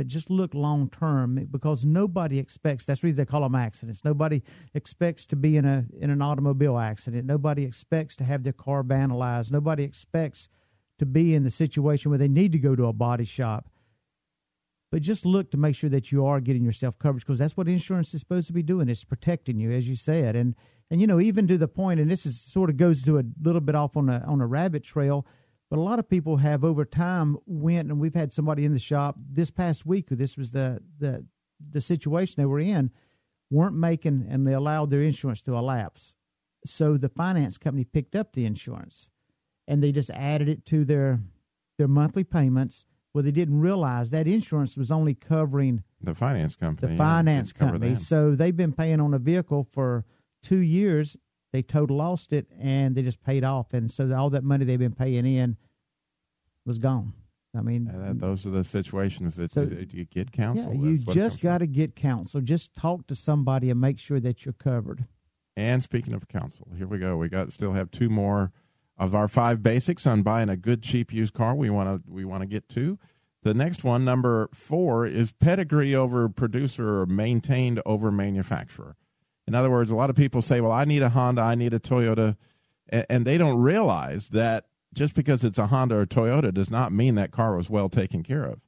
but 0.00 0.06
just 0.06 0.30
look 0.30 0.54
long 0.54 0.88
term 0.88 1.46
because 1.50 1.84
nobody 1.84 2.38
expects 2.38 2.86
that's 2.86 3.02
the 3.02 3.08
reason 3.08 3.18
they 3.18 3.26
call 3.26 3.42
them 3.42 3.54
accidents. 3.54 4.02
Nobody 4.02 4.42
expects 4.72 5.26
to 5.26 5.36
be 5.36 5.58
in 5.58 5.66
a 5.66 5.84
in 6.00 6.08
an 6.08 6.22
automobile 6.22 6.78
accident. 6.78 7.26
Nobody 7.26 7.64
expects 7.64 8.16
to 8.16 8.24
have 8.24 8.42
their 8.42 8.54
car 8.54 8.82
vandalized. 8.82 9.50
Nobody 9.50 9.84
expects 9.84 10.48
to 11.00 11.04
be 11.04 11.34
in 11.34 11.44
the 11.44 11.50
situation 11.50 12.10
where 12.10 12.16
they 12.16 12.28
need 12.28 12.50
to 12.52 12.58
go 12.58 12.74
to 12.74 12.86
a 12.86 12.94
body 12.94 13.26
shop. 13.26 13.68
But 14.90 15.02
just 15.02 15.26
look 15.26 15.50
to 15.50 15.58
make 15.58 15.76
sure 15.76 15.90
that 15.90 16.10
you 16.10 16.24
are 16.24 16.40
getting 16.40 16.64
yourself 16.64 16.98
coverage 16.98 17.26
because 17.26 17.38
that's 17.38 17.58
what 17.58 17.68
insurance 17.68 18.14
is 18.14 18.20
supposed 18.20 18.46
to 18.46 18.54
be 18.54 18.62
doing 18.62 18.88
it's 18.88 19.04
protecting 19.04 19.58
you 19.58 19.70
as 19.70 19.86
you 19.86 19.96
said. 19.96 20.34
And 20.34 20.54
and 20.90 21.02
you 21.02 21.06
know 21.06 21.20
even 21.20 21.46
to 21.46 21.58
the 21.58 21.68
point 21.68 22.00
and 22.00 22.10
this 22.10 22.24
is 22.24 22.40
sort 22.40 22.70
of 22.70 22.78
goes 22.78 23.02
to 23.02 23.18
a 23.18 23.24
little 23.42 23.60
bit 23.60 23.74
off 23.74 23.98
on 23.98 24.08
a 24.08 24.24
on 24.26 24.40
a 24.40 24.46
rabbit 24.46 24.82
trail 24.82 25.26
but 25.70 25.78
a 25.78 25.82
lot 25.82 26.00
of 26.00 26.08
people 26.08 26.36
have 26.38 26.64
over 26.64 26.84
time 26.84 27.38
went, 27.46 27.88
and 27.90 28.00
we've 28.00 28.14
had 28.14 28.32
somebody 28.32 28.64
in 28.64 28.72
the 28.72 28.78
shop 28.78 29.16
this 29.30 29.50
past 29.50 29.86
week. 29.86 30.08
This 30.10 30.36
was 30.36 30.50
the 30.50 30.82
the 30.98 31.24
the 31.70 31.80
situation 31.80 32.34
they 32.36 32.46
were 32.46 32.58
in, 32.60 32.90
weren't 33.50 33.76
making, 33.76 34.26
and 34.28 34.46
they 34.46 34.52
allowed 34.52 34.90
their 34.90 35.02
insurance 35.02 35.40
to 35.42 35.54
elapse. 35.56 36.14
So 36.66 36.96
the 36.96 37.08
finance 37.08 37.56
company 37.56 37.84
picked 37.84 38.16
up 38.16 38.32
the 38.32 38.44
insurance, 38.44 39.08
and 39.68 39.82
they 39.82 39.92
just 39.92 40.10
added 40.10 40.48
it 40.48 40.66
to 40.66 40.84
their 40.84 41.20
their 41.78 41.88
monthly 41.88 42.24
payments. 42.24 42.84
Well, 43.14 43.24
they 43.24 43.32
didn't 43.32 43.60
realize 43.60 44.10
that 44.10 44.28
insurance 44.28 44.76
was 44.76 44.90
only 44.90 45.14
covering 45.14 45.82
the 46.02 46.14
finance 46.14 46.56
company. 46.56 46.92
The 46.92 46.98
finance 46.98 47.52
company. 47.52 47.96
So 47.96 48.34
they've 48.34 48.56
been 48.56 48.72
paying 48.72 49.00
on 49.00 49.14
a 49.14 49.18
vehicle 49.18 49.68
for 49.72 50.04
two 50.42 50.58
years, 50.58 51.16
they 51.52 51.62
total 51.62 51.96
lost 51.96 52.32
it 52.32 52.46
and 52.58 52.94
they 52.94 53.02
just 53.02 53.22
paid 53.22 53.44
off, 53.44 53.72
and 53.72 53.90
so 53.90 54.12
all 54.14 54.30
that 54.30 54.44
money 54.44 54.64
they've 54.64 54.78
been 54.78 54.94
paying 54.94 55.26
in 55.26 55.56
was 56.64 56.78
gone. 56.78 57.12
I 57.56 57.62
mean, 57.62 57.90
that, 57.92 58.20
those 58.20 58.46
are 58.46 58.50
the 58.50 58.62
situations 58.62 59.34
that 59.34 59.50
so, 59.50 59.62
you 59.62 60.04
get 60.04 60.30
counsel. 60.30 60.72
Yeah, 60.72 60.90
you 60.90 60.98
just 60.98 61.42
got 61.42 61.58
to 61.58 61.66
get 61.66 61.96
counsel. 61.96 62.40
Just 62.40 62.74
talk 62.76 63.08
to 63.08 63.14
somebody 63.16 63.70
and 63.70 63.80
make 63.80 63.98
sure 63.98 64.20
that 64.20 64.44
you're 64.44 64.52
covered. 64.52 65.04
And 65.56 65.82
speaking 65.82 66.14
of 66.14 66.28
counsel, 66.28 66.68
here 66.76 66.86
we 66.86 66.98
go. 66.98 67.16
We 67.16 67.28
got 67.28 67.52
still 67.52 67.72
have 67.72 67.90
two 67.90 68.08
more 68.08 68.52
of 68.96 69.14
our 69.14 69.26
five 69.26 69.62
basics 69.62 70.06
on 70.06 70.22
buying 70.22 70.48
a 70.48 70.56
good 70.56 70.82
cheap 70.82 71.12
used 71.12 71.34
car. 71.34 71.56
We 71.56 71.70
want 71.70 72.04
to 72.04 72.10
we 72.10 72.24
want 72.24 72.42
to 72.42 72.46
get 72.46 72.68
to. 72.70 72.98
The 73.42 73.54
next 73.54 73.82
one, 73.82 74.04
number 74.04 74.48
four, 74.52 75.06
is 75.06 75.32
pedigree 75.32 75.94
over 75.94 76.28
producer 76.28 77.00
or 77.00 77.06
maintained 77.06 77.80
over 77.84 78.12
manufacturer. 78.12 78.96
In 79.46 79.54
other 79.54 79.70
words, 79.70 79.90
a 79.90 79.96
lot 79.96 80.10
of 80.10 80.16
people 80.16 80.42
say, 80.42 80.60
well, 80.60 80.72
I 80.72 80.84
need 80.84 81.02
a 81.02 81.08
Honda, 81.08 81.42
I 81.42 81.54
need 81.54 81.74
a 81.74 81.80
Toyota, 81.80 82.36
and 82.88 83.24
they 83.24 83.38
don't 83.38 83.58
realize 83.58 84.28
that 84.28 84.66
just 84.94 85.14
because 85.14 85.44
it's 85.44 85.58
a 85.58 85.68
Honda 85.68 85.96
or 85.96 86.06
Toyota 86.06 86.52
does 86.52 86.70
not 86.70 86.92
mean 86.92 87.14
that 87.14 87.30
car 87.30 87.56
was 87.56 87.70
well 87.70 87.88
taken 87.88 88.22
care 88.22 88.44
of. 88.44 88.60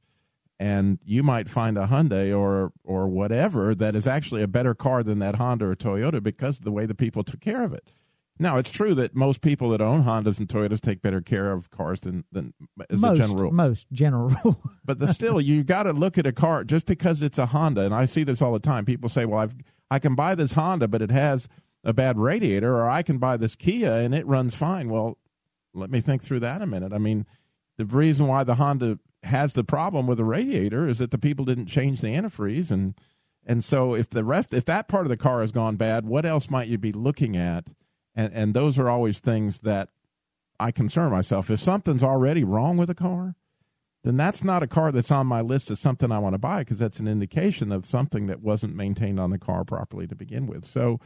And 0.59 0.99
you 1.03 1.23
might 1.23 1.49
find 1.49 1.77
a 1.77 1.87
Hyundai 1.87 2.37
or 2.37 2.71
or 2.83 3.07
whatever 3.07 3.75
that 3.75 3.95
is 3.95 4.07
actually 4.07 4.41
a 4.41 4.47
better 4.47 4.73
car 4.73 5.03
than 5.03 5.19
that 5.19 5.35
Honda 5.35 5.65
or 5.65 5.75
Toyota 5.75 6.23
because 6.23 6.59
of 6.59 6.63
the 6.63 6.71
way 6.71 6.85
the 6.85 6.95
people 6.95 7.23
took 7.23 7.41
care 7.41 7.63
of 7.63 7.73
it. 7.73 7.91
Now 8.39 8.57
it's 8.57 8.69
true 8.69 8.95
that 8.95 9.15
most 9.15 9.41
people 9.41 9.69
that 9.69 9.81
own 9.81 10.03
Hondas 10.03 10.39
and 10.39 10.47
Toyotas 10.47 10.79
take 10.79 11.01
better 11.01 11.21
care 11.21 11.51
of 11.51 11.69
cars 11.69 12.01
than 12.01 12.23
than 12.31 12.53
as 12.89 12.99
most, 12.99 13.19
a 13.19 13.21
general 13.21 13.41
rule. 13.41 13.51
Most 13.51 13.87
general 13.91 14.29
rule. 14.43 14.61
but 14.85 14.99
the, 14.99 15.07
still, 15.07 15.41
you 15.41 15.63
got 15.63 15.83
to 15.83 15.93
look 15.93 16.17
at 16.17 16.25
a 16.25 16.31
car 16.31 16.63
just 16.63 16.85
because 16.85 17.21
it's 17.21 17.37
a 17.37 17.47
Honda, 17.47 17.81
and 17.81 17.93
I 17.93 18.05
see 18.05 18.23
this 18.23 18.41
all 18.41 18.53
the 18.53 18.59
time. 18.59 18.85
People 18.85 19.09
say, 19.09 19.25
"Well, 19.25 19.39
I've 19.39 19.55
I 19.93 19.99
can 19.99 20.15
buy 20.15 20.33
this 20.33 20.53
Honda, 20.53 20.87
but 20.87 21.03
it 21.03 21.11
has 21.11 21.47
a 21.83 21.93
bad 21.93 22.17
radiator, 22.17 22.75
or 22.77 22.89
I 22.89 23.03
can 23.03 23.19
buy 23.19 23.37
this 23.37 23.55
Kia 23.55 23.91
and 23.91 24.15
it 24.15 24.25
runs 24.25 24.55
fine. 24.55 24.89
Well, 24.89 25.19
let 25.71 25.91
me 25.91 26.01
think 26.01 26.23
through 26.23 26.39
that 26.39 26.63
a 26.63 26.65
minute. 26.65 26.91
I 26.91 26.97
mean, 26.97 27.27
the 27.77 27.85
reason 27.85 28.25
why 28.25 28.43
the 28.43 28.55
Honda 28.55 28.97
has 29.21 29.53
the 29.53 29.63
problem 29.63 30.07
with 30.07 30.17
the 30.17 30.25
radiator 30.25 30.87
is 30.87 30.97
that 30.97 31.11
the 31.11 31.19
people 31.19 31.45
didn't 31.45 31.67
change 31.67 32.01
the 32.01 32.07
antifreeze 32.07 32.71
and 32.71 32.95
and 33.45 33.63
so 33.63 33.93
if 33.93 34.09
the 34.09 34.23
rest 34.23 34.51
if 34.51 34.65
that 34.65 34.87
part 34.87 35.05
of 35.05 35.09
the 35.09 35.17
car 35.17 35.41
has 35.41 35.51
gone 35.51 35.75
bad, 35.75 36.07
what 36.07 36.25
else 36.25 36.49
might 36.49 36.69
you 36.69 36.79
be 36.79 36.91
looking 36.91 37.37
at? 37.37 37.67
And 38.15 38.33
and 38.33 38.55
those 38.55 38.79
are 38.79 38.89
always 38.89 39.19
things 39.19 39.59
that 39.59 39.89
I 40.59 40.71
concern 40.71 41.11
myself. 41.11 41.51
If 41.51 41.59
something's 41.59 42.03
already 42.03 42.43
wrong 42.43 42.77
with 42.77 42.89
a 42.89 42.95
car, 42.95 43.35
then 44.03 44.17
that's 44.17 44.43
not 44.43 44.63
a 44.63 44.67
car 44.67 44.91
that's 44.91 45.11
on 45.11 45.27
my 45.27 45.41
list 45.41 45.71
as 45.71 45.79
something 45.79 46.11
I 46.11 46.19
want 46.19 46.33
to 46.33 46.39
buy 46.39 46.59
because 46.59 46.79
that's 46.79 46.99
an 46.99 47.07
indication 47.07 47.71
of 47.71 47.85
something 47.85 48.27
that 48.27 48.41
wasn't 48.41 48.75
maintained 48.75 49.19
on 49.19 49.29
the 49.29 49.37
car 49.37 49.63
properly 49.63 50.07
to 50.07 50.15
begin 50.15 50.45
with. 50.45 50.65
So 50.65 50.99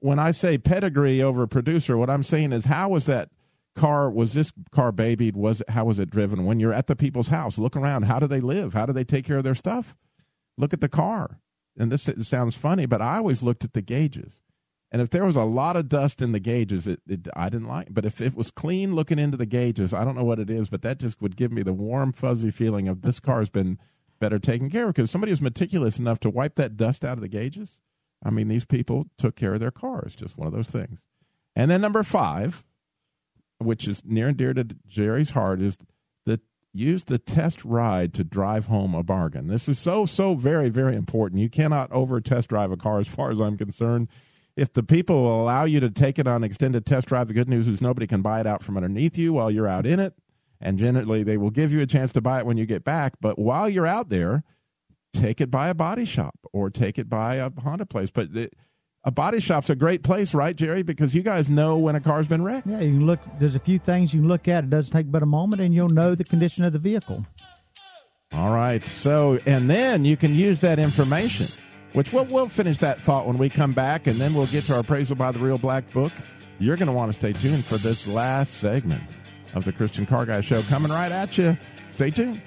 when 0.00 0.18
I 0.18 0.30
say 0.30 0.56
pedigree 0.56 1.22
over 1.22 1.46
producer, 1.46 1.96
what 1.96 2.10
I'm 2.10 2.22
saying 2.22 2.52
is 2.52 2.64
how 2.64 2.88
was 2.88 3.06
that 3.06 3.28
car 3.76 4.10
was 4.10 4.32
this 4.32 4.52
car 4.70 4.90
babied? 4.90 5.36
Was 5.36 5.62
how 5.68 5.84
was 5.84 5.98
it 5.98 6.10
driven? 6.10 6.46
When 6.46 6.60
you're 6.60 6.72
at 6.72 6.86
the 6.86 6.96
people's 6.96 7.28
house, 7.28 7.58
look 7.58 7.76
around. 7.76 8.04
How 8.04 8.18
do 8.18 8.26
they 8.26 8.40
live? 8.40 8.72
How 8.72 8.86
do 8.86 8.92
they 8.92 9.04
take 9.04 9.26
care 9.26 9.38
of 9.38 9.44
their 9.44 9.54
stuff? 9.54 9.94
Look 10.56 10.72
at 10.72 10.80
the 10.80 10.88
car. 10.88 11.40
And 11.76 11.90
this 11.90 12.08
sounds 12.22 12.54
funny, 12.54 12.86
but 12.86 13.02
I 13.02 13.16
always 13.16 13.42
looked 13.42 13.64
at 13.64 13.72
the 13.72 13.82
gauges. 13.82 14.40
And 14.94 15.02
if 15.02 15.10
there 15.10 15.24
was 15.24 15.34
a 15.34 15.42
lot 15.42 15.74
of 15.74 15.88
dust 15.88 16.22
in 16.22 16.30
the 16.30 16.38
gauges, 16.38 16.86
it, 16.86 17.00
it, 17.08 17.26
I 17.34 17.48
didn't 17.48 17.66
like. 17.66 17.88
But 17.90 18.04
if 18.04 18.20
it 18.20 18.36
was 18.36 18.52
clean 18.52 18.94
looking 18.94 19.18
into 19.18 19.36
the 19.36 19.44
gauges, 19.44 19.92
I 19.92 20.04
don't 20.04 20.14
know 20.14 20.22
what 20.22 20.38
it 20.38 20.48
is, 20.48 20.68
but 20.68 20.82
that 20.82 21.00
just 21.00 21.20
would 21.20 21.34
give 21.34 21.50
me 21.50 21.64
the 21.64 21.72
warm, 21.72 22.12
fuzzy 22.12 22.52
feeling 22.52 22.86
of 22.86 23.02
this 23.02 23.18
car's 23.18 23.50
been 23.50 23.80
better 24.20 24.38
taken 24.38 24.70
care 24.70 24.84
of 24.84 24.94
because 24.94 25.10
somebody 25.10 25.32
was 25.32 25.40
meticulous 25.40 25.98
enough 25.98 26.20
to 26.20 26.30
wipe 26.30 26.54
that 26.54 26.76
dust 26.76 27.04
out 27.04 27.18
of 27.18 27.22
the 27.22 27.28
gauges. 27.28 27.76
I 28.24 28.30
mean, 28.30 28.46
these 28.46 28.64
people 28.64 29.06
took 29.18 29.34
care 29.34 29.54
of 29.54 29.58
their 29.58 29.72
cars. 29.72 30.14
Just 30.14 30.38
one 30.38 30.46
of 30.46 30.54
those 30.54 30.68
things. 30.68 31.00
And 31.56 31.72
then 31.72 31.80
number 31.80 32.04
five, 32.04 32.64
which 33.58 33.88
is 33.88 34.04
near 34.04 34.28
and 34.28 34.36
dear 34.36 34.54
to 34.54 34.64
Jerry's 34.86 35.30
heart, 35.30 35.60
is 35.60 35.76
that 36.24 36.42
use 36.72 37.06
the 37.06 37.18
test 37.18 37.64
ride 37.64 38.14
to 38.14 38.22
drive 38.22 38.66
home 38.66 38.94
a 38.94 39.02
bargain. 39.02 39.48
This 39.48 39.68
is 39.68 39.80
so 39.80 40.06
so 40.06 40.36
very 40.36 40.68
very 40.68 40.94
important. 40.94 41.40
You 41.40 41.50
cannot 41.50 41.90
over 41.90 42.20
test 42.20 42.50
drive 42.50 42.70
a 42.70 42.76
car, 42.76 43.00
as 43.00 43.08
far 43.08 43.32
as 43.32 43.40
I'm 43.40 43.58
concerned 43.58 44.06
if 44.56 44.72
the 44.72 44.82
people 44.82 45.22
will 45.22 45.42
allow 45.42 45.64
you 45.64 45.80
to 45.80 45.90
take 45.90 46.18
it 46.18 46.26
on 46.26 46.44
extended 46.44 46.86
test 46.86 47.08
drive, 47.08 47.28
the 47.28 47.34
good 47.34 47.48
news 47.48 47.68
is 47.68 47.80
nobody 47.80 48.06
can 48.06 48.22
buy 48.22 48.40
it 48.40 48.46
out 48.46 48.62
from 48.62 48.76
underneath 48.76 49.18
you 49.18 49.32
while 49.32 49.50
you're 49.50 49.68
out 49.68 49.86
in 49.86 50.00
it. 50.00 50.14
And 50.60 50.78
generally, 50.78 51.22
they 51.22 51.36
will 51.36 51.50
give 51.50 51.72
you 51.72 51.80
a 51.80 51.86
chance 51.86 52.12
to 52.12 52.20
buy 52.20 52.38
it 52.38 52.46
when 52.46 52.56
you 52.56 52.64
get 52.64 52.84
back. 52.84 53.14
But 53.20 53.38
while 53.38 53.68
you're 53.68 53.86
out 53.86 54.08
there, 54.08 54.44
take 55.12 55.40
it 55.40 55.50
by 55.50 55.68
a 55.68 55.74
body 55.74 56.04
shop 56.04 56.38
or 56.52 56.70
take 56.70 56.98
it 56.98 57.08
by 57.08 57.36
a 57.36 57.50
Honda 57.60 57.84
place. 57.84 58.10
But 58.10 58.34
it, 58.34 58.54
a 59.02 59.10
body 59.10 59.40
shop's 59.40 59.68
a 59.68 59.74
great 59.74 60.02
place, 60.02 60.32
right, 60.32 60.56
Jerry? 60.56 60.82
Because 60.82 61.14
you 61.14 61.22
guys 61.22 61.50
know 61.50 61.76
when 61.76 61.94
a 61.94 62.00
car's 62.00 62.28
been 62.28 62.42
wrecked. 62.42 62.66
Yeah, 62.66 62.80
you 62.80 62.92
can 62.92 63.06
look. 63.06 63.20
There's 63.38 63.54
a 63.54 63.60
few 63.60 63.78
things 63.78 64.14
you 64.14 64.20
can 64.20 64.28
look 64.28 64.48
at. 64.48 64.64
It 64.64 64.70
doesn't 64.70 64.92
take 64.92 65.10
but 65.10 65.22
a 65.22 65.26
moment, 65.26 65.60
and 65.60 65.74
you'll 65.74 65.90
know 65.90 66.14
the 66.14 66.24
condition 66.24 66.64
of 66.64 66.72
the 66.72 66.78
vehicle. 66.78 67.26
All 68.32 68.52
right. 68.52 68.86
So, 68.86 69.38
and 69.44 69.68
then 69.68 70.04
you 70.04 70.16
can 70.16 70.34
use 70.34 70.60
that 70.62 70.78
information, 70.78 71.48
which 71.94 72.12
we'll, 72.12 72.26
we'll 72.26 72.48
finish 72.48 72.78
that 72.78 73.00
thought 73.00 73.26
when 73.26 73.38
we 73.38 73.48
come 73.48 73.72
back, 73.72 74.06
and 74.06 74.20
then 74.20 74.34
we'll 74.34 74.46
get 74.46 74.64
to 74.64 74.74
our 74.74 74.80
appraisal 74.80 75.16
by 75.16 75.32
the 75.32 75.38
Real 75.38 75.58
Black 75.58 75.90
Book. 75.92 76.12
You're 76.58 76.76
going 76.76 76.88
to 76.88 76.92
want 76.92 77.10
to 77.10 77.16
stay 77.16 77.32
tuned 77.32 77.64
for 77.64 77.78
this 77.78 78.06
last 78.06 78.54
segment 78.54 79.02
of 79.54 79.64
the 79.64 79.72
Christian 79.72 80.04
Car 80.04 80.26
Guy 80.26 80.40
Show 80.40 80.62
coming 80.62 80.90
right 80.90 81.10
at 81.10 81.38
you. 81.38 81.56
Stay 81.90 82.10
tuned. 82.10 82.42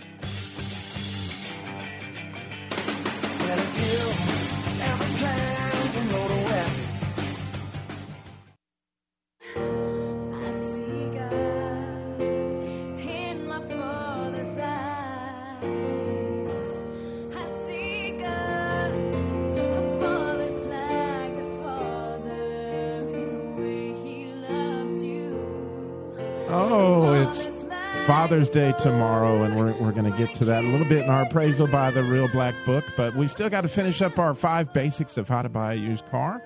Father's 28.38 28.50
Day 28.52 28.72
tomorrow, 28.78 29.42
and 29.42 29.58
we're, 29.58 29.74
we're 29.82 29.92
going 29.92 30.12
to 30.12 30.16
get 30.16 30.36
to 30.36 30.46
that 30.46 30.64
a 30.64 30.68
little 30.68 30.88
bit 30.88 31.04
in 31.04 31.10
our 31.10 31.24
appraisal 31.24 31.66
by 31.66 31.90
the 31.90 32.04
Real 32.04 32.28
Black 32.28 32.54
Book. 32.68 32.86
But 32.96 33.16
we've 33.16 33.32
still 33.32 33.50
got 33.50 33.62
to 33.62 33.68
finish 33.68 34.00
up 34.00 34.20
our 34.20 34.36
five 34.36 34.72
basics 34.74 35.18
of 35.18 35.28
how 35.28 35.42
to 35.42 35.50
buy 35.50 35.74
a 35.74 35.76
used 35.76 36.06
car. 36.06 36.44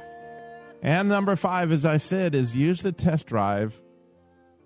And 0.81 1.09
number 1.09 1.35
five, 1.35 1.69
as 1.69 1.85
I 1.85 1.97
said, 1.97 2.33
is 2.33 2.55
use 2.55 2.81
the 2.81 2.93
test 2.93 3.27
drive 3.27 3.81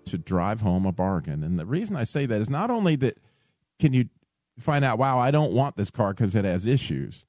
to 0.04 0.18
drive 0.18 0.60
home 0.60 0.86
a 0.86 0.92
bargain. 0.92 1.42
And 1.42 1.58
the 1.58 1.66
reason 1.66 1.96
I 1.96 2.04
say 2.04 2.26
that 2.26 2.40
is 2.40 2.48
not 2.48 2.70
only 2.70 2.94
that 2.94 3.18
can 3.80 3.92
you 3.92 4.04
find 4.60 4.84
out, 4.84 4.96
wow, 4.96 5.18
I 5.18 5.32
don't 5.32 5.52
want 5.52 5.74
this 5.74 5.90
car 5.90 6.14
because 6.14 6.36
it 6.36 6.44
has 6.44 6.64
issues, 6.64 7.24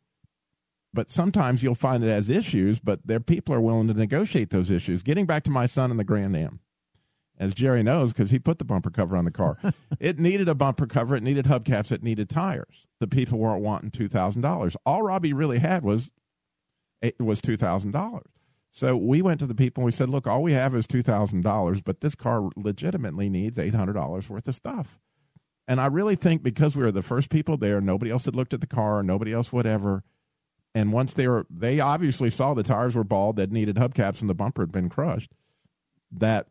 but 0.94 1.10
sometimes 1.10 1.64
you'll 1.64 1.74
find 1.74 2.04
it 2.04 2.10
has 2.10 2.30
issues, 2.30 2.78
but 2.78 3.00
their 3.04 3.20
people 3.20 3.56
are 3.56 3.62
willing 3.62 3.88
to 3.88 3.96
negotiate 3.96 4.52
those 4.52 4.70
issues. 4.70 5.02
Getting 5.02 5.26
back 5.26 5.44
to 5.46 5.52
my 5.52 5.66
son 5.66 5.90
and 5.90 6.00
the 6.00 6.04
Grand 6.04 6.38
Am 6.38 6.60
as 7.38 7.54
Jerry 7.54 7.84
knows, 7.84 8.14
because 8.14 8.32
he 8.32 8.40
put 8.40 8.60
the 8.60 8.66
bumper 8.66 8.90
cover 8.90 9.16
on 9.16 9.26
the 9.26 9.32
car. 9.32 9.58
it 10.00 10.20
needed 10.20 10.50
a 10.50 10.56
bumper 10.56 10.88
cover, 10.88 11.16
it 11.16 11.24
needed 11.24 11.46
hubcaps, 11.46 11.92
it 11.92 12.04
needed 12.04 12.30
tires. 12.30 12.88
The 13.00 13.08
people 13.08 13.38
weren't 13.38 13.64
wanting 13.64 13.92
two 13.92 14.08
thousand 14.08 14.42
dollars. 14.42 14.76
All 14.86 15.04
Robbie 15.04 15.34
really 15.34 15.60
had 15.60 15.84
was 15.84 16.10
it 17.02 17.20
was 17.20 17.42
two 17.42 17.58
thousand 17.58 17.92
dollars. 17.92 18.32
So 18.72 18.96
we 18.96 19.22
went 19.22 19.40
to 19.40 19.48
the 19.48 19.56
people 19.56 19.82
and 19.82 19.86
we 19.86 19.92
said, 19.92 20.10
"Look, 20.10 20.28
all 20.28 20.44
we 20.44 20.54
have 20.54 20.76
is 20.76 20.88
two 20.88 21.02
thousand 21.02 21.44
dollars, 21.44 21.82
but 21.82 22.02
this 22.02 22.16
car 22.16 22.50
legitimately 22.56 23.30
needs 23.30 23.58
eight 23.58 23.76
hundred 23.76 23.94
dollars 23.94 24.30
worth 24.30 24.48
of 24.48 24.56
stuff." 24.56 25.00
And 25.68 25.82
I 25.82 25.88
really 25.88 26.16
think 26.16 26.44
because 26.44 26.76
we 26.76 26.84
were 26.84 26.92
the 26.92 27.02
first 27.02 27.30
people 27.30 27.58
there, 27.58 27.82
nobody 27.82 28.10
else 28.10 28.26
had 28.26 28.36
looked 28.36 28.54
at 28.54 28.62
the 28.62 28.68
car, 28.68 29.04
nobody 29.04 29.34
else 29.34 29.52
whatever. 29.52 30.04
And 30.74 30.94
once 30.94 31.14
they 31.14 31.28
were, 31.28 31.46
they 31.50 31.80
obviously 31.80 32.30
saw 32.30 32.54
the 32.54 32.64
tires 32.64 32.96
were 32.96 33.04
bald, 33.04 33.36
that 33.38 33.52
needed 33.52 33.76
hubcaps, 33.76 34.22
and 34.22 34.30
the 34.30 34.36
bumper 34.36 34.62
had 34.62 34.72
been 34.72 34.90
crushed. 34.90 35.34
That 36.12 36.48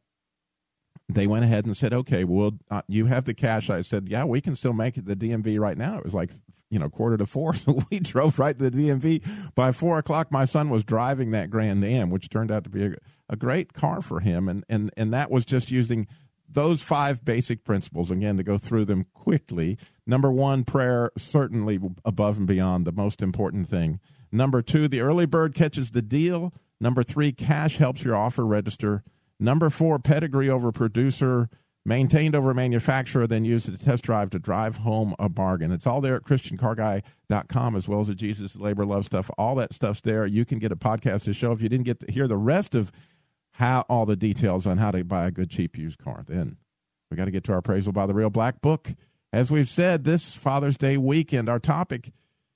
they 1.08 1.26
went 1.26 1.44
ahead 1.44 1.64
and 1.64 1.76
said, 1.76 1.92
"Okay, 1.92 2.24
well, 2.24 2.52
uh, 2.70 2.82
you 2.88 3.06
have 3.06 3.24
the 3.24 3.34
cash." 3.34 3.70
I 3.70 3.80
said, 3.82 4.08
"Yeah, 4.08 4.24
we 4.24 4.40
can 4.40 4.56
still 4.56 4.72
make 4.72 4.96
it 4.96 5.06
the 5.06 5.16
DMV 5.16 5.58
right 5.58 5.78
now." 5.78 5.98
It 5.98 6.04
was 6.04 6.14
like 6.14 6.30
you 6.70 6.78
know 6.78 6.88
quarter 6.88 7.16
to 7.16 7.26
four, 7.26 7.54
so 7.54 7.82
we 7.90 8.00
drove 8.00 8.38
right 8.38 8.58
to 8.58 8.70
the 8.70 8.88
DMV. 8.88 9.54
By 9.54 9.72
four 9.72 9.98
o'clock, 9.98 10.32
my 10.32 10.44
son 10.44 10.68
was 10.70 10.84
driving 10.84 11.30
that 11.30 11.50
Grand 11.50 11.84
Am, 11.84 12.10
which 12.10 12.28
turned 12.28 12.50
out 12.50 12.64
to 12.64 12.70
be 12.70 12.86
a, 12.86 12.94
a 13.28 13.36
great 13.36 13.72
car 13.72 14.02
for 14.02 14.20
him, 14.20 14.48
and 14.48 14.64
and 14.68 14.90
and 14.96 15.12
that 15.12 15.30
was 15.30 15.44
just 15.44 15.70
using 15.70 16.06
those 16.48 16.82
five 16.82 17.24
basic 17.24 17.64
principles 17.64 18.10
again 18.10 18.36
to 18.36 18.42
go 18.42 18.58
through 18.58 18.84
them 18.84 19.06
quickly. 19.14 19.78
Number 20.06 20.30
one, 20.30 20.64
prayer 20.64 21.10
certainly 21.18 21.78
above 22.04 22.36
and 22.38 22.46
beyond 22.46 22.84
the 22.84 22.92
most 22.92 23.20
important 23.20 23.68
thing. 23.68 24.00
Number 24.32 24.62
two, 24.62 24.88
the 24.88 25.00
early 25.00 25.26
bird 25.26 25.54
catches 25.54 25.90
the 25.90 26.02
deal. 26.02 26.52
Number 26.80 27.02
three, 27.02 27.32
cash 27.32 27.78
helps 27.78 28.04
your 28.04 28.16
offer 28.16 28.44
register. 28.44 29.02
Number 29.38 29.70
four, 29.70 29.98
pedigree 29.98 30.48
over 30.48 30.72
producer, 30.72 31.48
maintained 31.84 32.34
over 32.34 32.52
manufacturer, 32.52 33.26
then 33.26 33.44
used 33.44 33.66
to 33.66 33.76
test 33.76 34.04
drive 34.04 34.30
to 34.30 34.38
drive 34.38 34.78
home 34.78 35.14
a 35.18 35.28
bargain. 35.28 35.70
It's 35.70 35.86
all 35.86 36.00
there 36.00 36.16
at 36.16 36.24
ChristianCarGuy.com 36.24 37.76
as 37.76 37.88
well 37.88 38.00
as 38.00 38.10
at 38.10 38.16
Jesus 38.16 38.56
Labor 38.56 38.84
Love 38.84 39.04
stuff. 39.04 39.30
All 39.38 39.54
that 39.56 39.74
stuff's 39.74 40.00
there. 40.00 40.26
You 40.26 40.44
can 40.44 40.58
get 40.58 40.72
a 40.72 40.76
podcast 40.76 41.24
to 41.24 41.34
show 41.34 41.52
if 41.52 41.62
you 41.62 41.68
didn't 41.68 41.86
get 41.86 42.00
to 42.00 42.10
hear 42.10 42.26
the 42.26 42.36
rest 42.36 42.74
of 42.74 42.90
how 43.52 43.84
all 43.88 44.04
the 44.04 44.16
details 44.16 44.66
on 44.66 44.78
how 44.78 44.90
to 44.90 45.04
buy 45.04 45.26
a 45.26 45.30
good 45.30 45.50
cheap 45.50 45.78
used 45.78 45.98
car. 45.98 46.24
Then 46.26 46.56
we 47.10 47.16
got 47.16 47.26
to 47.26 47.30
get 47.30 47.44
to 47.44 47.52
our 47.52 47.58
appraisal 47.58 47.92
by 47.92 48.06
the 48.06 48.14
Real 48.14 48.30
Black 48.30 48.60
Book. 48.60 48.94
As 49.32 49.50
we've 49.50 49.68
said, 49.68 50.04
this 50.04 50.34
Father's 50.34 50.76
Day 50.76 50.96
weekend, 50.96 51.48
our 51.48 51.58
topic 51.58 52.12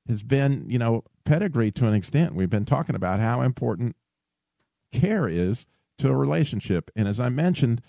has 0.09 0.23
been, 0.23 0.65
you 0.69 0.79
know, 0.79 1.05
pedigree 1.25 1.71
to 1.73 1.87
an 1.87 1.95
extent. 1.95 2.35
We've 2.35 2.51
been 2.51 2.65
talking 2.65 2.95
about 2.95 3.21
how 3.21 3.43
important 3.43 3.97
care 4.93 5.29
is 5.29 5.67
to 6.01 6.09
a 6.09 6.17
relationship. 6.17 6.91
And 6.97 7.07
as 7.07 7.21
I 7.21 7.29
mentioned, 7.29 7.83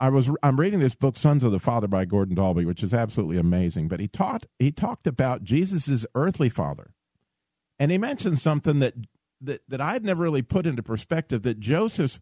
I 0.00 0.08
was 0.08 0.30
I'm 0.42 0.58
reading 0.58 0.80
this 0.80 0.94
book 0.94 1.16
Sons 1.16 1.44
of 1.44 1.52
the 1.52 1.58
Father 1.58 1.86
by 1.86 2.04
Gordon 2.06 2.36
Dalbey, 2.36 2.64
which 2.64 2.82
is 2.82 2.94
absolutely 2.94 3.36
amazing. 3.36 3.88
But 3.88 4.00
he 4.00 4.08
taught 4.08 4.46
he 4.58 4.72
talked 4.72 5.06
about 5.06 5.44
Jesus's 5.44 6.06
earthly 6.14 6.48
father, 6.48 6.92
and 7.78 7.90
he 7.90 7.98
mentioned 7.98 8.38
something 8.38 8.78
that 8.78 8.94
that 9.42 9.62
that 9.68 9.80
I'd 9.80 10.04
never 10.04 10.22
really 10.22 10.42
put 10.42 10.66
into 10.66 10.82
perspective. 10.82 11.42
That 11.42 11.60
Joseph 11.60 12.20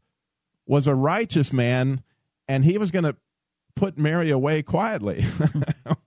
was 0.66 0.86
a 0.88 0.94
righteous 0.94 1.52
man, 1.52 2.02
and 2.48 2.64
he 2.64 2.78
was 2.78 2.90
going 2.90 3.04
to 3.04 3.16
put 3.76 3.96
Mary 3.96 4.30
away 4.30 4.62
quietly. 4.62 5.24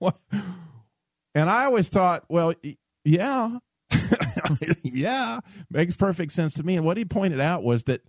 and 1.34 1.50
I 1.50 1.64
always 1.64 1.88
thought, 1.88 2.24
well, 2.28 2.52
yeah, 3.02 3.58
yeah, 4.82 5.40
makes 5.70 5.96
perfect 5.96 6.32
sense 6.32 6.52
to 6.54 6.62
me. 6.62 6.76
And 6.76 6.84
what 6.84 6.98
he 6.98 7.06
pointed 7.06 7.40
out 7.40 7.62
was 7.62 7.84
that 7.84 8.02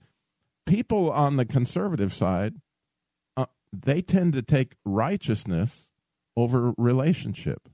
people 0.66 1.12
on 1.12 1.38
the 1.38 1.46
conservative 1.46 2.14
side, 2.14 2.56
uh, 3.36 3.46
they 3.72 4.02
tend 4.02 4.34
to 4.34 4.42
take 4.42 4.76
righteousness 4.86 5.90
over 6.36 6.74
relationship. 6.78 7.70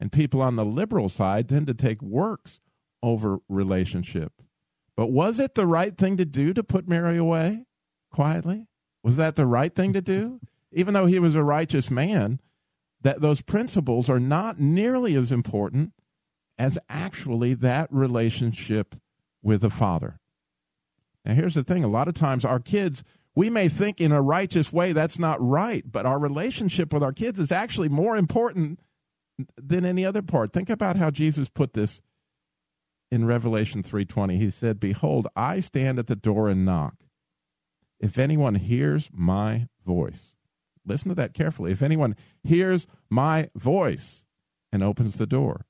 And 0.00 0.12
people 0.12 0.42
on 0.42 0.56
the 0.56 0.64
liberal 0.64 1.08
side 1.08 1.48
tend 1.48 1.66
to 1.68 1.74
take 1.74 2.02
works 2.02 2.60
over 3.02 3.38
relationship. 3.48 4.32
But 4.96 5.10
was 5.10 5.38
it 5.38 5.54
the 5.54 5.66
right 5.66 5.96
thing 5.96 6.16
to 6.16 6.24
do 6.24 6.52
to 6.54 6.62
put 6.62 6.88
Mary 6.88 7.16
away 7.16 7.66
quietly? 8.10 8.68
Was 9.02 9.16
that 9.16 9.36
the 9.36 9.46
right 9.46 9.74
thing 9.74 9.92
to 9.92 10.02
do? 10.02 10.40
Even 10.72 10.94
though 10.94 11.06
he 11.06 11.20
was 11.20 11.36
a 11.36 11.42
righteous 11.44 11.90
man, 11.90 12.40
that 13.00 13.20
those 13.20 13.42
principles 13.42 14.10
are 14.10 14.18
not 14.18 14.58
nearly 14.58 15.14
as 15.14 15.30
important 15.30 15.92
as 16.58 16.78
actually 16.88 17.54
that 17.54 17.86
relationship 17.92 18.96
with 19.42 19.60
the 19.60 19.70
Father. 19.70 20.18
Now, 21.24 21.34
here's 21.34 21.54
the 21.54 21.64
thing 21.64 21.84
a 21.84 21.88
lot 21.88 22.08
of 22.08 22.14
times 22.14 22.44
our 22.44 22.60
kids, 22.60 23.02
we 23.34 23.50
may 23.50 23.68
think 23.68 24.00
in 24.00 24.12
a 24.12 24.22
righteous 24.22 24.72
way 24.72 24.92
that's 24.92 25.18
not 25.18 25.44
right, 25.44 25.84
but 25.90 26.06
our 26.06 26.18
relationship 26.18 26.92
with 26.92 27.02
our 27.02 27.12
kids 27.12 27.38
is 27.38 27.50
actually 27.50 27.88
more 27.88 28.16
important 28.16 28.78
than 29.56 29.84
any 29.84 30.04
other 30.04 30.22
part. 30.22 30.52
Think 30.52 30.70
about 30.70 30.96
how 30.96 31.10
Jesus 31.10 31.48
put 31.48 31.72
this 31.72 32.00
in 33.10 33.24
Revelation 33.24 33.82
3:20. 33.82 34.38
He 34.38 34.50
said, 34.50 34.78
"Behold, 34.78 35.26
I 35.34 35.60
stand 35.60 35.98
at 35.98 36.06
the 36.06 36.16
door 36.16 36.48
and 36.48 36.64
knock. 36.64 37.04
If 37.98 38.18
anyone 38.18 38.56
hears 38.56 39.08
my 39.12 39.68
voice, 39.84 40.34
listen 40.84 41.08
to 41.08 41.14
that 41.16 41.34
carefully. 41.34 41.72
If 41.72 41.82
anyone 41.82 42.16
hears 42.42 42.86
my 43.08 43.50
voice 43.54 44.24
and 44.72 44.82
opens 44.82 45.16
the 45.16 45.26
door, 45.26 45.66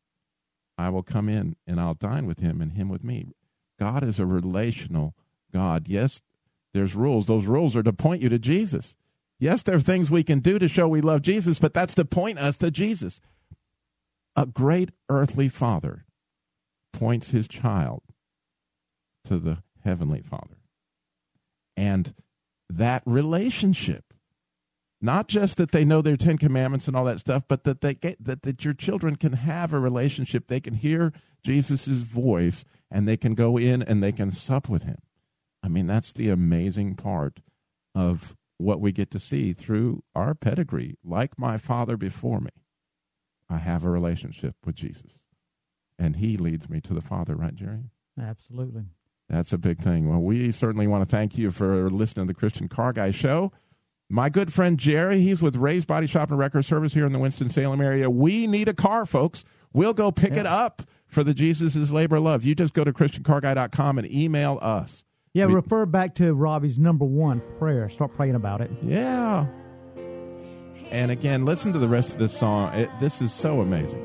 I 0.77 0.91
will 0.91 1.03
come 1.03 1.29
in 1.29 1.57
and 1.67 1.81
I'll 1.81 1.95
dine 1.95 2.27
with 2.27 2.41
him 2.41 2.61
and 2.61 2.73
him 2.73 2.89
with 2.89 3.05
me." 3.05 3.33
God 3.79 4.05
is 4.05 4.19
a 4.19 4.27
relational 4.27 5.15
God. 5.55 5.87
Yes, 5.89 6.21
there's 6.75 6.97
rules. 6.97 7.27
Those 7.27 7.47
rules 7.47 7.77
are 7.77 7.83
to 7.83 7.93
point 7.93 8.21
you 8.21 8.29
to 8.29 8.39
Jesus. 8.39 8.95
Yes, 9.39 9.63
there 9.63 9.77
are 9.77 9.81
things 9.81 10.11
we 10.11 10.25
can 10.25 10.41
do 10.41 10.59
to 10.59 10.69
show 10.69 10.89
we 10.89 11.01
love 11.01 11.23
Jesus, 11.23 11.59
but 11.59 11.73
that's 11.73 11.95
to 11.95 12.05
point 12.05 12.39
us 12.39 12.59
to 12.59 12.71
Jesus. 12.71 13.21
A 14.37 14.47
great 14.47 14.91
earthly 15.09 15.49
father 15.49 16.05
points 16.93 17.31
his 17.31 17.47
child 17.47 18.03
to 19.25 19.39
the 19.39 19.59
heavenly 19.85 20.21
father. 20.21 20.57
And 21.77 22.15
that 22.69 23.03
relationship, 23.07 24.13
not 25.01 25.29
just 25.29 25.57
that 25.57 25.73
they 25.73 25.85
know 25.85 26.03
their 26.03 26.17
Ten 26.17 26.39
Commandments 26.39 26.89
and 26.89 26.97
all 26.97 27.05
that 27.05 27.21
stuff, 27.21 27.45
but 27.47 27.65
that 27.65 27.81
they 27.81 27.95
get, 27.95 28.25
that, 28.25 28.43
that 28.43 28.65
your 28.65 28.75
children 28.75 29.17
can 29.17 29.35
have 29.35 29.73
a 29.73 29.79
relationship. 29.79 30.47
They 30.47 30.61
can 30.61 30.75
hear 30.75 31.13
Jesus' 31.45 31.87
voice 31.87 32.65
and 32.91 33.07
they 33.07 33.17
can 33.17 33.35
go 33.35 33.57
in 33.57 33.83
and 33.83 34.03
they 34.03 34.13
can 34.13 34.31
sup 34.33 34.69
with 34.69 34.85
him. 34.85 34.99
I 35.65 35.69
mean, 35.69 35.87
that's 35.87 36.13
the 36.13 36.29
amazing 36.29 36.95
part 36.97 37.41
of 37.95 38.37
what 38.59 38.83
we 38.83 38.93
get 38.93 39.11
to 39.13 39.19
see 39.19 39.55
through 39.55 40.03
our 40.15 40.35
pedigree. 40.35 40.97
Like 41.03 41.39
my 41.39 41.57
father 41.57 41.97
before 41.97 42.41
me, 42.41 42.51
I 43.49 43.57
have 43.59 43.83
a 43.83 43.91
relationship 43.91 44.57
with 44.67 44.75
Jesus, 44.75 45.19
and 45.99 46.17
he 46.17 46.37
leads 46.37 46.69
me 46.69 46.83
to 46.83 46.93
the 46.93 47.01
Father, 47.01 47.35
right, 47.35 47.55
Jerry? 47.55 47.85
Absolutely. 48.21 48.85
That's 49.29 49.55
a 49.55 49.59
big 49.59 49.81
thing. 49.81 50.11
Well, 50.11 50.21
we 50.21 50.53
certainly 50.53 50.87
want 50.87 51.03
to 51.03 51.11
thank 51.11 51.39
you 51.39 51.51
for 51.51 51.89
listening 51.89 52.27
to 52.27 52.35
the 52.35 52.39
Christian 52.39 52.69
Car 52.69 52.93
Guy 52.93 53.11
Show. 53.11 53.51
My 54.11 54.29
good 54.29 54.53
friend 54.53 54.79
Jerry, 54.79 55.23
he's 55.23 55.41
with 55.41 55.57
Ray's 55.57 55.87
Body 55.87 56.07
Shop 56.07 56.29
and 56.29 56.39
Wrecker 56.39 56.61
Service 56.61 56.93
here 56.93 57.07
in 57.07 57.13
the 57.13 57.19
Winston-Salem 57.19 57.81
area. 57.81 58.11
We 58.11 58.47
need 58.47 58.69
a 58.69 58.75
car, 58.75 59.07
folks. 59.07 59.45
We'll 59.73 59.95
go 59.95 60.13
pick 60.13 60.35
it 60.35 60.47
up 60.47 60.83
for 61.07 61.25
the 61.25 61.33
Jesus 61.33 61.75
is 61.75 61.91
Labor 61.91 62.21
Love. 62.21 62.45
You 62.45 62.55
just 62.55 62.75
go 62.75 62.85
to 62.85 62.93
ChristianCarGuy.com 62.93 63.99
and 63.99 64.11
email 64.11 64.59
us. 64.61 65.05
Yeah, 65.35 65.47
We- 65.47 65.55
refer 65.55 65.85
back 65.85 66.15
to 66.17 66.33
Robbie's 66.33 66.79
number 66.79 67.05
one 67.05 67.43
prayer. 67.59 67.89
Start 67.89 68.15
praying 68.15 68.37
about 68.37 68.61
it. 68.61 68.71
Yeah. 68.83 69.47
And 70.91 71.11
again, 71.11 71.45
listen 71.45 71.73
to 71.73 71.79
the 71.79 71.89
rest 71.89 72.13
of 72.13 72.19
this 72.19 72.37
song. 72.37 72.73
It, 72.75 72.89
this 73.01 73.21
is 73.21 73.33
so 73.33 73.61
amazing. 73.61 74.03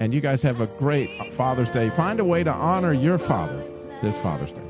And 0.00 0.12
you 0.12 0.20
guys 0.20 0.42
have 0.42 0.60
a 0.60 0.66
great 0.78 1.08
Father's 1.32 1.70
Day. 1.70 1.88
Find 1.90 2.20
a 2.20 2.24
way 2.24 2.44
to 2.44 2.52
honor 2.52 2.92
your 2.92 3.16
father 3.16 3.62
this 4.02 4.18
Father's 4.18 4.52
Day. 4.52 4.60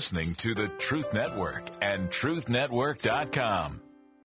Listening 0.00 0.32
to 0.32 0.54
the 0.54 0.66
Truth 0.78 1.12
Network 1.12 1.68
and 1.82 2.08
TruthNetwork.com. 2.08 3.89